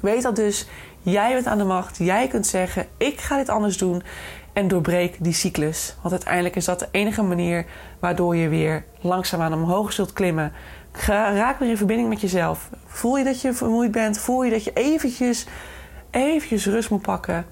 Weet 0.00 0.22
dat 0.22 0.36
dus. 0.36 0.68
Jij 1.02 1.32
bent 1.32 1.46
aan 1.46 1.58
de 1.58 1.64
macht. 1.64 1.96
Jij 1.98 2.28
kunt 2.28 2.46
zeggen: 2.46 2.86
ik 2.96 3.20
ga 3.20 3.36
dit 3.36 3.48
anders 3.48 3.78
doen 3.78 4.02
en 4.54 4.68
doorbreek 4.68 5.16
die 5.20 5.32
cyclus. 5.32 5.96
Want 6.00 6.14
uiteindelijk 6.14 6.56
is 6.56 6.64
dat 6.64 6.78
de 6.78 6.88
enige 6.90 7.22
manier 7.22 7.66
waardoor 7.98 8.36
je 8.36 8.48
weer 8.48 8.84
langzaamaan 9.00 9.52
omhoog 9.52 9.92
zult 9.92 10.12
klimmen. 10.12 10.52
Raak 11.06 11.58
weer 11.58 11.68
in 11.68 11.76
verbinding 11.76 12.08
met 12.08 12.20
jezelf. 12.20 12.70
Voel 12.86 13.16
je 13.16 13.24
dat 13.24 13.40
je 13.40 13.52
vermoeid 13.52 13.90
bent? 13.90 14.18
Voel 14.18 14.44
je 14.44 14.50
dat 14.50 14.64
je 14.64 14.72
eventjes, 14.72 15.46
eventjes 16.10 16.66
rust 16.66 16.90
moet 16.90 17.02
pakken? 17.02 17.46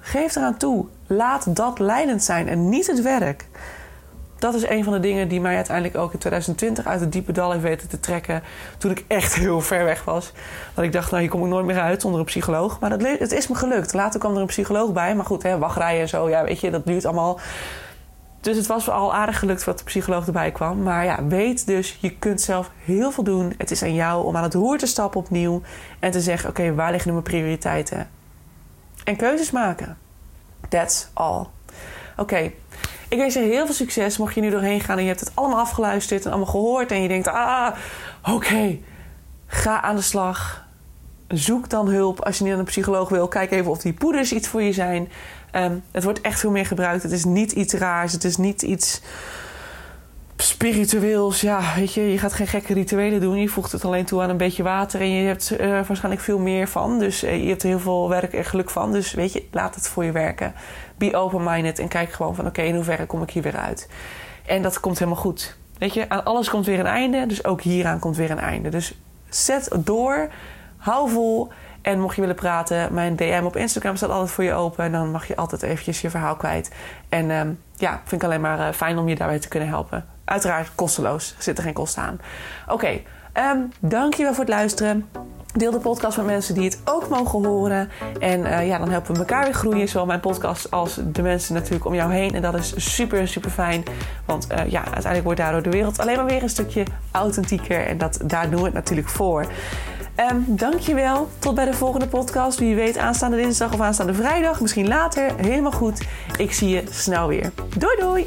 Geef 0.00 0.36
eraan 0.36 0.56
toe. 0.56 0.86
Laat 1.06 1.56
dat 1.56 1.78
leidend 1.78 2.22
zijn 2.22 2.48
en 2.48 2.68
niet 2.68 2.86
het 2.86 3.02
werk 3.02 3.46
dat 4.38 4.54
is 4.54 4.68
een 4.68 4.84
van 4.84 4.92
de 4.92 5.00
dingen 5.00 5.28
die 5.28 5.40
mij 5.40 5.56
uiteindelijk 5.56 5.96
ook 5.96 6.12
in 6.12 6.18
2020 6.18 6.86
uit 6.86 7.00
het 7.00 7.12
diepe 7.12 7.32
dal 7.32 7.50
heeft 7.50 7.62
weten 7.62 7.88
te 7.88 8.00
trekken. 8.00 8.42
Toen 8.78 8.90
ik 8.90 9.04
echt 9.08 9.34
heel 9.44 9.60
ver 9.60 9.84
weg 9.84 10.04
was. 10.04 10.32
Dat 10.74 10.84
ik 10.84 10.92
dacht, 10.92 11.10
nou 11.10 11.22
hier 11.22 11.30
kom 11.30 11.42
ik 11.42 11.48
nooit 11.48 11.66
meer 11.66 11.80
uit 11.80 12.00
zonder 12.00 12.20
een 12.20 12.26
psycholoog. 12.26 12.80
Maar 12.80 12.90
het 12.90 13.32
is 13.32 13.48
me 13.48 13.54
gelukt. 13.54 13.92
Later 13.92 14.20
kwam 14.20 14.34
er 14.34 14.40
een 14.40 14.46
psycholoog 14.46 14.92
bij. 14.92 15.14
Maar 15.14 15.24
goed, 15.24 15.42
hè, 15.42 15.58
wachtrijen 15.58 16.00
en 16.00 16.08
zo, 16.08 16.28
ja, 16.28 16.44
weet 16.44 16.60
je, 16.60 16.70
dat 16.70 16.86
duurt 16.86 17.04
allemaal. 17.04 17.40
Dus 18.40 18.56
het 18.56 18.66
was 18.66 18.90
al 18.90 19.14
aardig 19.14 19.38
gelukt 19.38 19.64
wat 19.64 19.78
de 19.78 19.84
psycholoog 19.84 20.26
erbij 20.26 20.50
kwam. 20.50 20.82
Maar 20.82 21.04
ja, 21.04 21.24
weet 21.24 21.66
dus, 21.66 21.98
je 22.00 22.10
kunt 22.10 22.40
zelf 22.40 22.70
heel 22.84 23.10
veel 23.10 23.24
doen. 23.24 23.54
Het 23.58 23.70
is 23.70 23.82
aan 23.82 23.94
jou 23.94 24.24
om 24.24 24.36
aan 24.36 24.42
het 24.42 24.54
roer 24.54 24.78
te 24.78 24.86
stappen 24.86 25.20
opnieuw. 25.20 25.62
En 25.98 26.10
te 26.10 26.20
zeggen, 26.20 26.50
oké, 26.50 26.74
waar 26.74 26.90
liggen 26.90 27.08
nu 27.08 27.16
mijn 27.20 27.30
prioriteiten? 27.30 28.08
En 29.04 29.16
keuzes 29.16 29.50
maken. 29.50 29.98
That's 30.68 31.08
all. 31.12 31.46
Oké, 32.16 32.50
ik 33.08 33.18
wens 33.18 33.34
je 33.34 33.40
heel 33.40 33.64
veel 33.64 33.74
succes. 33.74 34.18
Mocht 34.18 34.34
je 34.34 34.40
nu 34.40 34.50
doorheen 34.50 34.80
gaan 34.80 34.96
en 34.96 35.02
je 35.02 35.08
hebt 35.08 35.20
het 35.20 35.32
allemaal 35.34 35.58
afgeluisterd 35.58 36.24
en 36.24 36.30
allemaal 36.30 36.50
gehoord. 36.50 36.90
En 36.90 37.02
je 37.02 37.08
denkt, 37.08 37.28
ah, 37.28 37.74
oké, 38.22 38.78
ga 39.46 39.82
aan 39.82 39.96
de 39.96 40.02
slag. 40.02 40.66
Zoek 41.28 41.68
dan 41.68 41.88
hulp. 41.88 42.20
Als 42.20 42.38
je 42.38 42.44
niet 42.44 42.52
aan 42.52 42.58
een 42.58 42.64
psycholoog 42.64 43.08
wil, 43.08 43.28
kijk 43.28 43.50
even 43.50 43.70
of 43.70 43.78
die 43.78 43.92
poeders 43.92 44.32
iets 44.32 44.48
voor 44.48 44.62
je 44.62 44.72
zijn. 44.72 45.08
Um, 45.52 45.82
het 45.90 46.04
wordt 46.04 46.20
echt 46.20 46.40
veel 46.40 46.50
meer 46.50 46.66
gebruikt. 46.66 47.02
Het 47.02 47.12
is 47.12 47.24
niet 47.24 47.52
iets 47.52 47.74
raars. 47.74 48.12
Het 48.12 48.24
is 48.24 48.36
niet 48.36 48.62
iets 48.62 49.00
spiritueels. 50.42 51.40
Ja, 51.40 51.60
weet 51.76 51.92
je, 51.92 52.10
je 52.12 52.18
gaat 52.18 52.32
geen 52.32 52.46
gekke 52.46 52.74
rituelen 52.74 53.20
doen. 53.20 53.36
Je 53.36 53.48
voegt 53.48 53.72
het 53.72 53.84
alleen 53.84 54.04
toe 54.04 54.22
aan 54.22 54.30
een 54.30 54.36
beetje 54.36 54.62
water. 54.62 55.00
En 55.00 55.10
je 55.10 55.26
hebt 55.26 55.50
er 55.58 55.84
waarschijnlijk 55.86 56.22
veel 56.22 56.38
meer 56.38 56.68
van. 56.68 56.98
Dus 56.98 57.22
eh, 57.22 57.42
je 57.42 57.48
hebt 57.48 57.62
er 57.62 57.68
heel 57.68 57.78
veel 57.78 58.08
werk 58.08 58.32
en 58.32 58.44
geluk 58.44 58.70
van. 58.70 58.92
Dus 58.92 59.12
weet 59.12 59.32
je, 59.32 59.44
laat 59.50 59.74
het 59.74 59.88
voor 59.88 60.04
je 60.04 60.12
werken. 60.12 60.54
Be 60.96 61.16
open-minded 61.16 61.78
en 61.78 61.88
kijk 61.88 62.12
gewoon 62.12 62.34
van... 62.34 62.46
oké, 62.46 62.62
in 62.62 62.74
hoeverre 62.74 63.06
kom 63.06 63.22
ik 63.22 63.30
hier 63.30 63.42
weer 63.42 63.56
uit? 63.56 63.88
En 64.46 64.62
dat 64.62 64.80
komt 64.80 64.98
helemaal 64.98 65.20
goed. 65.20 65.56
Weet 65.78 65.94
je, 65.94 66.08
aan 66.08 66.24
alles 66.24 66.50
komt 66.50 66.66
weer 66.66 66.78
een 66.78 66.86
einde. 66.86 67.26
Dus 67.26 67.44
ook 67.44 67.60
hieraan 67.60 67.98
komt 67.98 68.16
weer 68.16 68.30
een 68.30 68.38
einde. 68.38 68.68
Dus 68.68 68.94
zet 69.28 69.70
door. 69.84 70.28
Hou 70.76 71.10
vol. 71.10 71.48
En 71.82 72.00
mocht 72.00 72.14
je 72.14 72.20
willen 72.20 72.36
praten, 72.36 72.94
mijn 72.94 73.16
DM 73.16 73.42
op 73.44 73.56
Instagram 73.56 73.96
staat 73.96 74.10
altijd 74.10 74.30
voor 74.30 74.44
je 74.44 74.52
open. 74.52 74.84
En 74.84 74.92
dan 74.92 75.10
mag 75.10 75.26
je 75.26 75.36
altijd 75.36 75.62
eventjes 75.62 76.00
je 76.00 76.10
verhaal 76.10 76.36
kwijt. 76.36 76.70
En 77.08 77.30
um, 77.30 77.58
ja, 77.74 78.00
vind 78.04 78.22
ik 78.22 78.28
alleen 78.28 78.40
maar 78.40 78.58
uh, 78.58 78.72
fijn 78.72 78.98
om 78.98 79.08
je 79.08 79.14
daarbij 79.14 79.38
te 79.38 79.48
kunnen 79.48 79.68
helpen. 79.68 80.17
Uiteraard 80.28 80.70
kosteloos. 80.74 81.34
Er 81.36 81.42
zitten 81.42 81.64
geen 81.64 81.72
kosten 81.72 82.02
aan. 82.02 82.20
Oké, 82.64 82.72
okay, 82.74 83.04
um, 83.52 83.68
dankjewel 83.80 84.34
voor 84.34 84.44
het 84.44 84.52
luisteren. 84.52 85.08
Deel 85.54 85.70
de 85.70 85.78
podcast 85.78 86.16
met 86.16 86.26
mensen 86.26 86.54
die 86.54 86.64
het 86.64 86.78
ook 86.84 87.08
mogen 87.08 87.44
horen. 87.44 87.90
En 88.20 88.40
uh, 88.40 88.66
ja, 88.66 88.78
dan 88.78 88.90
helpen 88.90 89.12
we 89.12 89.18
elkaar 89.18 89.44
weer 89.44 89.54
groeien. 89.54 89.88
Zowel 89.88 90.06
mijn 90.06 90.20
podcast 90.20 90.70
als 90.70 91.00
de 91.04 91.22
mensen 91.22 91.54
natuurlijk 91.54 91.84
om 91.84 91.94
jou 91.94 92.12
heen. 92.12 92.34
En 92.34 92.42
dat 92.42 92.54
is 92.54 92.94
super, 92.94 93.28
super 93.28 93.50
fijn. 93.50 93.82
Want 94.24 94.46
uh, 94.52 94.70
ja, 94.70 94.80
uiteindelijk 94.80 95.24
wordt 95.24 95.40
daardoor 95.40 95.62
de 95.62 95.70
wereld 95.70 95.98
alleen 95.98 96.16
maar 96.16 96.24
weer 96.24 96.42
een 96.42 96.48
stukje 96.48 96.84
authentieker. 97.10 97.86
En 97.86 97.98
dat, 97.98 98.20
daar 98.24 98.50
doen 98.50 98.58
we 98.58 98.64
het 98.64 98.74
natuurlijk 98.74 99.08
voor. 99.08 99.46
Um, 100.20 100.44
dankjewel. 100.48 101.28
Tot 101.38 101.54
bij 101.54 101.64
de 101.64 101.74
volgende 101.74 102.08
podcast. 102.08 102.58
Wie 102.58 102.74
weet 102.74 102.96
aanstaande 102.96 103.36
dinsdag 103.36 103.72
of 103.72 103.80
aanstaande 103.80 104.14
vrijdag. 104.14 104.60
Misschien 104.60 104.88
later. 104.88 105.30
Helemaal 105.36 105.72
goed. 105.72 106.02
Ik 106.36 106.52
zie 106.52 106.68
je 106.68 106.82
snel 106.90 107.28
weer. 107.28 107.52
Doei 107.76 107.96
doei. 108.00 108.26